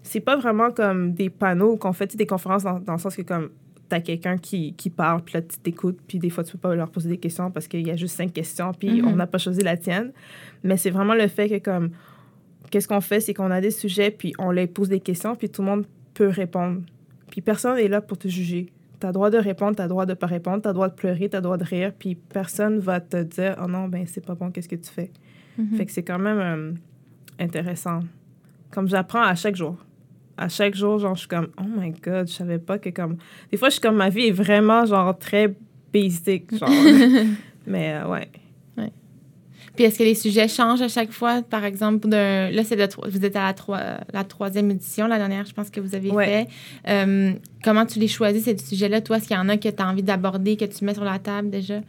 c'est 0.02 0.20
pas 0.20 0.36
vraiment 0.36 0.70
comme 0.70 1.14
des 1.14 1.30
panneaux 1.30 1.76
qu'on 1.76 1.92
fait, 1.92 2.14
des 2.16 2.26
conférences 2.26 2.64
dans, 2.64 2.78
dans 2.80 2.94
le 2.94 2.98
sens 2.98 3.16
que, 3.16 3.22
comme, 3.22 3.50
t'as 3.88 4.00
quelqu'un 4.00 4.36
qui, 4.38 4.74
qui 4.74 4.90
parle, 4.90 5.22
puis 5.22 5.34
là, 5.34 5.42
tu 5.42 5.58
t'écoutes, 5.58 5.98
puis 6.08 6.18
des 6.18 6.30
fois, 6.30 6.42
tu 6.42 6.52
peux 6.52 6.58
pas 6.58 6.74
leur 6.74 6.90
poser 6.90 7.08
des 7.10 7.18
questions 7.18 7.50
parce 7.50 7.68
qu'il 7.68 7.86
y 7.86 7.90
a 7.90 7.96
juste 7.96 8.16
cinq 8.16 8.32
questions, 8.32 8.72
puis 8.72 9.00
Mhm. 9.02 9.08
on 9.08 9.16
n'a 9.16 9.26
pas 9.26 9.38
choisi 9.38 9.60
la 9.62 9.76
tienne. 9.76 10.12
Mais 10.62 10.76
c'est 10.76 10.90
vraiment 10.90 11.14
le 11.14 11.28
fait 11.28 11.48
que, 11.48 11.58
comme, 11.58 11.90
qu'est-ce 12.70 12.88
qu'on 12.88 13.00
fait, 13.00 13.20
c'est 13.20 13.34
qu'on 13.34 13.50
a 13.50 13.60
des 13.60 13.70
sujets, 13.70 14.10
puis 14.10 14.32
on 14.38 14.50
leur 14.50 14.68
pose 14.68 14.88
des 14.88 15.00
questions, 15.00 15.34
puis 15.36 15.48
tout 15.48 15.62
le 15.62 15.68
monde 15.68 15.86
peut 16.14 16.28
répondre. 16.28 16.80
Puis 17.30 17.40
personne 17.40 17.76
n'est 17.76 17.88
là 17.88 18.00
pour 18.00 18.18
te 18.18 18.26
juger. 18.28 18.72
Tu 19.04 19.08
as 19.08 19.12
droit 19.12 19.28
de 19.28 19.36
répondre, 19.36 19.76
tu 19.76 19.82
as 19.82 19.86
droit 19.86 20.06
de 20.06 20.14
pas 20.14 20.26
répondre, 20.26 20.62
tu 20.62 20.68
as 20.68 20.72
droit 20.72 20.88
de 20.88 20.94
pleurer, 20.94 21.28
tu 21.28 21.36
as 21.36 21.42
droit 21.42 21.58
de 21.58 21.64
rire, 21.64 21.92
puis 21.98 22.14
personne 22.14 22.78
va 22.78 23.00
te 23.00 23.22
dire 23.22 23.54
Oh 23.62 23.66
non, 23.66 23.86
ben 23.86 24.06
c'est 24.06 24.24
pas 24.24 24.34
bon, 24.34 24.50
qu'est-ce 24.50 24.66
que 24.66 24.76
tu 24.76 24.90
fais? 24.90 25.10
Mhm. 25.58 25.76
Fait 25.76 25.84
que 25.84 25.92
c'est 25.92 26.02
quand 26.02 26.18
même 26.18 26.38
euh, 26.38 26.72
intéressant. 27.38 28.00
Comme 28.70 28.88
j'apprends 28.88 29.20
à 29.20 29.34
chaque 29.34 29.56
jour. 29.56 29.76
À 30.38 30.48
chaque 30.48 30.74
jour, 30.74 31.00
genre, 31.00 31.16
je 31.16 31.20
suis 31.20 31.28
comme 31.28 31.48
Oh 31.60 31.66
my 31.66 31.90
god, 31.90 32.28
je 32.28 32.32
savais 32.32 32.58
pas 32.58 32.78
que 32.78 32.88
comme. 32.88 33.18
Des 33.50 33.58
fois, 33.58 33.68
je 33.68 33.74
suis 33.74 33.82
comme 33.82 33.96
ma 33.96 34.08
vie 34.08 34.28
est 34.28 34.32
vraiment, 34.32 34.86
genre, 34.86 35.18
très 35.18 35.54
basic, 35.92 36.56
genre. 36.56 36.70
Mais 37.66 37.96
euh, 37.96 38.08
ouais. 38.08 38.30
Puis 39.74 39.84
est-ce 39.84 39.98
que 39.98 40.04
les 40.04 40.14
sujets 40.14 40.46
changent 40.48 40.82
à 40.82 40.88
chaque 40.88 41.10
fois? 41.10 41.42
Par 41.42 41.64
exemple, 41.64 42.08
d'un- 42.08 42.50
là, 42.50 42.62
c'est 42.64 42.76
de 42.76 42.86
vous 43.10 43.24
êtes 43.24 43.34
à 43.36 43.44
la, 43.46 43.52
troi- 43.54 43.98
la 44.12 44.22
troisième 44.24 44.70
édition, 44.70 45.06
la 45.08 45.18
dernière, 45.18 45.44
je 45.46 45.52
pense 45.52 45.68
que 45.70 45.80
vous 45.80 45.94
avez 45.94 46.10
Ouais. 46.10 46.26
fait. 46.26 46.46
Euh, 46.88 47.32
comment 47.64 47.84
tu 47.84 47.98
les 47.98 48.08
choisis, 48.08 48.44
ces 48.44 48.56
sujets-là? 48.56 49.00
Toi, 49.00 49.16
est-ce 49.16 49.26
qu'il 49.26 49.36
y 49.36 49.38
en 49.40 49.48
a 49.48 49.56
que 49.56 49.68
tu 49.68 49.82
as 49.82 49.88
envie 49.88 50.02
d'aborder, 50.04 50.56
que 50.56 50.64
tu 50.64 50.84
mets 50.84 50.94
sur 50.94 51.04
la 51.04 51.18
table 51.18 51.50
déjà? 51.50 51.80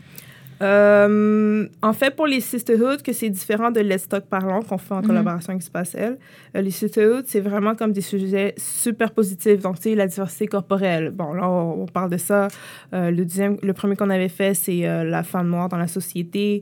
Euh, 0.61 1.67
en 1.81 1.93
fait, 1.93 2.15
pour 2.15 2.27
les 2.27 2.39
Sisterhood, 2.39 3.01
que 3.01 3.11
c'est 3.13 3.29
différent 3.29 3.71
de 3.71 3.81
Let's 3.81 4.07
Talk 4.07 4.25
Parlons 4.25 4.61
qu'on 4.61 4.77
fait 4.77 4.93
en 4.93 5.01
Mhm. 5.01 5.07
collaboration 5.07 5.51
avec 5.51 5.61
Spacel, 5.63 6.17
euh, 6.55 6.61
les 6.61 6.71
Sisterhood, 6.71 7.25
c'est 7.27 7.41
vraiment 7.41 7.75
comme 7.75 7.91
des 7.91 8.01
sujets 8.01 8.53
super 8.57 9.11
positifs. 9.11 9.59
Donc, 9.61 9.75
tu 9.75 9.83
sais, 9.89 9.95
la 9.95 10.07
diversité 10.07 10.47
corporelle. 10.47 11.11
Bon, 11.11 11.33
là, 11.33 11.49
on, 11.49 11.83
on 11.83 11.85
parle 11.87 12.09
de 12.09 12.17
ça. 12.17 12.47
Euh, 12.93 13.11
le, 13.11 13.25
deuxième, 13.25 13.57
le 13.61 13.73
premier 13.73 13.95
qu'on 13.95 14.09
avait 14.09 14.29
fait, 14.29 14.53
c'est 14.53 14.81
la 15.03 15.23
femme 15.23 15.49
noire 15.49 15.67
dans 15.69 15.77
la 15.77 15.87
société. 15.87 16.61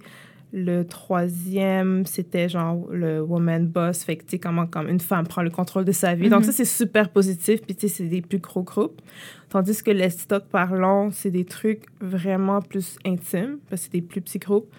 Le 0.55 0.83
troisième, 0.83 2.05
c'était 2.05 2.47
genre 2.47 2.87
le 2.91 3.21
woman 3.21 3.65
boss. 3.65 4.03
Fait 4.03 4.17
que, 4.17 4.23
tu 4.23 4.29
sais, 4.31 4.39
comment 4.39 4.67
comme 4.67 4.87
une 4.87 4.99
femme 4.99 5.25
prend 5.25 5.41
le 5.41 5.49
contrôle 5.49 5.83
de 5.83 5.91
sa 5.91 6.13
vie. 6.13 6.29
Donc, 6.29 6.41
Mhm. 6.41 6.45
ça, 6.45 6.51
c'est 6.51 6.65
super 6.65 7.09
positif. 7.09 7.61
Puis, 7.63 7.75
tu 7.75 7.87
sais, 7.87 7.95
c'est 7.95 8.07
des 8.07 8.21
plus 8.21 8.37
gros 8.37 8.61
groupes. 8.61 9.01
Tandis 9.49 9.81
que 9.81 9.89
les 9.89 10.11
stocks 10.11 10.45
parlons, 10.51 11.09
c'est 11.11 11.31
des 11.31 11.45
trucs 11.45 11.85
vraiment 12.01 12.61
plus 12.61 12.97
intimes, 13.03 13.57
parce 13.69 13.81
que 13.81 13.85
c'est 13.85 13.93
des 13.99 14.01
plus 14.03 14.21
petits 14.21 14.39
groupes. 14.39 14.71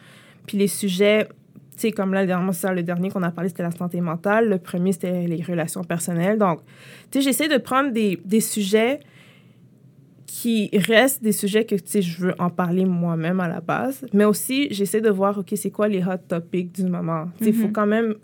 Puis 0.46 0.58
les 0.58 0.68
sujets, 0.68 1.26
tu 1.26 1.80
sais, 1.80 1.90
comme 1.92 2.14
là, 2.14 2.24
dernièrement, 2.24 2.52
c'est 2.52 2.66
ça, 2.68 2.72
le 2.72 2.84
dernier 2.84 3.10
qu'on 3.10 3.22
a 3.24 3.30
parlé, 3.32 3.48
c'était 3.48 3.64
la 3.64 3.72
santé 3.72 4.00
mentale. 4.00 4.48
Le 4.48 4.58
premier, 4.58 4.92
c'était 4.92 5.26
les 5.26 5.42
relations 5.42 5.82
personnelles. 5.82 6.38
Donc, 6.38 6.60
tu 7.10 7.18
sais, 7.18 7.24
j'essaie 7.24 7.48
de 7.48 7.58
prendre 7.58 7.90
des, 7.92 8.20
des 8.24 8.40
sujets 8.40 9.00
qui 10.44 10.68
restent 10.74 11.22
des 11.22 11.32
sujets 11.32 11.64
que, 11.64 11.74
tu 11.74 11.82
sais, 11.86 12.02
je 12.02 12.20
veux 12.20 12.34
en 12.38 12.50
parler 12.50 12.84
moi-même 12.84 13.40
à 13.40 13.48
la 13.48 13.62
base. 13.62 14.04
Mais 14.12 14.26
aussi, 14.26 14.68
j'essaie 14.70 15.00
de 15.00 15.08
voir, 15.08 15.38
OK, 15.38 15.52
c'est 15.56 15.70
quoi 15.70 15.88
les 15.88 16.02
hot 16.04 16.18
topics 16.28 16.70
du 16.72 16.84
moment? 16.84 17.28
Tu 17.38 17.44
sais, 17.44 17.50
il 17.50 17.56
faut 17.56 17.66
Mhm. 17.68 17.72
quand 17.72 17.86
même... 17.86 18.14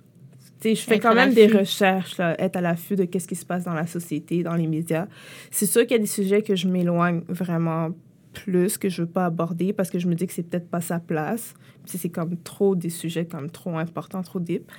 Tu 0.60 0.68
sais, 0.68 0.74
je 0.74 0.82
fais 0.82 0.96
Être 0.96 1.02
quand 1.02 1.14
même 1.14 1.32
des 1.32 1.46
recherches, 1.46 2.18
là, 2.18 2.38
être 2.38 2.56
à 2.56 2.60
l'affût 2.60 2.94
de 2.94 3.04
qu'est-ce 3.06 3.26
qui 3.26 3.36
se 3.36 3.46
passe 3.46 3.64
dans 3.64 3.72
la 3.72 3.86
société, 3.86 4.42
dans 4.42 4.54
les 4.54 4.66
médias. 4.66 5.06
C'est 5.50 5.64
sûr 5.64 5.80
qu'il 5.82 5.92
y 5.92 5.94
a 5.94 5.98
des 5.98 6.04
sujets 6.06 6.42
que 6.42 6.54
je 6.54 6.68
m'éloigne 6.68 7.22
vraiment 7.28 7.88
plus 8.34 8.76
que 8.76 8.90
je 8.90 9.00
veux 9.02 9.08
pas 9.08 9.24
aborder 9.24 9.72
parce 9.72 9.88
que 9.90 9.98
je 9.98 10.06
me 10.06 10.14
dis 10.14 10.26
que 10.26 10.34
c'est 10.34 10.42
peut-être 10.42 10.68
pas 10.68 10.82
sa 10.82 11.00
place. 11.00 11.54
C'est 11.86 12.10
comme 12.10 12.36
trop 12.36 12.74
des 12.76 12.90
sujets 12.90 13.24
comme 13.24 13.48
trop 13.50 13.78
importants, 13.78 14.22
trop 14.22 14.38
deep. 14.40 14.70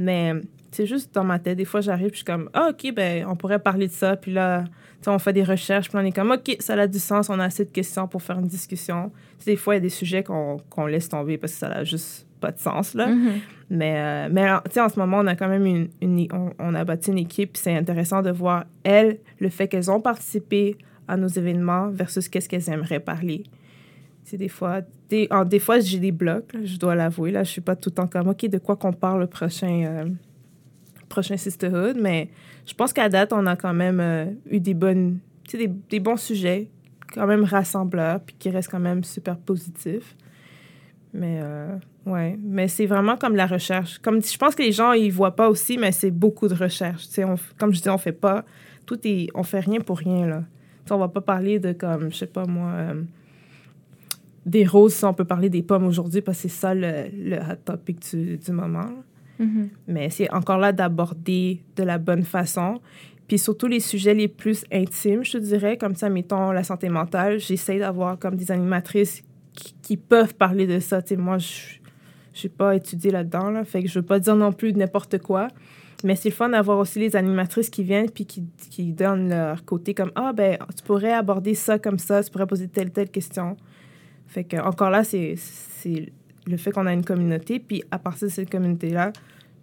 Mais 0.00 0.32
c'est 0.70 0.86
juste 0.86 1.14
dans 1.14 1.24
ma 1.24 1.38
tête. 1.38 1.58
Des 1.58 1.64
fois, 1.64 1.80
j'arrive, 1.80 2.10
je 2.10 2.16
suis 2.16 2.24
comme, 2.24 2.48
ah, 2.54 2.70
OK, 2.70 2.92
ben, 2.94 3.26
on 3.28 3.36
pourrait 3.36 3.58
parler 3.58 3.86
de 3.86 3.92
ça. 3.92 4.16
Puis 4.16 4.32
là, 4.32 4.64
on 5.06 5.18
fait 5.18 5.32
des 5.32 5.44
recherches, 5.44 5.88
puis 5.88 5.98
on 5.98 6.04
est 6.04 6.12
comme, 6.12 6.30
OK, 6.30 6.56
ça 6.58 6.74
a 6.74 6.86
du 6.86 6.98
sens, 6.98 7.28
on 7.28 7.38
a 7.38 7.44
assez 7.44 7.64
de 7.64 7.70
questions 7.70 8.08
pour 8.08 8.22
faire 8.22 8.38
une 8.38 8.46
discussion. 8.46 9.12
des 9.44 9.56
fois, 9.56 9.74
il 9.74 9.76
y 9.76 9.78
a 9.78 9.82
des 9.82 9.88
sujets 9.88 10.24
qu'on 10.24 10.86
laisse 10.86 11.08
tomber 11.08 11.38
parce 11.38 11.52
que 11.52 11.58
ça 11.58 11.68
n'a 11.68 11.84
juste 11.84 12.26
pas 12.40 12.50
de 12.50 12.58
sens, 12.58 12.94
là. 12.94 13.08
Mm-hmm. 13.08 13.40
Mais, 13.70 13.94
euh, 13.96 14.28
mais 14.32 14.46
tu 14.64 14.72
sais, 14.72 14.80
en 14.80 14.88
ce 14.88 14.98
moment, 14.98 15.18
on 15.18 15.26
a 15.26 15.36
quand 15.36 15.48
même 15.48 15.66
une, 15.66 15.88
une 16.00 16.26
on, 16.58 16.74
a 16.74 16.84
bâti 16.84 17.10
une 17.10 17.18
équipe, 17.18 17.56
c'est 17.56 17.76
intéressant 17.76 18.22
de 18.22 18.30
voir, 18.30 18.64
elles, 18.82 19.18
le 19.38 19.48
fait 19.48 19.68
qu'elles 19.68 19.90
ont 19.90 20.00
participé 20.00 20.76
à 21.06 21.16
nos 21.16 21.28
événements 21.28 21.88
versus 21.88 22.28
qu'est-ce 22.28 22.48
qu'elles 22.48 22.68
aimeraient 22.70 23.00
parler. 23.00 23.44
C'est 24.30 24.36
des 24.36 24.48
fois, 24.48 24.82
des, 25.08 25.28
des 25.46 25.58
fois 25.58 25.80
j'ai 25.80 25.98
des 25.98 26.12
blocs, 26.12 26.54
je 26.62 26.76
dois 26.76 26.94
l'avouer. 26.94 27.32
Là, 27.32 27.42
je 27.42 27.50
suis 27.50 27.60
pas 27.60 27.74
tout 27.74 27.90
le 27.90 27.96
temps 27.96 28.06
comme, 28.06 28.28
OK, 28.28 28.46
de 28.46 28.58
quoi 28.58 28.76
qu'on 28.76 28.92
parle 28.92 29.18
le 29.18 29.26
prochain, 29.26 29.82
euh, 29.84 30.08
prochain 31.08 31.36
Sisterhood, 31.36 31.96
mais 32.00 32.28
je 32.64 32.72
pense 32.72 32.92
qu'à 32.92 33.08
date, 33.08 33.32
on 33.32 33.44
a 33.46 33.56
quand 33.56 33.74
même 33.74 33.98
euh, 33.98 34.26
eu 34.48 34.60
des, 34.60 34.74
bonnes, 34.74 35.18
des, 35.52 35.66
des 35.66 35.98
bons 35.98 36.16
sujets, 36.16 36.68
quand 37.12 37.26
même 37.26 37.42
rassembleurs, 37.42 38.20
puis 38.20 38.36
qui 38.38 38.50
restent 38.50 38.70
quand 38.70 38.78
même 38.78 39.02
super 39.02 39.36
positifs. 39.36 40.14
Mais 41.12 41.40
euh, 41.42 41.74
ouais, 42.06 42.38
mais 42.40 42.68
c'est 42.68 42.86
vraiment 42.86 43.16
comme 43.16 43.34
la 43.34 43.48
recherche. 43.48 43.98
Comme 43.98 44.22
je 44.22 44.38
pense 44.38 44.54
que 44.54 44.62
les 44.62 44.70
gens 44.70 44.92
ils 44.92 45.10
voient 45.10 45.34
pas 45.34 45.50
aussi, 45.50 45.76
mais 45.76 45.90
c'est 45.90 46.12
beaucoup 46.12 46.46
de 46.46 46.54
recherche. 46.54 47.08
On, 47.18 47.34
comme 47.58 47.74
je 47.74 47.82
dis, 47.82 47.90
on 47.90 47.98
fait 47.98 48.12
pas 48.12 48.44
tout 48.86 49.00
est, 49.02 49.26
on 49.34 49.42
fait 49.42 49.58
rien 49.58 49.80
pour 49.80 49.98
rien 49.98 50.28
là. 50.28 50.44
On 50.88 50.94
on 50.94 50.98
va 50.98 51.08
pas 51.08 51.20
parler 51.20 51.58
de 51.58 51.72
comme 51.72 52.12
je 52.12 52.16
sais 52.18 52.26
pas 52.26 52.46
moi 52.46 52.94
des 54.46 54.64
roses, 54.64 55.02
on 55.04 55.14
peut 55.14 55.24
parler 55.24 55.50
des 55.50 55.62
pommes 55.62 55.86
aujourd'hui 55.86 56.22
parce 56.22 56.38
que 56.38 56.48
c'est 56.48 56.56
ça 56.56 56.74
le, 56.74 57.08
le, 57.12 57.36
hot 57.36 57.56
topic 57.64 57.98
du, 58.10 58.38
du 58.38 58.52
moment. 58.52 58.90
Mm-hmm. 59.38 59.68
Mais 59.88 60.10
c'est 60.10 60.30
encore 60.32 60.58
là 60.58 60.72
d'aborder 60.72 61.62
de 61.76 61.82
la 61.82 61.98
bonne 61.98 62.24
façon. 62.24 62.80
Puis 63.28 63.38
surtout 63.38 63.68
les 63.68 63.80
sujets 63.80 64.14
les 64.14 64.28
plus 64.28 64.64
intimes, 64.72 65.24
je 65.24 65.32
te 65.32 65.38
dirais, 65.38 65.76
comme 65.76 65.94
ça, 65.94 66.08
mettons 66.08 66.50
la 66.50 66.64
santé 66.64 66.88
mentale, 66.88 67.38
j'essaie 67.38 67.78
d'avoir 67.78 68.18
comme 68.18 68.34
des 68.34 68.50
animatrices 68.50 69.22
qui, 69.82 69.96
peuvent 69.96 70.34
parler 70.34 70.66
de 70.66 70.80
ça. 70.80 71.02
Tu 71.02 71.10
sais, 71.10 71.16
moi, 71.16 71.38
je 71.38 71.78
n'ai 72.42 72.48
pas 72.48 72.74
étudié 72.74 73.10
là-dedans, 73.10 73.50
là, 73.50 73.64
fait 73.64 73.82
que 73.82 73.88
je 73.88 73.98
veux 73.98 74.04
pas 74.04 74.18
dire 74.18 74.34
non 74.34 74.52
plus 74.52 74.72
n'importe 74.72 75.18
quoi. 75.18 75.48
Mais 76.02 76.16
c'est 76.16 76.30
le 76.30 76.34
fun 76.34 76.48
d'avoir 76.48 76.78
aussi 76.78 76.98
les 76.98 77.14
animatrices 77.14 77.70
qui 77.70 77.84
viennent 77.84 78.10
puis 78.10 78.24
qui, 78.26 78.44
qui 78.70 78.92
donnent 78.92 79.28
leur 79.28 79.64
côté 79.64 79.94
comme 79.94 80.10
Ah, 80.14 80.32
ben, 80.32 80.56
tu 80.76 80.82
pourrais 80.82 81.12
aborder 81.12 81.54
ça 81.54 81.78
comme 81.78 81.98
ça, 81.98 82.24
tu 82.24 82.30
pourrais 82.30 82.46
poser 82.46 82.68
telle, 82.68 82.90
telle 82.90 83.10
question. 83.10 83.56
Fait 84.30 84.44
que, 84.44 84.56
encore 84.56 84.90
là, 84.90 85.02
c'est 85.02 85.34
le 86.46 86.56
fait 86.56 86.70
qu'on 86.70 86.86
a 86.86 86.92
une 86.92 87.04
communauté. 87.04 87.58
Puis 87.58 87.82
à 87.90 87.98
partir 87.98 88.28
de 88.28 88.32
cette 88.32 88.48
communauté-là, 88.48 89.12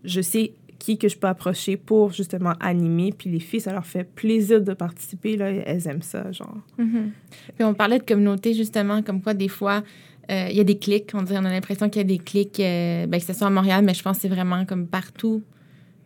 je 0.03 0.19
sais 0.19 0.51
qui 0.77 0.97
que 0.97 1.07
je 1.07 1.17
peux 1.17 1.27
approcher 1.27 1.77
pour 1.77 2.11
justement 2.11 2.53
animer. 2.59 3.13
Puis 3.17 3.29
les 3.29 3.39
filles, 3.39 3.61
ça 3.61 3.71
leur 3.71 3.85
fait 3.85 4.03
plaisir 4.03 4.61
de 4.61 4.73
participer. 4.73 5.37
Là, 5.37 5.49
elles 5.49 5.87
aiment 5.87 6.01
ça, 6.01 6.31
genre. 6.33 6.57
Mm-hmm. 6.77 7.09
Puis 7.55 7.63
on 7.63 7.73
parlait 7.73 7.97
de 7.97 8.03
communauté, 8.03 8.53
justement, 8.53 9.01
comme 9.01 9.21
quoi 9.21 9.33
des 9.33 9.47
fois, 9.47 9.83
euh, 10.29 10.47
il 10.49 10.57
y 10.57 10.59
a 10.59 10.65
des 10.65 10.77
clics. 10.77 11.09
On, 11.13 11.23
dirait, 11.23 11.39
on 11.41 11.45
a 11.45 11.51
l'impression 11.51 11.89
qu'il 11.89 12.01
y 12.01 12.05
a 12.05 12.07
des 12.07 12.19
clics, 12.19 12.59
euh, 12.59 13.07
ben, 13.07 13.21
que 13.21 13.25
ce 13.25 13.31
soit 13.31 13.47
à 13.47 13.49
Montréal, 13.49 13.85
mais 13.85 13.93
je 13.93 14.03
pense 14.03 14.17
que 14.17 14.23
c'est 14.23 14.27
vraiment 14.27 14.65
comme 14.65 14.85
partout 14.85 15.41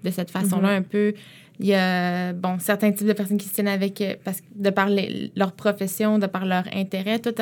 de 0.03 0.11
cette 0.11 0.29
façon-là, 0.29 0.75
mm-hmm. 0.75 0.79
un 0.79 0.83
peu. 0.83 1.13
Il 1.59 1.65
y 1.65 1.73
a, 1.73 2.33
bon, 2.33 2.59
certains 2.59 2.91
types 2.91 3.07
de 3.07 3.13
personnes 3.13 3.37
qui 3.37 3.47
se 3.47 3.53
tiennent 3.55 3.67
avec, 3.67 4.01
euh, 4.01 4.15
parce 4.23 4.41
de 4.55 4.69
par 4.69 4.87
leur 5.35 5.51
profession, 5.51 6.19
de 6.19 6.27
par 6.27 6.45
leur 6.45 6.63
intérêt. 6.73 7.19
Toi, 7.19 7.33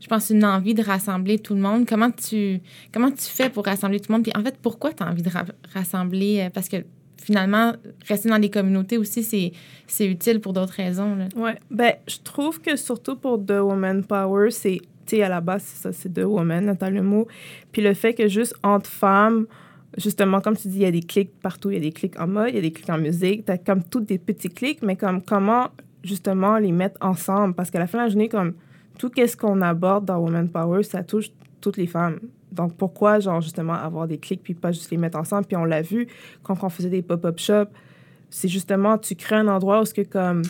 je 0.00 0.08
pense, 0.08 0.30
une 0.30 0.44
envie 0.44 0.74
de 0.74 0.82
rassembler 0.82 1.38
tout 1.38 1.54
le 1.54 1.60
monde. 1.60 1.86
Comment 1.86 2.10
tu, 2.10 2.60
comment 2.92 3.10
tu 3.10 3.24
fais 3.24 3.48
pour 3.50 3.64
rassembler 3.64 4.00
tout 4.00 4.10
le 4.10 4.16
monde? 4.16 4.22
Puis 4.22 4.32
en 4.36 4.42
fait, 4.42 4.56
pourquoi 4.60 4.92
tu 4.92 5.02
as 5.02 5.08
envie 5.08 5.22
de 5.22 5.30
rassembler? 5.72 6.40
Euh, 6.40 6.50
parce 6.50 6.68
que 6.68 6.78
finalement, 7.16 7.72
rester 8.06 8.28
dans 8.28 8.36
les 8.36 8.50
communautés 8.50 8.98
aussi, 8.98 9.52
c'est 9.86 10.06
utile 10.06 10.40
pour 10.40 10.52
d'autres 10.52 10.74
raisons. 10.74 11.16
Oui. 11.36 11.50
Ben, 11.70 11.94
je 12.06 12.18
trouve 12.22 12.60
que 12.60 12.76
surtout 12.76 13.16
pour 13.16 13.44
The 13.44 13.58
Woman 13.60 14.04
Power, 14.04 14.50
c'est, 14.50 14.80
tu 15.06 15.16
sais, 15.16 15.22
à 15.22 15.28
la 15.28 15.40
base, 15.40 15.62
c'est 15.64 15.82
ça, 15.82 15.92
c'est 15.92 16.12
The 16.12 16.24
Woman, 16.24 16.76
t'as 16.78 16.90
le 16.90 17.02
mot. 17.02 17.26
Puis 17.72 17.82
le 17.82 17.94
fait 17.94 18.14
que 18.14 18.28
juste 18.28 18.54
entre 18.62 18.88
femmes, 18.88 19.46
justement, 19.96 20.40
comme 20.40 20.56
tu 20.56 20.68
dis, 20.68 20.76
il 20.76 20.82
y 20.82 20.86
a 20.86 20.90
des 20.90 21.02
clics 21.02 21.32
partout. 21.40 21.70
Il 21.70 21.74
y 21.74 21.78
a 21.78 21.80
des 21.80 21.92
clics 21.92 22.20
en 22.20 22.28
mode, 22.28 22.50
il 22.50 22.56
y 22.56 22.58
a 22.58 22.62
des 22.62 22.70
clics 22.70 22.90
en 22.90 22.98
musique. 22.98 23.44
Tu 23.44 23.50
as 23.50 23.58
comme 23.58 23.82
tous 23.82 24.00
des 24.00 24.18
petits 24.18 24.50
clics, 24.50 24.82
mais 24.82 24.94
comme 24.94 25.22
comment, 25.22 25.70
justement, 26.04 26.58
les 26.58 26.70
mettre 26.70 26.98
ensemble? 27.00 27.54
Parce 27.54 27.70
qu'à 27.70 27.78
la 27.78 27.86
fin 27.86 27.98
de 27.98 28.04
la 28.04 28.08
journée, 28.10 28.28
comme 28.28 28.54
tout 28.98 29.10
ce 29.14 29.36
qu'on 29.36 29.60
aborde 29.62 30.04
dans 30.04 30.18
Women 30.18 30.48
Power, 30.48 30.82
ça 30.82 31.02
touche 31.02 31.30
toutes 31.60 31.76
les 31.76 31.86
femmes. 31.86 32.20
Donc, 32.52 32.74
pourquoi, 32.76 33.20
genre, 33.20 33.40
justement, 33.40 33.74
avoir 33.74 34.06
des 34.06 34.18
clics 34.18 34.42
puis 34.42 34.54
pas 34.54 34.72
juste 34.72 34.90
les 34.90 34.96
mettre 34.96 35.18
ensemble? 35.18 35.46
Puis 35.46 35.56
on 35.56 35.64
l'a 35.64 35.82
vu 35.82 36.08
quand 36.42 36.62
on 36.62 36.68
faisait 36.68 36.90
des 36.90 37.02
pop-up 37.02 37.38
shops, 37.38 37.70
c'est 38.30 38.48
justement, 38.48 38.98
tu 38.98 39.14
crées 39.14 39.36
un 39.36 39.48
endroit 39.48 39.82
où 39.82 39.84
ce 39.84 39.94
que, 39.94 40.02
comme, 40.02 40.42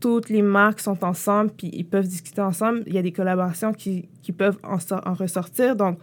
toutes 0.00 0.28
les 0.28 0.42
marques 0.42 0.80
sont 0.80 1.02
ensemble 1.04 1.50
puis 1.56 1.70
ils 1.72 1.84
peuvent 1.84 2.06
discuter 2.06 2.42
ensemble. 2.42 2.82
Il 2.86 2.94
y 2.94 2.98
a 2.98 3.02
des 3.02 3.12
collaborations 3.12 3.72
qui, 3.72 4.08
qui 4.22 4.32
peuvent 4.32 4.58
en, 4.62 4.76
en, 5.08 5.14
ressortir. 5.14 5.76
Donc, 5.76 5.98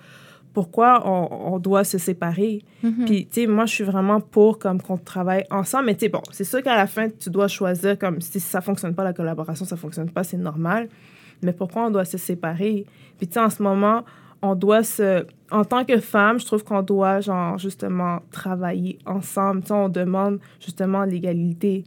pourquoi 0.53 1.08
on, 1.08 1.53
on 1.53 1.60
doit 1.60 1.84
se 1.84 1.97
séparer? 1.97 2.63
Mm-hmm. 2.84 3.06
Puis, 3.06 3.25
tu 3.25 3.41
sais, 3.41 3.47
moi, 3.47 3.65
je 3.65 3.73
suis 3.73 3.84
vraiment 3.84 4.21
pour 4.21 4.60
comme 4.60 4.82
qu'on 4.82 4.97
travaille 4.97 5.45
ensemble. 5.51 5.86
Mais, 5.88 5.95
tu 5.95 6.01
sais, 6.01 6.10
bon, 6.10 6.21
c'est 6.32 6.43
sûr 6.43 6.63
qu'à 6.63 6.75
la 6.75 6.88
fin, 6.88 7.10
tu 7.10 7.29
dois 7.29 7.47
choisir 7.47 7.97
comme 7.97 8.21
si 8.21 8.39
ça 8.39 8.62
fonctionne 8.62 8.95
pas, 8.95 9.03
la 9.03 9.13
collaboration, 9.13 9.65
ça 9.65 9.77
fonctionne 9.77 10.10
pas, 10.10 10.23
c'est 10.23 10.38
normal 10.38 10.89
mais 11.43 11.53
pourquoi 11.53 11.88
on 11.88 11.91
doit 11.91 12.06
se 12.06 12.17
séparer? 12.17 12.86
Puis, 13.17 13.27
tu 13.27 13.34
sais, 13.34 13.39
en 13.39 13.49
ce 13.49 13.62
moment, 13.62 14.03
on 14.41 14.56
doit 14.56 14.84
se. 14.84 15.25
En 15.51 15.63
tant 15.63 15.86
que 15.86 15.99
femme, 15.99 16.39
je 16.39 16.45
trouve 16.45 16.63
qu'on 16.63 16.82
doit, 16.82 17.21
genre, 17.21 17.58
justement, 17.58 18.21
travailler 18.32 18.99
ensemble. 19.06 19.62
Tu 19.62 19.67
sais, 19.67 19.73
on 19.73 19.89
demande, 19.89 20.39
justement, 20.60 21.03
l'égalité 21.03 21.84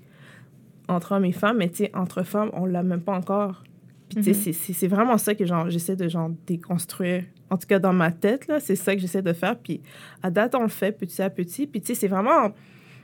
entre 0.89 1.13
hommes 1.13 1.25
et 1.25 1.33
femmes, 1.33 1.59
mais, 1.59 1.69
tu 1.69 1.85
sais, 1.85 1.91
entre 1.95 2.23
femmes, 2.23 2.51
on 2.53 2.65
l'a 2.65 2.83
même 2.83 3.01
pas 3.01 3.15
encore. 3.15 3.65
Puis, 4.09 4.23
tu 4.23 4.35
sais, 4.35 4.51
mm-hmm. 4.51 4.73
c'est 4.73 4.89
vraiment 4.89 5.19
ça 5.19 5.35
que, 5.35 5.45
genre, 5.45 5.69
j'essaie 5.69 5.97
de, 5.97 6.09
genre, 6.09 6.31
déconstruire. 6.47 7.25
En 7.51 7.57
tout 7.57 7.67
cas, 7.67 7.79
dans 7.79 7.93
ma 7.93 8.13
tête, 8.13 8.47
là, 8.47 8.61
c'est 8.61 8.77
ça 8.77 8.95
que 8.95 9.01
j'essaie 9.01 9.23
de 9.23 9.33
faire. 9.33 9.59
Puis, 9.59 9.81
à 10.23 10.31
date, 10.31 10.55
on 10.55 10.63
le 10.63 10.69
fait 10.69 10.93
petit 10.93 11.23
à 11.23 11.31
petit. 11.31 11.67
Puis, 11.67 11.81
tu 11.81 11.89
sais, 11.89 11.95
c'est 11.95 12.09
vraiment 12.09 12.53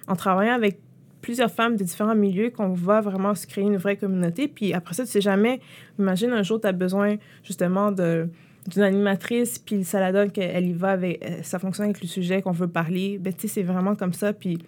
en 0.07 0.17
travaillant 0.17 0.55
avec 0.55 0.81
plusieurs 1.23 1.51
femmes 1.51 1.77
de 1.77 1.85
différents 1.85 2.15
milieux 2.15 2.51
qu'on 2.51 2.75
va 2.75 3.01
vraiment 3.01 3.35
se 3.35 3.47
créer 3.47 3.65
une 3.65 3.77
vraie 3.77 3.97
communauté. 3.97 4.49
Puis 4.49 4.75
après 4.75 4.95
ça, 4.95 5.05
tu 5.05 5.11
sais 5.11 5.21
jamais, 5.21 5.61
imagine 5.99 6.33
un 6.33 6.43
jour, 6.43 6.61
tu 6.61 6.67
as 6.67 6.73
besoin 6.73 7.17
justement 7.45 7.93
d'une 7.93 8.29
animatrice, 8.77 9.59
puis 9.59 9.85
ça 9.85 10.01
la 10.01 10.13
donne 10.13 10.31
qu'elle 10.31 10.67
y 10.67 10.73
va 10.73 10.91
avec, 10.91 11.25
euh, 11.25 11.39
ça 11.43 11.59
fonctionne 11.59 11.87
avec 11.87 12.03
le 12.03 12.09
sujet 12.09 12.43
qu'on 12.43 12.53
veut 12.53 12.69
parler. 12.69 13.19
Ben, 13.19 13.33
tu 13.33 13.43
sais, 13.43 13.49
c'est 13.49 13.63
vraiment 13.63 13.95
comme 13.95 14.13
ça. 14.13 14.33
Puis 14.33 14.59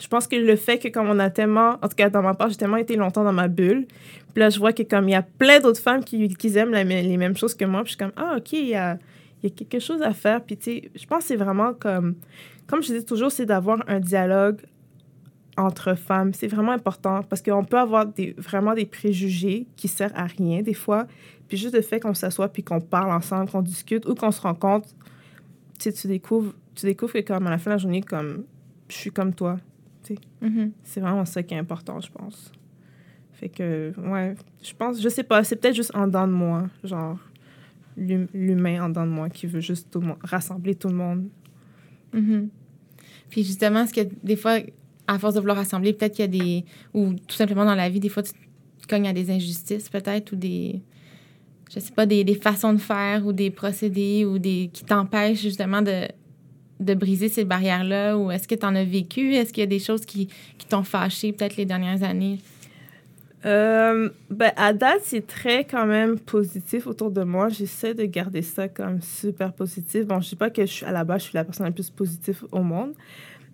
je 0.00 0.08
pense 0.08 0.26
que 0.26 0.36
le 0.36 0.56
fait 0.56 0.78
que 0.78 0.88
comme 0.88 1.08
on 1.08 1.18
a 1.18 1.30
tellement, 1.30 1.78
en 1.82 1.88
tout 1.88 1.96
cas 1.96 2.10
dans 2.10 2.22
ma 2.22 2.34
part, 2.34 2.48
j'ai 2.48 2.56
tellement 2.56 2.76
été 2.78 2.96
longtemps 2.96 3.24
dans 3.24 3.32
ma 3.32 3.48
bulle, 3.48 3.86
puis 4.34 4.40
là, 4.40 4.50
je 4.50 4.58
vois 4.58 4.72
que 4.72 4.82
comme 4.82 5.08
il 5.08 5.12
y 5.12 5.14
a 5.14 5.22
plein 5.22 5.60
d'autres 5.60 5.80
femmes 5.80 6.04
qui, 6.04 6.28
qui 6.28 6.58
aiment 6.58 6.72
les 6.72 7.16
mêmes 7.16 7.36
choses 7.36 7.54
que 7.54 7.64
moi, 7.64 7.82
puis 7.82 7.92
je 7.92 7.96
suis 7.96 7.98
comme, 7.98 8.12
ah, 8.16 8.34
OK, 8.36 8.52
il 8.52 8.68
y 8.68 8.74
a, 8.74 8.98
y 9.42 9.46
a 9.46 9.50
quelque 9.50 9.78
chose 9.78 10.02
à 10.02 10.12
faire. 10.12 10.42
Puis 10.42 10.56
tu 10.56 10.64
sais, 10.64 10.90
je 10.94 11.06
pense 11.06 11.20
que 11.20 11.24
c'est 11.24 11.36
vraiment 11.36 11.72
comme, 11.72 12.16
comme 12.66 12.82
je 12.82 12.92
dis 12.92 13.04
toujours, 13.04 13.32
c'est 13.32 13.46
d'avoir 13.46 13.82
un 13.88 14.00
dialogue 14.00 14.60
entre 15.56 15.94
femmes. 15.94 16.34
C'est 16.34 16.48
vraiment 16.48 16.72
important 16.72 17.22
parce 17.22 17.42
qu'on 17.42 17.64
peut 17.64 17.78
avoir 17.78 18.06
des, 18.06 18.34
vraiment 18.36 18.74
des 18.74 18.86
préjugés 18.86 19.66
qui 19.76 19.88
servent 19.88 20.12
à 20.14 20.24
rien 20.24 20.62
des 20.62 20.74
fois. 20.74 21.06
Puis 21.48 21.56
juste 21.56 21.74
le 21.74 21.82
fait 21.82 22.00
qu'on 22.00 22.14
s'assoit 22.14 22.48
puis 22.48 22.62
qu'on 22.62 22.80
parle 22.80 23.12
ensemble, 23.12 23.50
qu'on 23.50 23.62
discute 23.62 24.06
ou 24.06 24.14
qu'on 24.14 24.30
se 24.30 24.40
rencontre, 24.40 24.88
tu 25.78 25.84
sais, 25.84 25.92
tu 25.92 26.08
découvres, 26.08 26.54
tu 26.74 26.86
découvres 26.86 27.12
que 27.12 27.20
comme 27.20 27.46
à 27.46 27.50
la 27.50 27.58
fin 27.58 27.70
de 27.70 27.74
la 27.74 27.78
journée, 27.78 28.02
comme 28.02 28.44
je 28.88 28.94
suis 28.94 29.10
comme 29.10 29.34
toi. 29.34 29.58
Tu 30.02 30.14
sais. 30.14 30.20
Mm-hmm. 30.42 30.70
C'est 30.82 31.00
vraiment 31.00 31.24
ça 31.24 31.42
qui 31.42 31.54
est 31.54 31.58
important, 31.58 32.00
je 32.00 32.10
pense. 32.10 32.52
Fait 33.32 33.48
que, 33.48 33.92
ouais, 33.98 34.34
je 34.62 34.72
pense, 34.74 35.00
je 35.00 35.08
sais 35.08 35.22
pas, 35.22 35.44
c'est 35.44 35.56
peut-être 35.56 35.74
juste 35.74 35.94
en 35.94 36.06
dedans 36.06 36.26
de 36.26 36.32
moi, 36.32 36.68
genre 36.84 37.18
l'humain 37.98 38.84
en 38.84 38.88
dedans 38.88 39.06
de 39.06 39.10
moi 39.10 39.30
qui 39.30 39.46
veut 39.46 39.60
juste 39.60 39.90
tout 39.90 40.00
le 40.00 40.08
monde, 40.08 40.18
rassembler 40.22 40.74
tout 40.74 40.88
le 40.88 40.94
monde. 40.94 41.28
Mm-hmm. 42.14 42.48
Puis 43.30 43.44
justement, 43.44 43.82
est-ce 43.82 43.94
que 43.94 44.08
des 44.22 44.36
fois, 44.36 44.58
à 45.06 45.18
force 45.18 45.34
de 45.34 45.40
vouloir 45.40 45.56
rassembler, 45.56 45.92
peut-être 45.92 46.14
qu'il 46.14 46.24
y 46.24 46.28
a 46.28 46.28
des. 46.28 46.64
Ou 46.94 47.14
tout 47.14 47.36
simplement 47.36 47.64
dans 47.64 47.74
la 47.74 47.88
vie, 47.88 48.00
des 48.00 48.08
fois, 48.08 48.22
tu 48.22 48.32
cognes 48.88 49.08
à 49.08 49.12
des 49.12 49.30
injustices, 49.30 49.88
peut-être, 49.88 50.32
ou 50.32 50.36
des. 50.36 50.82
Je 51.74 51.80
sais 51.80 51.92
pas, 51.92 52.06
des, 52.06 52.22
des, 52.22 52.36
façons 52.36 52.72
de 52.72 52.78
faire 52.78 53.26
ou 53.26 53.32
des 53.32 53.50
procédés 53.50 54.24
ou 54.24 54.38
des 54.38 54.70
qui 54.72 54.84
t'empêchent 54.84 55.40
justement 55.40 55.82
de, 55.82 56.06
de 56.78 56.94
briser 56.94 57.28
ces 57.28 57.44
barrières-là? 57.44 58.16
Ou 58.16 58.30
est-ce 58.30 58.46
que 58.46 58.54
tu 58.54 58.64
en 58.64 58.74
as 58.74 58.84
vécu? 58.84 59.34
Est-ce 59.34 59.52
qu'il 59.52 59.62
y 59.62 59.64
a 59.64 59.68
des 59.68 59.80
choses 59.80 60.04
qui, 60.04 60.28
qui 60.58 60.66
t'ont 60.66 60.84
fâché 60.84 61.32
peut-être 61.32 61.56
les 61.56 61.64
dernières 61.64 62.02
années? 62.02 62.38
Euh, 63.44 64.08
ben, 64.28 64.52
à 64.56 64.72
date, 64.72 65.02
c'est 65.02 65.26
très 65.26 65.64
quand 65.64 65.86
même 65.86 66.18
positif 66.18 66.86
autour 66.86 67.10
de 67.12 67.22
moi. 67.22 67.48
J'essaie 67.48 67.94
de 67.94 68.04
garder 68.04 68.42
ça 68.42 68.68
comme 68.68 69.00
super 69.00 69.52
positif. 69.52 70.06
Bon, 70.06 70.20
je 70.20 70.30
sais 70.30 70.36
pas 70.36 70.50
que 70.50 70.62
je 70.66 70.72
suis 70.72 70.86
à 70.86 70.90
la 70.90 71.04
base, 71.04 71.22
je 71.22 71.28
suis 71.28 71.36
la 71.36 71.44
personne 71.44 71.66
la 71.66 71.72
plus 71.72 71.90
positive 71.90 72.44
au 72.50 72.62
monde, 72.62 72.92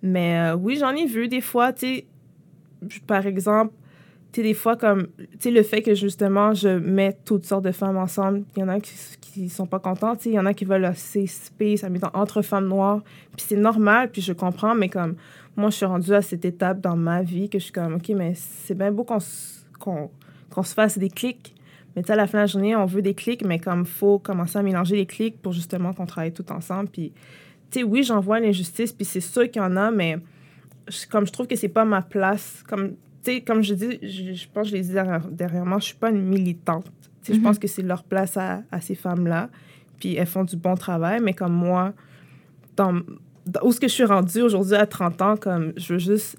mais 0.03 0.37
euh, 0.37 0.55
oui, 0.55 0.75
j'en 0.77 0.91
ai 0.91 1.05
vu 1.05 1.27
des 1.27 1.41
fois, 1.41 1.73
tu 1.73 2.03
par 3.07 3.25
exemple, 3.25 3.73
tu 4.33 4.43
des 4.43 4.53
fois, 4.53 4.75
comme, 4.75 5.07
tu 5.39 5.51
le 5.51 5.63
fait 5.63 5.81
que 5.81 5.95
justement, 5.95 6.53
je 6.53 6.67
mets 6.67 7.15
toutes 7.23 7.45
sortes 7.45 7.63
de 7.63 7.71
femmes 7.71 7.97
ensemble, 7.97 8.43
il 8.57 8.59
y 8.59 8.63
en 8.63 8.67
a 8.67 8.79
qui, 8.81 8.93
qui 9.21 9.47
sont 9.47 9.65
pas 9.65 9.81
sais, 10.19 10.29
il 10.29 10.33
y 10.33 10.39
en 10.39 10.45
a 10.45 10.53
qui 10.53 10.65
veulent 10.65 10.91
space, 10.95 11.83
mettre 11.83 12.11
entre 12.13 12.41
femmes 12.41 12.67
noires, 12.67 13.01
puis 13.37 13.45
c'est 13.47 13.55
normal, 13.55 14.11
puis 14.11 14.21
je 14.21 14.33
comprends, 14.33 14.75
mais 14.75 14.89
comme, 14.89 15.15
moi, 15.55 15.69
je 15.69 15.77
suis 15.77 15.85
rendue 15.85 16.13
à 16.13 16.21
cette 16.21 16.43
étape 16.43 16.81
dans 16.81 16.97
ma 16.97 17.21
vie 17.21 17.47
que 17.47 17.59
je 17.59 17.65
suis 17.65 17.73
comme, 17.73 17.95
OK, 17.95 18.09
mais 18.09 18.33
c'est 18.35 18.77
bien 18.77 18.91
beau 18.91 19.05
qu'on 19.05 19.19
se 19.19 20.73
fasse 20.73 20.97
des 20.97 21.09
clics, 21.09 21.55
mais 21.95 22.03
tu 22.03 22.11
à 22.11 22.15
la 22.15 22.27
fin 22.27 22.39
de 22.39 22.43
la 22.43 22.47
journée, 22.47 22.75
on 22.75 22.85
veut 22.85 23.03
des 23.03 23.13
clics, 23.13 23.45
mais 23.45 23.59
comme, 23.59 23.85
faut 23.85 24.19
commencer 24.19 24.57
à 24.57 24.63
mélanger 24.63 24.97
les 24.97 25.05
clics 25.05 25.41
pour 25.41 25.53
justement 25.53 25.93
qu'on 25.93 26.07
travaille 26.07 26.33
tout 26.33 26.51
ensemble, 26.51 26.89
puis, 26.89 27.13
tu 27.73 27.79
sais, 27.79 27.83
oui, 27.83 28.03
j'en 28.03 28.19
vois 28.19 28.39
l'injustice, 28.39 28.93
puis 28.93 29.05
c'est 29.05 29.21
sûr 29.21 29.49
qu'il 29.49 29.61
y 29.61 29.65
en 29.65 29.75
a, 29.75 29.91
mais 29.91 30.19
comme 31.09 31.25
je 31.25 31.31
trouve 31.31 31.47
que 31.47 31.55
c'est 31.55 31.69
pas 31.69 31.85
ma 31.85 32.01
place, 32.01 32.63
comme 32.67 32.95
sais, 33.23 33.41
comme 33.41 33.63
je 33.63 33.73
dis, 33.73 33.99
je, 34.01 34.45
pense 34.53 34.63
que 34.63 34.69
je 34.69 34.75
l'ai 34.75 34.81
dit 34.81 34.93
derrière, 35.31 35.65
moi, 35.65 35.79
je 35.79 35.85
suis 35.85 35.95
pas 35.95 36.09
une 36.09 36.21
militante. 36.21 36.85
Je 37.27 37.39
pense 37.39 37.55
mhm. 37.55 37.59
que 37.59 37.67
c'est 37.67 37.81
leur 37.81 38.03
place 38.03 38.35
à, 38.37 38.63
à 38.71 38.81
ces 38.81 38.95
femmes-là. 38.95 39.49
Puis 39.99 40.15
elles 40.15 40.27
font 40.27 40.43
du 40.43 40.57
bon 40.57 40.75
travail, 40.75 41.21
mais 41.21 41.33
comme 41.33 41.53
moi, 41.53 41.93
dans, 42.75 42.95
où 43.63 43.69
est-ce 43.69 43.79
que 43.79 43.87
je 43.87 43.93
suis 43.93 44.03
rendue 44.03 44.41
aujourd'hui 44.41 44.75
à 44.75 44.85
30 44.85 45.21
ans, 45.21 45.37
comme 45.37 45.71
je 45.77 45.93
veux 45.93 45.99
juste 45.99 46.37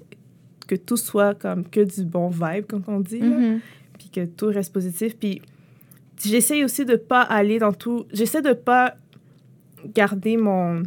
que 0.67 0.75
tout 0.75 0.97
soit 0.97 1.33
comme 1.35 1.67
que 1.67 1.81
du 1.81 2.05
bon 2.05 2.29
vibe, 2.29 2.65
comme 2.67 2.83
on 2.87 2.99
dit, 2.99 3.21
mhm. 3.21 3.59
puis 3.97 4.09
que 4.09 4.25
tout 4.25 4.47
reste 4.47 4.71
positif. 4.71 5.17
Puis 5.17 5.41
j'essaie 6.23 6.63
aussi 6.63 6.85
de 6.85 6.95
pas 6.95 7.21
aller 7.21 7.57
dans 7.57 7.73
tout... 7.73 8.05
J'essaie 8.13 8.41
de 8.41 8.53
pas 8.53 8.95
garder 9.93 10.37
mon 10.37 10.83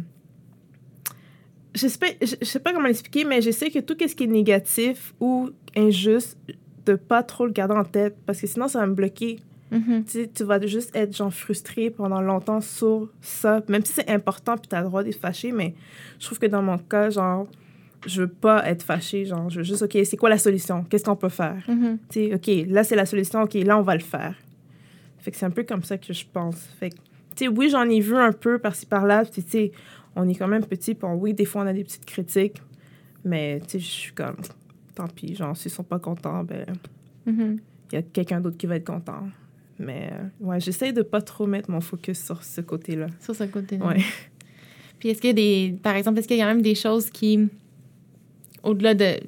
je 1.75 1.87
sais, 1.87 1.99
pas, 1.99 2.07
je 2.21 2.45
sais 2.45 2.59
pas 2.59 2.73
comment 2.73 2.87
l'expliquer, 2.87 3.25
mais 3.25 3.41
je 3.41 3.51
sais 3.51 3.69
que 3.69 3.79
tout 3.79 3.95
ce 3.99 4.15
qui 4.15 4.23
est 4.23 4.27
négatif 4.27 5.13
ou 5.19 5.49
injuste, 5.75 6.37
de 6.85 6.95
pas 6.95 7.23
trop 7.23 7.45
le 7.45 7.51
garder 7.51 7.75
en 7.75 7.83
tête, 7.83 8.15
parce 8.25 8.41
que 8.41 8.47
sinon, 8.47 8.67
ça 8.67 8.79
va 8.79 8.87
me 8.87 8.95
bloquer. 8.95 9.39
Mm-hmm. 9.71 10.33
Tu, 10.33 10.43
vas 10.43 10.65
juste 10.65 10.95
être 10.95 11.15
genre 11.15 11.31
frustré 11.31 11.91
pendant 11.91 12.21
longtemps 12.21 12.61
sur 12.61 13.09
ça, 13.21 13.61
même 13.67 13.85
si 13.85 13.93
c'est 13.93 14.09
important 14.09 14.57
puis 14.57 14.67
tu 14.67 14.75
as 14.75 14.81
le 14.81 14.87
droit 14.87 15.03
d'être 15.03 15.19
fâché, 15.19 15.51
mais 15.51 15.75
je 16.19 16.25
trouve 16.25 16.39
que 16.39 16.47
dans 16.47 16.63
mon 16.63 16.79
cas, 16.79 17.11
genre, 17.11 17.47
je 18.07 18.21
veux 18.21 18.27
pas 18.27 18.67
être 18.67 18.81
fâché, 18.81 19.25
genre, 19.25 19.49
je 19.49 19.57
veux 19.57 19.63
juste, 19.63 19.83
OK, 19.83 19.95
c'est 20.03 20.17
quoi 20.17 20.29
la 20.29 20.39
solution? 20.39 20.83
Qu'est-ce 20.85 21.03
qu'on 21.03 21.15
peut 21.15 21.29
faire? 21.29 21.63
Mm-hmm. 21.67 21.97
Tu 22.09 22.29
sais, 22.29 22.33
OK, 22.33 22.67
là, 22.67 22.83
c'est 22.83 22.95
la 22.95 23.05
solution, 23.05 23.43
OK, 23.43 23.53
là, 23.53 23.77
on 23.77 23.83
va 23.83 23.93
le 23.93 24.01
faire. 24.01 24.35
Fait 25.19 25.29
que 25.29 25.37
c'est 25.37 25.45
un 25.45 25.51
peu 25.51 25.63
comme 25.63 25.83
ça 25.83 25.99
que 25.99 26.13
je 26.13 26.25
pense. 26.31 26.57
Fait 26.79 26.89
que, 26.89 26.95
tu 27.35 27.45
sais, 27.45 27.47
oui, 27.47 27.69
j'en 27.69 27.87
ai 27.87 27.99
vu 27.99 28.15
un 28.15 28.31
peu 28.31 28.57
par-ci 28.57 28.87
par-là, 28.87 29.25
tu 29.25 29.41
sais, 29.41 29.71
on 30.19 30.27
est 30.27 30.35
quand 30.35 30.47
même 30.47 30.65
petit, 30.65 30.95
puis 30.95 31.07
oui, 31.15 31.33
des 31.33 31.45
fois, 31.45 31.63
on 31.63 31.67
a 31.67 31.73
des 31.73 31.83
petites 31.83 32.05
critiques, 32.05 32.61
mais 33.23 33.59
tu 33.61 33.71
sais, 33.71 33.79
je 33.79 33.85
suis 33.85 34.13
comme, 34.13 34.37
tant 34.95 35.07
pis, 35.07 35.35
genre, 35.35 35.55
s'ils 35.55 35.71
sont 35.71 35.83
pas 35.83 35.99
contents, 35.99 36.43
ben, 36.43 36.65
mm-hmm. 37.27 37.57
il 37.91 37.95
y 37.95 37.97
a 37.97 38.01
quelqu'un 38.01 38.41
d'autre 38.41 38.57
qui 38.57 38.67
va 38.67 38.75
être 38.75 38.87
content. 38.87 39.23
Mais 39.79 40.09
euh, 40.11 40.45
ouais, 40.45 40.59
j'essaie 40.59 40.91
de 40.91 41.01
pas 41.01 41.21
trop 41.21 41.47
mettre 41.47 41.71
mon 41.71 41.79
focus 41.79 42.23
sur 42.23 42.43
ce 42.43 42.59
côté-là. 42.59 43.07
Sur 43.21 43.33
ce 43.33 43.45
côté-là. 43.45 43.87
Ouais. 43.87 44.03
Puis 44.99 45.09
est-ce 45.09 45.21
qu'il 45.21 45.29
y 45.29 45.31
a 45.31 45.33
des, 45.33 45.77
par 45.81 45.95
exemple, 45.95 46.19
est-ce 46.19 46.27
qu'il 46.27 46.37
y 46.37 46.41
a 46.41 46.45
même 46.45 46.61
des 46.61 46.75
choses 46.75 47.09
qui, 47.09 47.47
au-delà 48.61 48.93
de, 48.93 49.21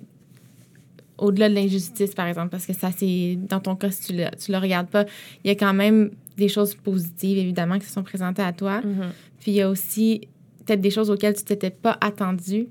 au-delà 1.18 1.48
de 1.48 1.56
l'injustice, 1.56 2.14
par 2.14 2.28
exemple, 2.28 2.50
parce 2.50 2.66
que 2.66 2.74
ça, 2.74 2.92
c'est, 2.92 3.38
dans 3.38 3.62
ton 3.62 3.78
cas, 3.78 3.92
si 3.92 4.08
tu 4.08 4.14
le, 4.14 4.26
tu 4.38 4.52
le 4.52 4.58
regardes 4.58 4.90
pas, 4.90 5.06
il 5.46 5.48
y 5.48 5.52
a 5.52 5.56
quand 5.56 5.74
même 5.74 6.12
des 6.36 6.50
choses 6.50 6.76
positives, 6.76 7.38
évidemment, 7.38 7.80
qui 7.80 7.86
se 7.86 7.94
sont 7.94 8.04
présentées 8.04 8.42
à 8.42 8.52
toi. 8.52 8.82
Mm-hmm. 8.82 9.12
Puis 9.40 9.52
il 9.52 9.56
y 9.56 9.62
a 9.62 9.70
aussi 9.70 10.28
peut-être 10.72 10.82
des 10.82 10.92
choses 10.92 11.10
auxquelles 11.10 11.36
tu 11.36 11.44
t'étais 11.44 11.70
pas 11.70 11.98
attendu 12.00 12.68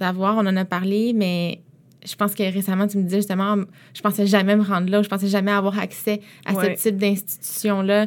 d'avoir. 0.00 0.36
On 0.36 0.46
en 0.46 0.56
a 0.56 0.64
parlé, 0.64 1.12
mais 1.12 1.60
je 2.06 2.14
pense 2.14 2.34
que 2.34 2.42
récemment, 2.42 2.86
tu 2.86 2.96
me 2.96 3.02
disais 3.02 3.18
justement, 3.18 3.56
je 3.94 4.00
pensais 4.00 4.26
jamais 4.26 4.56
me 4.56 4.62
rendre 4.62 4.90
là, 4.90 5.02
je 5.02 5.08
pensais 5.08 5.28
jamais 5.28 5.50
avoir 5.50 5.78
accès 5.78 6.20
à 6.46 6.54
ce 6.54 6.82
type 6.82 6.96
d'institution-là. 6.96 8.06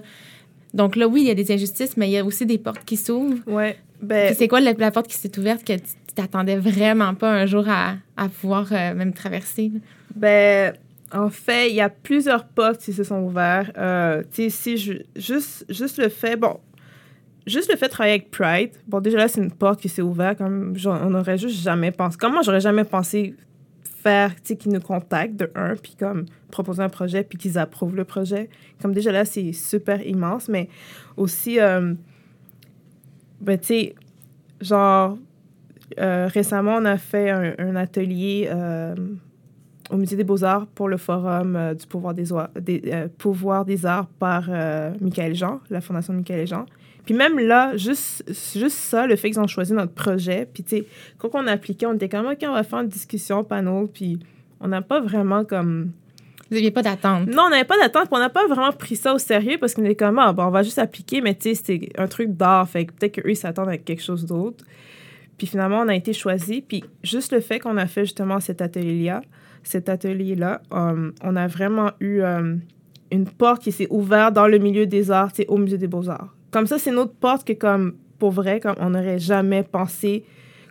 Donc 0.74 0.96
là, 0.96 1.08
oui, 1.08 1.22
il 1.22 1.28
y 1.28 1.32
a 1.32 1.36
des 1.36 1.52
injustices, 1.52 1.98
mais 1.98 2.08
il 2.08 2.14
y 2.14 2.18
a 2.18 2.26
aussi 2.26 2.46
des 2.46 2.58
portes 2.58 2.84
qui 2.86 2.98
s'ouvrent. 2.98 3.38
Ouais. 3.46 3.78
Ben... 4.02 4.34
C'est 4.36 4.48
quoi 4.48 4.60
la, 4.62 4.74
porte 4.92 5.08
qui 5.08 5.18
s'est 5.18 5.38
ouverte 5.38 5.64
que 5.64 5.74
tu 5.74 6.14
t'attendais 6.16 6.58
vraiment 6.58 7.14
pas 7.14 7.32
un 7.32 7.46
jour 7.46 7.66
à, 7.68 7.98
à 8.18 8.30
pouvoir 8.30 8.68
euh, 8.72 8.96
même 8.96 9.14
traverser? 9.14 9.72
Ben, 10.16 10.74
en 11.14 11.30
fait, 11.30 11.70
il 11.70 11.76
y 11.76 11.82
a 11.82 11.90
plusieurs 11.90 12.46
portes 12.46 12.82
qui 12.82 12.94
se 12.94 13.04
sont 13.04 13.22
ouvertes. 13.22 13.78
Euh, 13.78 14.24
tu 14.34 14.44
sais, 14.44 14.50
si 14.50 14.78
je, 14.78 14.94
juste, 15.16 15.66
juste 15.70 16.00
le 16.00 16.10
fait, 16.10 16.38
bon, 16.38 16.58
juste 17.48 17.72
le 17.72 17.78
fait 17.78 17.88
de 17.88 17.92
travailler 17.92 18.16
avec 18.16 18.32
Pride, 18.32 18.72
bon, 18.88 19.00
déjà 19.00 19.18
là, 19.18 19.28
c'est 19.28 19.42
une 19.42 19.52
porte 19.52 19.82
qui 19.82 19.90
s'est 19.90 20.02
ouverte, 20.02 20.38
comme 20.38 20.76
on 20.86 21.14
aurait 21.14 21.38
juste 21.38 21.62
jamais 21.62 21.92
pensé. 21.92 22.18
Comme 22.18 22.34
moi, 22.34 22.42
j'aurais 22.44 22.62
jamais 22.62 22.84
pensé 22.84 23.36
faire, 23.84 24.36
tu 24.36 24.42
sais, 24.44 24.56
qu'ils 24.56 24.72
nous 24.72 24.80
contactent 24.80 25.36
de 25.36 25.50
un, 25.56 25.76
puis 25.76 25.96
comme 25.98 26.26
proposer 26.50 26.82
un 26.82 26.90
projet, 26.90 27.24
puis 27.24 27.38
qu'ils 27.38 27.58
approuvent 27.58 27.96
le 27.96 28.04
projet. 28.04 28.50
Comme 28.82 28.94
déjà 28.94 29.12
là, 29.12 29.26
c'est 29.26 29.54
super 29.54 30.06
immense, 30.06 30.50
mais 30.50 30.70
aussi, 31.18 31.60
euh, 31.60 31.94
ben, 33.40 33.60
tu 33.60 33.68
sais, 33.68 33.96
genre, 34.60 35.18
euh, 36.00 36.28
récemment, 36.28 36.78
on 36.78 36.86
a 36.86 36.98
fait 36.98 37.30
un, 37.30 37.76
atelier 37.76 38.48
euh, 38.50 38.96
au 39.90 39.98
Musée 39.98 40.16
des 40.16 40.24
Beaux-Arts 40.24 40.68
pour 40.68 40.88
le 40.88 40.98
Forum 40.98 41.76
du 41.78 41.86
pouvoir 41.86 42.14
des, 42.14 42.26
pouvoir 43.18 43.66
des 43.66 43.86
arts 43.86 44.08
par 44.08 44.50
Michael 45.02 45.36
Jean, 45.36 45.60
la 45.70 45.82
Fondation 45.82 46.14
Michael 46.14 46.48
Jean. 46.48 46.66
Puis 47.06 47.14
même 47.14 47.40
là, 47.40 47.76
juste, 47.78 48.24
juste 48.56 48.78
ça, 48.78 49.08
le 49.08 49.16
fait 49.16 49.32
qu'ils 49.32 49.40
ont 49.40 49.48
choisi 49.48 49.74
notre 49.74 49.94
projet, 49.94 50.48
puis 50.52 50.64
tu 50.64 50.78
sais, 50.78 50.86
quand 51.18 51.30
on 51.34 51.48
a 51.48 51.52
appliqué, 51.52 51.86
on 51.86 51.94
était 51.94 52.10
comme, 52.10 52.28
OK, 52.28 52.38
on 52.44 52.54
va 52.54 52.64
faire 52.64 52.80
une 52.80 52.90
discussion, 52.90 53.44
panneau, 53.44 53.88
puis 53.88 54.20
on 54.60 54.68
n'a 54.68 54.82
pas 54.82 55.00
vraiment 55.00 55.44
comme... 55.44 55.92
Vous 56.50 56.56
n'aviez 56.56 56.72
pas 56.72 56.84
d'attente. 56.84 57.28
Non, 57.28 57.44
on 57.48 57.50
n'avait 57.50 57.64
pas 57.64 57.78
d'attente, 57.78 58.10
on 58.12 58.20
n'a 58.20 58.30
pas 58.30 58.46
vraiment 58.46 58.74
pris 58.74 58.98
ça 58.98 59.14
au 59.14 59.18
sérieux 59.18 59.58
parce 59.60 59.74
qu'on 59.74 59.86
était 59.86 59.96
comme, 59.96 60.20
ah, 60.20 60.34
bon, 60.34 60.44
on 60.44 60.52
va 60.52 60.64
juste 60.64 60.80
appliquer, 60.80 61.22
mais 61.22 61.34
tu 61.34 61.50
sais, 61.50 61.56
c'était 61.56 61.90
un 61.98 62.08
truc 62.08 62.36
d'art, 62.36 62.70
fait 62.70 62.86
que 62.86 62.94
peut-être 62.94 63.22
qu'eux, 63.22 63.32
ils 63.32 63.36
s'attendent 63.36 63.70
à 63.70 63.78
quelque 63.78 64.04
chose 64.04 64.26
d'autre. 64.26 64.64
Puis 65.38 65.48
finalement, 65.48 65.80
on 65.80 65.88
a 65.88 65.96
été 65.96 66.14
choisi, 66.14 66.62
puis 66.62 66.84
juste 67.04 67.32
le 67.32 67.40
fait 67.40 67.60
qu'on 67.60 67.78
a 67.78 67.88
fait 67.88 68.04
justement 68.04 68.40
cet 68.40 68.62
atelier-là, 68.62 69.22
cet 69.64 69.90
atelier-là, 69.90 70.62
euh, 70.74 71.12
on 71.24 71.36
a 71.36 71.48
vraiment 71.48 71.92
eu 72.00 72.22
euh, 72.22 72.56
une 73.12 73.26
porte 73.26 73.64
qui 73.64 73.72
s'est 73.72 73.88
ouverte 73.90 74.34
dans 74.34 74.48
le 74.48 74.58
milieu 74.58 74.86
des 74.86 75.10
arts, 75.10 75.32
au 75.48 75.58
Musée 75.58 75.78
des 75.78 75.88
Beaux-Arts. 75.88 76.36
Comme 76.52 76.68
ça, 76.68 76.78
c'est 76.78 76.92
notre 76.92 77.14
porte 77.14 77.48
que, 77.48 77.54
comme, 77.54 77.96
pour 78.20 78.32
vrai, 78.32 78.60
comme 78.60 78.76
on 78.80 78.92
n'aurait 78.92 79.20
jamais 79.20 79.64
pensé 79.64 80.24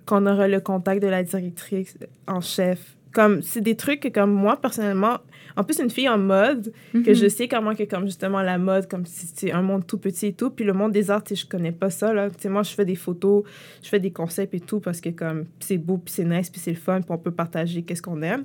qu'on 0.07 0.27
aurait 0.27 0.49
le 0.49 0.61
contact 0.61 1.03
de 1.03 1.09
la 1.09 1.23
directrice 1.23 1.99
en 2.27 2.41
chef. 2.41 2.97
Comme, 3.13 3.43
c'est 3.43 3.61
des 3.61 3.75
trucs 3.75 4.01
que, 4.01 4.09
comme 4.09 4.33
moi, 4.33 4.61
personnellement, 4.61 5.19
en 5.57 5.65
plus, 5.65 5.81
une 5.81 5.91
fille 5.91 6.09
en 6.09 6.19
mode, 6.19 6.73
que 6.93 6.99
mhm. 6.99 7.15
je 7.15 7.29
sais 7.29 7.49
comment 7.49 7.75
que, 7.75 7.83
comme 7.83 8.07
justement, 8.07 8.41
la 8.41 8.57
mode, 8.57 8.89
comme 8.89 9.05
si 9.05 9.27
c'est 9.35 9.51
un 9.51 9.63
monde 9.63 9.87
tout 9.87 9.99
petit 9.99 10.27
et 10.27 10.33
tout. 10.33 10.51
Puis 10.51 10.65
le 10.65 10.73
monde 10.73 10.93
des 10.93 11.11
arts, 11.11 11.25
je 11.33 11.45
connais 11.45 11.73
pas 11.73 11.91
ça, 11.91 12.13
là. 12.13 12.31
Tu 12.31 12.37
sais, 12.39 12.49
moi, 12.49 12.63
je 12.63 12.71
fais 12.71 12.85
des 12.85 12.95
photos, 12.95 13.43
je 13.83 13.89
fais 13.89 13.99
des 13.99 14.13
concepts 14.13 14.55
et 14.55 14.61
tout 14.61 14.79
parce 14.79 15.01
que, 15.01 15.09
comme, 15.09 15.47
c'est 15.59 15.79
beau, 15.79 15.99
puis 15.99 16.15
c'est 16.15 16.25
nice, 16.25 16.51
puis 16.51 16.61
c'est 16.61 16.71
le 16.71 16.77
fun, 16.77 17.01
puis 17.01 17.11
on 17.11 17.19
peut 17.19 17.33
partager 17.33 17.83
qu'est-ce 17.83 18.03
qu'on 18.03 18.23
aime. 18.23 18.45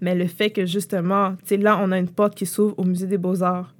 Mais 0.00 0.14
le 0.14 0.26
fait 0.26 0.50
que, 0.50 0.64
justement, 0.64 1.32
tu 1.42 1.48
sais, 1.48 1.56
là, 1.58 1.78
on 1.82 1.92
a 1.92 1.98
une 1.98 2.08
porte 2.08 2.34
qui 2.34 2.46
s'ouvre 2.46 2.78
au 2.78 2.84
Musée 2.84 3.06
des 3.06 3.18
Beaux-Arts. 3.18 3.74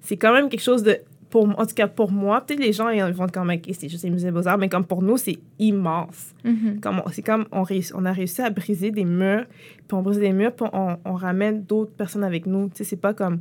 C'est 0.00 0.16
quand 0.16 0.32
même 0.32 0.48
quelque 0.48 0.62
chose 0.62 0.82
de 0.82 0.98
en 1.34 1.66
tout 1.66 1.74
cas 1.74 1.88
pour 1.88 2.10
moi, 2.10 2.40
peut-être 2.40 2.60
les 2.60 2.72
gens 2.72 2.88
ils 2.88 3.02
vont 3.02 3.26
comme 3.26 3.52
c'est 3.72 3.88
juste 3.88 4.04
les 4.04 4.10
musées 4.10 4.30
beaux-arts, 4.30 4.58
mais 4.58 4.68
comme 4.68 4.84
pour 4.84 5.02
nous, 5.02 5.16
c'est 5.16 5.38
immense. 5.58 6.34
Mm-hmm. 6.44 6.80
comme, 6.80 7.02
c'est 7.12 7.22
comme 7.22 7.46
on, 7.52 7.64
on 7.94 8.04
a 8.04 8.12
réussi 8.12 8.42
à 8.42 8.50
briser 8.50 8.90
des 8.90 9.04
murs, 9.04 9.44
puis 9.86 9.96
on 9.96 10.02
brise 10.02 10.18
des 10.18 10.32
murs, 10.32 10.52
puis 10.52 10.66
on, 10.72 10.96
on 11.04 11.14
ramène 11.14 11.62
d'autres 11.62 11.92
personnes 11.92 12.24
avec 12.24 12.46
nous. 12.46 12.68
Tu 12.68 12.76
sais, 12.76 12.84
c'est 12.84 12.96
pas 12.96 13.14
comme 13.14 13.38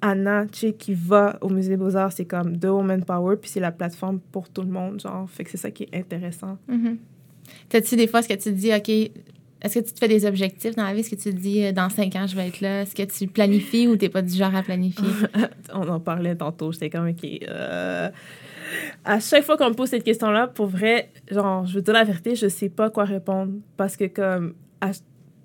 Anna, 0.00 0.46
tu 0.46 0.72
qui 0.72 0.94
va 0.94 1.38
au 1.40 1.48
musée 1.48 1.70
des 1.70 1.76
beaux-arts, 1.76 2.12
c'est 2.12 2.24
comme 2.24 2.58
The 2.58 2.66
Woman 2.66 3.04
Power, 3.04 3.36
puis 3.36 3.50
c'est 3.50 3.60
la 3.60 3.72
plateforme 3.72 4.20
pour 4.32 4.48
tout 4.48 4.62
le 4.62 4.68
monde, 4.70 5.00
genre. 5.00 5.28
Fait 5.28 5.44
que 5.44 5.50
c'est 5.50 5.56
ça 5.56 5.70
qui 5.70 5.84
est 5.84 5.98
intéressant. 5.98 6.58
Mm-hmm. 6.70 6.96
T'as-tu 7.68 7.96
des 7.96 8.06
fois 8.06 8.22
ce 8.22 8.28
que 8.28 8.34
tu 8.34 8.40
te 8.40 8.48
dis, 8.50 8.72
OK, 8.72 9.12
est-ce 9.60 9.80
que 9.80 9.84
tu 9.84 9.92
te 9.92 9.98
fais 9.98 10.08
des 10.08 10.24
objectifs 10.24 10.76
dans 10.76 10.84
la 10.84 10.94
vie? 10.94 11.00
Est-ce 11.00 11.10
que 11.10 11.16
tu 11.16 11.34
te 11.34 11.36
dis, 11.36 11.64
euh, 11.64 11.72
dans 11.72 11.88
cinq 11.88 12.14
ans, 12.14 12.26
je 12.26 12.36
vais 12.36 12.46
être 12.46 12.60
là? 12.60 12.82
Est-ce 12.82 12.94
que 12.94 13.02
tu 13.02 13.26
planifies 13.26 13.88
ou 13.88 13.96
tu 13.96 14.04
n'es 14.04 14.08
pas 14.08 14.22
du 14.22 14.34
genre 14.34 14.54
à 14.54 14.62
planifier? 14.62 15.08
On 15.74 15.88
en 15.88 15.98
parlait 15.98 16.36
tantôt. 16.36 16.70
J'étais 16.70 16.90
comme, 16.90 17.08
OK. 17.08 17.24
Euh, 17.24 18.08
à 19.04 19.20
chaque 19.20 19.44
fois 19.44 19.56
qu'on 19.56 19.70
me 19.70 19.74
pose 19.74 19.88
cette 19.88 20.04
question-là, 20.04 20.46
pour 20.46 20.66
vrai, 20.66 21.10
genre, 21.30 21.66
je 21.66 21.74
veux 21.74 21.82
dire 21.82 21.94
la 21.94 22.04
vérité, 22.04 22.36
je 22.36 22.46
sais 22.46 22.68
pas 22.68 22.88
quoi 22.90 23.04
répondre. 23.04 23.54
Parce 23.76 23.96
que, 23.96 24.04
comme, 24.04 24.54
à 24.80 24.92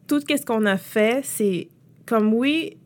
tout 0.08 0.20
ce 0.20 0.46
qu'on 0.46 0.66
a 0.66 0.78
fait, 0.78 1.22
c'est 1.24 1.70
comme, 2.06 2.36
oui, 2.36 2.78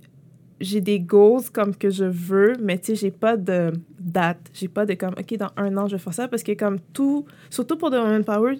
j'ai 0.62 0.80
des 0.80 1.00
goals 1.00 1.50
comme 1.52 1.76
que 1.76 1.90
je 1.90 2.06
veux, 2.06 2.54
mais 2.62 2.78
tu 2.80 2.88
sais, 2.88 2.96
j'ai 2.96 3.12
pas 3.12 3.36
de 3.36 3.74
date. 4.00 4.40
J'ai 4.54 4.70
pas 4.70 4.86
de 4.86 4.94
comme, 4.94 5.14
OK, 5.20 5.38
dans 5.38 5.52
un 5.58 5.76
an, 5.76 5.88
je 5.88 5.98
vais 5.98 6.02
faire 6.02 6.14
ça. 6.14 6.28
Parce 6.30 6.44
que, 6.44 6.54
comme 6.54 6.80
tout, 6.94 7.26
surtout 7.50 7.76
pour 7.76 7.90
The 7.90 7.96
Women 7.96 8.24
Power, 8.24 8.56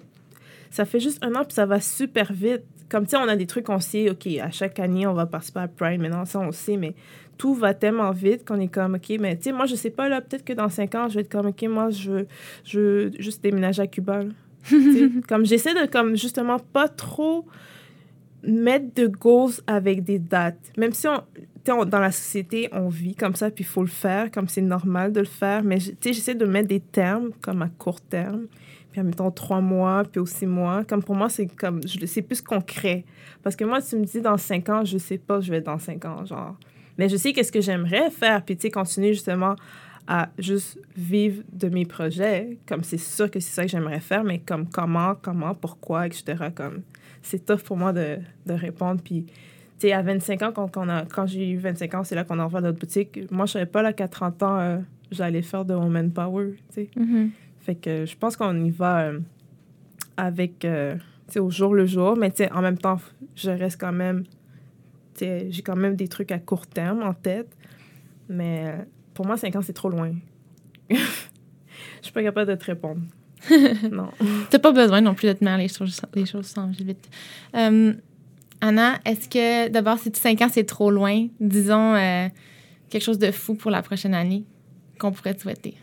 ça 0.70 0.84
fait 0.84 1.00
juste 1.00 1.24
un 1.24 1.34
an, 1.34 1.44
puis 1.44 1.54
ça 1.54 1.66
va 1.66 1.80
super 1.80 2.32
vite. 2.32 2.62
Comme, 2.88 3.04
tu 3.04 3.10
sais, 3.10 3.16
on 3.16 3.28
a 3.28 3.36
des 3.36 3.46
trucs 3.46 3.66
qu'on 3.66 3.80
sait, 3.80 4.10
OK, 4.10 4.26
à 4.40 4.50
chaque 4.50 4.78
année, 4.78 5.06
on 5.06 5.12
va 5.12 5.26
participer 5.26 5.60
à 5.60 5.68
Prime. 5.68 6.00
Maintenant, 6.00 6.24
ça, 6.24 6.40
on 6.40 6.52
sait, 6.52 6.76
mais 6.76 6.94
tout 7.36 7.54
va 7.54 7.74
tellement 7.74 8.10
vite 8.10 8.46
qu'on 8.46 8.58
est 8.60 8.68
comme, 8.68 8.94
OK, 8.94 9.12
mais 9.20 9.36
tu 9.36 9.44
sais, 9.44 9.52
moi, 9.52 9.66
je 9.66 9.74
sais 9.74 9.90
pas, 9.90 10.08
là, 10.08 10.20
peut-être 10.20 10.44
que 10.44 10.52
dans 10.54 10.68
cinq 10.68 10.94
ans, 10.94 11.08
je 11.08 11.16
vais 11.16 11.20
être 11.20 11.30
comme, 11.30 11.46
OK, 11.46 11.62
moi, 11.64 11.90
je 11.90 12.10
veux, 12.10 12.26
je 12.64 12.80
veux 12.80 13.10
juste 13.18 13.42
déménager 13.42 13.82
à 13.82 13.86
Cuba. 13.86 14.22
comme, 15.28 15.44
j'essaie 15.44 15.74
de, 15.74 15.90
comme, 15.90 16.16
justement, 16.16 16.58
pas 16.58 16.88
trop 16.88 17.46
mettre 18.42 18.94
de 18.94 19.06
goals 19.06 19.54
avec 19.66 20.04
des 20.04 20.18
dates. 20.18 20.72
Même 20.76 20.92
si 20.92 21.06
on, 21.08 21.22
dans 21.84 22.00
la 22.00 22.12
société, 22.12 22.68
on 22.72 22.88
vit 22.88 23.14
comme 23.14 23.34
ça, 23.34 23.50
puis 23.50 23.64
il 23.64 23.66
faut 23.66 23.82
le 23.82 23.88
faire, 23.88 24.30
comme 24.30 24.48
c'est 24.48 24.62
normal 24.62 25.12
de 25.12 25.20
le 25.20 25.26
faire. 25.26 25.62
Mais 25.62 25.78
j'essaie 25.80 26.34
de 26.34 26.46
mettre 26.46 26.68
des 26.68 26.80
termes, 26.80 27.30
comme 27.40 27.62
à 27.62 27.68
court 27.68 28.00
terme, 28.00 28.46
mettons 29.02 29.30
trois 29.30 29.60
mois, 29.60 30.04
puis 30.10 30.20
aussi 30.20 30.46
mois. 30.46 30.84
Comme 30.84 31.02
pour 31.02 31.14
moi, 31.14 31.28
c'est 31.28 31.46
comme, 31.46 31.80
c'est 31.82 32.22
plus 32.22 32.40
concret. 32.40 33.04
Parce 33.42 33.56
que 33.56 33.64
moi, 33.64 33.80
tu 33.82 33.96
me 33.96 34.04
dis 34.04 34.20
dans 34.20 34.36
cinq 34.36 34.68
ans, 34.68 34.84
je 34.84 34.98
sais 34.98 35.18
pas, 35.18 35.40
je 35.40 35.50
vais 35.50 35.60
dans 35.60 35.78
cinq 35.78 36.04
ans, 36.04 36.24
genre. 36.24 36.56
Mais 36.98 37.08
je 37.08 37.16
sais 37.16 37.32
qu'est-ce 37.32 37.52
que 37.52 37.60
j'aimerais 37.60 38.10
faire, 38.10 38.44
puis 38.44 38.56
tu 38.56 38.62
sais, 38.62 38.70
continuer 38.70 39.12
justement 39.12 39.54
à 40.08 40.30
juste 40.38 40.80
vivre 40.96 41.42
de 41.52 41.68
mes 41.68 41.84
projets. 41.84 42.58
Comme 42.66 42.82
c'est 42.82 42.98
sûr 42.98 43.30
que 43.30 43.40
c'est 43.40 43.52
ça 43.52 43.62
que 43.62 43.70
j'aimerais 43.70 44.00
faire, 44.00 44.24
mais 44.24 44.38
comme 44.38 44.68
comment, 44.68 45.14
comment, 45.20 45.54
pourquoi, 45.54 46.06
etc. 46.06 46.48
Comme 46.54 46.82
c'est 47.22 47.44
tough 47.44 47.60
pour 47.60 47.76
moi 47.76 47.92
de, 47.92 48.18
de 48.46 48.52
répondre. 48.52 49.00
Puis, 49.02 49.26
tu 49.26 49.34
sais, 49.78 49.92
à 49.92 50.02
25 50.02 50.42
ans, 50.42 50.52
quand, 50.52 50.68
quand, 50.68 50.86
quand 51.08 51.26
j'ai 51.26 51.50
eu 51.50 51.58
25 51.58 51.94
ans, 51.94 52.04
c'est 52.04 52.14
là 52.14 52.24
qu'on 52.24 52.38
a 52.38 52.46
ouvert 52.46 52.62
notre 52.62 52.78
boutique. 52.78 53.30
Moi, 53.30 53.46
je 53.46 53.52
savais 53.52 53.66
pas 53.66 53.82
là 53.82 53.92
qu'à 53.92 54.08
30 54.08 54.42
ans, 54.42 54.58
euh, 54.58 54.78
j'allais 55.10 55.42
faire 55.42 55.64
de 55.64 55.74
Woman 55.74 56.10
Power, 56.10 56.54
tu 56.70 56.74
sais. 56.74 56.90
Mm-hmm. 56.96 57.30
Fait 57.68 57.74
que 57.74 58.06
je 58.06 58.16
pense 58.16 58.34
qu'on 58.34 58.64
y 58.64 58.70
va 58.70 59.00
euh, 59.00 59.20
avec, 60.16 60.64
euh, 60.64 60.94
tu 61.26 61.34
sais, 61.34 61.38
au 61.38 61.50
jour 61.50 61.74
le 61.74 61.84
jour. 61.84 62.16
Mais, 62.16 62.30
tu 62.30 62.38
sais, 62.38 62.50
en 62.50 62.62
même 62.62 62.78
temps, 62.78 62.98
je 63.36 63.50
reste 63.50 63.78
quand 63.78 63.92
même, 63.92 64.24
tu 65.12 65.26
sais, 65.26 65.48
j'ai 65.50 65.60
quand 65.60 65.76
même 65.76 65.94
des 65.94 66.08
trucs 66.08 66.32
à 66.32 66.38
court 66.38 66.66
terme 66.66 67.02
en 67.02 67.12
tête. 67.12 67.54
Mais 68.30 68.74
pour 69.12 69.26
moi, 69.26 69.36
5 69.36 69.54
ans, 69.56 69.60
c'est 69.60 69.74
trop 69.74 69.90
loin. 69.90 70.14
Je 70.90 70.96
suis 72.00 72.12
pas 72.12 72.22
capable 72.22 72.50
de 72.50 72.54
te 72.54 72.64
répondre. 72.64 73.02
non. 73.92 74.08
T'as 74.48 74.58
pas 74.58 74.72
besoin 74.72 75.02
non 75.02 75.14
plus 75.14 75.28
de 75.28 75.34
te 75.34 75.44
mettre 75.44 75.58
les 75.58 75.68
choses, 75.68 76.00
les 76.14 76.24
choses 76.24 76.46
sans 76.46 76.68
vite. 76.68 77.06
Euh, 77.54 77.92
Anna, 78.62 78.98
est-ce 79.04 79.28
que 79.28 79.68
d'abord, 79.68 79.98
si 79.98 80.10
5 80.10 80.40
ans, 80.40 80.48
c'est 80.50 80.64
trop 80.64 80.90
loin, 80.90 81.26
disons 81.38 81.94
euh, 81.96 82.28
quelque 82.88 83.02
chose 83.02 83.18
de 83.18 83.30
fou 83.30 83.56
pour 83.56 83.70
la 83.70 83.82
prochaine 83.82 84.14
année 84.14 84.44
qu'on 84.98 85.12
pourrait 85.12 85.34
te 85.34 85.42
souhaiter? 85.42 85.76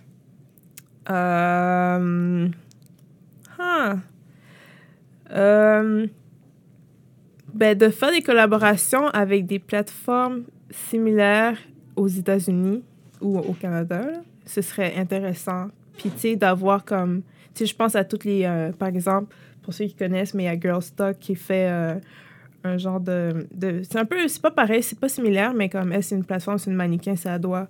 Euh, 1.10 2.48
huh. 3.60 3.96
euh, 5.32 6.08
ben, 7.54 7.78
de 7.78 7.90
faire 7.90 8.12
des 8.12 8.22
collaborations 8.22 9.08
avec 9.10 9.46
des 9.46 9.60
plateformes 9.60 10.44
similaires 10.72 11.58
aux 11.96 12.08
États-Unis 12.08 12.84
ou 13.22 13.38
au 13.38 13.54
Canada, 13.54 14.08
ce 14.46 14.62
serait 14.62 14.96
intéressant. 14.98 15.68
Puis, 15.98 16.10
tu 16.12 16.20
sais, 16.20 16.36
d'avoir 16.36 16.84
comme. 16.84 17.22
Tu 17.54 17.60
sais, 17.60 17.66
je 17.68 17.76
pense 17.76 17.96
à 17.96 18.04
toutes 18.04 18.26
les. 18.26 18.44
Euh, 18.44 18.72
par 18.72 18.90
exemple, 18.90 19.34
pour 19.62 19.74
ceux 19.74 19.86
qui 19.86 19.96
connaissent, 19.96 20.34
mais 20.34 20.44
il 20.44 20.48
y 20.48 20.50
a 20.50 20.60
Girlstock 20.60 21.18
qui 21.20 21.36
fait 21.36 21.70
euh, 21.70 21.96
un 22.66 22.78
genre 22.78 23.00
de. 23.00 23.48
de 23.54 23.82
c'est 23.84 23.98
un 23.98 24.06
peu. 24.06 24.28
C'est 24.28 24.42
pas 24.42 24.52
pareil, 24.52 24.84
c'est 24.84 25.00
pas 25.00 25.10
similaire, 25.10 25.54
mais 25.54 25.70
comme 25.70 25.92
elle, 25.92 26.04
c'est 26.04 26.16
une 26.16 26.24
plateforme, 26.24 26.58
c'est 26.58 26.70
une 26.70 26.76
mannequin, 26.76 27.16
c'est 27.16 27.30
Adoua, 27.30 27.68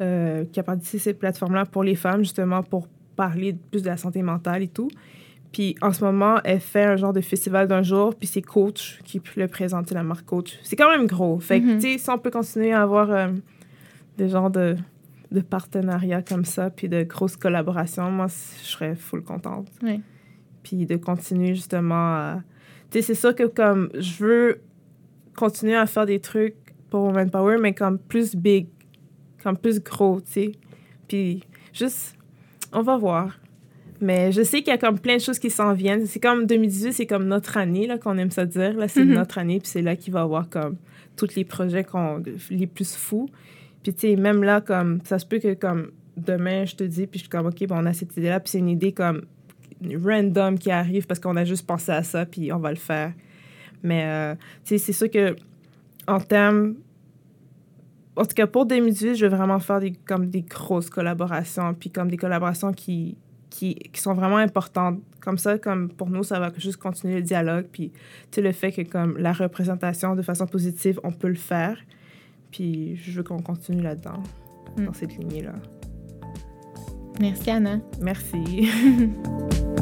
euh, 0.00 0.44
qui 0.52 0.60
a 0.60 0.62
participé 0.62 0.98
cette 0.98 1.18
plateforme-là 1.18 1.64
pour 1.66 1.82
les 1.82 1.94
femmes, 1.94 2.20
justement, 2.20 2.62
pour 2.62 2.88
parler 3.16 3.56
plus 3.70 3.82
de 3.82 3.88
la 3.88 3.96
santé 3.96 4.22
mentale 4.22 4.62
et 4.62 4.68
tout. 4.68 4.88
Puis 5.52 5.76
en 5.82 5.92
ce 5.92 6.04
moment, 6.04 6.40
elle 6.44 6.60
fait 6.60 6.84
un 6.84 6.96
genre 6.96 7.12
de 7.12 7.20
festival 7.20 7.68
d'un 7.68 7.82
jour, 7.82 8.14
puis 8.14 8.26
c'est 8.26 8.42
Coach 8.42 9.00
qui 9.04 9.20
le 9.36 9.46
présente, 9.46 9.90
la 9.92 10.02
marque 10.02 10.26
Coach. 10.26 10.58
C'est 10.62 10.76
quand 10.76 10.90
même 10.90 11.06
gros. 11.06 11.38
Fait 11.38 11.60
que, 11.60 11.66
mm-hmm. 11.66 11.80
tu 11.80 11.92
sais, 11.92 11.98
si 11.98 12.10
on 12.10 12.18
peut 12.18 12.30
continuer 12.30 12.72
à 12.72 12.82
avoir 12.82 13.30
des 14.18 14.28
genres 14.28 14.50
de 14.50 14.76
de 15.34 15.40
partenariats 15.40 16.22
comme 16.22 16.44
ça, 16.44 16.70
puis 16.70 16.88
de 16.88 17.02
grosses 17.02 17.36
collaborations, 17.36 18.10
moi, 18.10 18.28
je 18.28 18.66
serais 18.66 18.94
full 18.94 19.22
contente. 19.22 19.68
Oui. 19.82 20.00
Puis 20.62 20.86
de 20.86 20.96
continuer 20.96 21.54
justement 21.54 22.14
à... 22.14 22.42
C'est 23.02 23.14
sûr 23.14 23.34
que 23.34 23.44
comme 23.44 23.90
je 23.94 24.24
veux 24.24 24.60
continuer 25.36 25.74
à 25.74 25.86
faire 25.86 26.06
des 26.06 26.20
trucs 26.20 26.56
pour 26.90 27.04
Woman 27.04 27.30
Power, 27.30 27.56
mais 27.60 27.74
comme 27.74 27.98
plus 27.98 28.36
big, 28.36 28.68
comme 29.42 29.56
plus 29.56 29.80
gros, 29.82 30.20
tu 30.20 30.32
sais. 30.32 30.52
Puis 31.08 31.42
juste, 31.72 32.16
on 32.72 32.82
va 32.82 32.96
voir. 32.96 33.38
Mais 34.00 34.32
je 34.32 34.42
sais 34.42 34.58
qu'il 34.58 34.68
y 34.68 34.72
a 34.72 34.78
comme 34.78 34.98
plein 34.98 35.16
de 35.16 35.20
choses 35.20 35.38
qui 35.38 35.50
s'en 35.50 35.72
viennent. 35.72 36.06
C'est 36.06 36.20
comme 36.20 36.46
2018, 36.46 36.92
c'est 36.92 37.06
comme 37.06 37.26
notre 37.26 37.56
année, 37.56 37.86
là, 37.86 37.98
qu'on 37.98 38.18
aime 38.18 38.30
ça 38.30 38.44
dire. 38.44 38.74
Là, 38.74 38.88
c'est 38.88 39.04
mm-hmm. 39.04 39.14
notre 39.14 39.38
année, 39.38 39.60
puis 39.60 39.68
c'est 39.68 39.82
là 39.82 39.96
qu'il 39.96 40.12
va 40.12 40.20
y 40.20 40.22
avoir 40.22 40.48
comme 40.48 40.76
tous 41.16 41.34
les 41.36 41.44
projets 41.44 41.84
qu'on, 41.84 42.22
les 42.50 42.66
plus 42.66 42.94
fous. 42.94 43.28
Puis, 43.82 43.94
tu 43.94 44.08
sais, 44.08 44.16
même 44.16 44.42
là, 44.42 44.60
comme, 44.60 45.00
ça 45.04 45.18
se 45.18 45.26
peut 45.26 45.38
que, 45.38 45.54
comme, 45.54 45.90
demain, 46.16 46.64
je 46.64 46.74
te 46.74 46.84
dis, 46.84 47.06
puis 47.06 47.18
je 47.18 47.24
suis 47.24 47.28
comme, 47.28 47.46
OK, 47.46 47.66
bon, 47.66 47.76
on 47.78 47.86
a 47.86 47.92
cette 47.92 48.16
idée-là, 48.16 48.40
puis 48.40 48.50
c'est 48.50 48.58
une 48.58 48.70
idée, 48.70 48.92
comme, 48.92 49.22
random 49.82 50.58
qui 50.58 50.70
arrive 50.70 51.06
parce 51.06 51.20
qu'on 51.20 51.36
a 51.36 51.44
juste 51.44 51.66
pensé 51.66 51.92
à 51.92 52.02
ça, 52.02 52.26
puis 52.26 52.52
on 52.52 52.58
va 52.58 52.70
le 52.70 52.76
faire. 52.76 53.12
Mais, 53.82 54.04
euh, 54.04 54.34
c'est 54.64 54.78
sûr 54.78 55.10
que, 55.10 55.36
en 56.06 56.20
termes. 56.20 56.74
En 58.16 58.24
tout 58.24 58.34
cas, 58.34 58.46
pour 58.46 58.64
2018, 58.64 59.16
je 59.16 59.26
vais 59.26 59.36
vraiment 59.36 59.58
faire 59.58 59.80
des, 59.80 59.92
comme 59.92 60.30
des 60.30 60.42
grosses 60.42 60.88
collaborations, 60.88 61.74
puis 61.74 61.90
comme 61.90 62.08
des 62.08 62.16
collaborations 62.16 62.72
qui, 62.72 63.16
qui, 63.50 63.74
qui, 63.74 64.00
sont 64.00 64.14
vraiment 64.14 64.36
importantes. 64.36 65.00
Comme 65.20 65.36
ça, 65.36 65.58
comme 65.58 65.88
pour 65.88 66.10
nous, 66.10 66.22
ça 66.22 66.38
va 66.38 66.52
juste 66.56 66.76
continuer 66.76 67.16
le 67.16 67.22
dialogue. 67.22 67.66
Puis, 67.72 67.90
tu 67.90 68.00
sais, 68.36 68.40
le 68.40 68.52
fait 68.52 68.70
que, 68.70 68.82
comme 68.82 69.18
la 69.18 69.32
représentation 69.32 70.14
de 70.14 70.22
façon 70.22 70.46
positive, 70.46 71.00
on 71.02 71.10
peut 71.10 71.28
le 71.28 71.34
faire. 71.34 71.76
Puis 72.52 72.94
je 72.96 73.10
veux 73.10 73.24
qu'on 73.24 73.42
continue 73.42 73.82
là-dedans, 73.82 74.22
mm. 74.76 74.84
dans 74.84 74.92
cette 74.92 75.16
lignée-là. 75.16 75.54
Merci, 77.20 77.50
Anna. 77.50 77.80
Merci. 78.00 78.68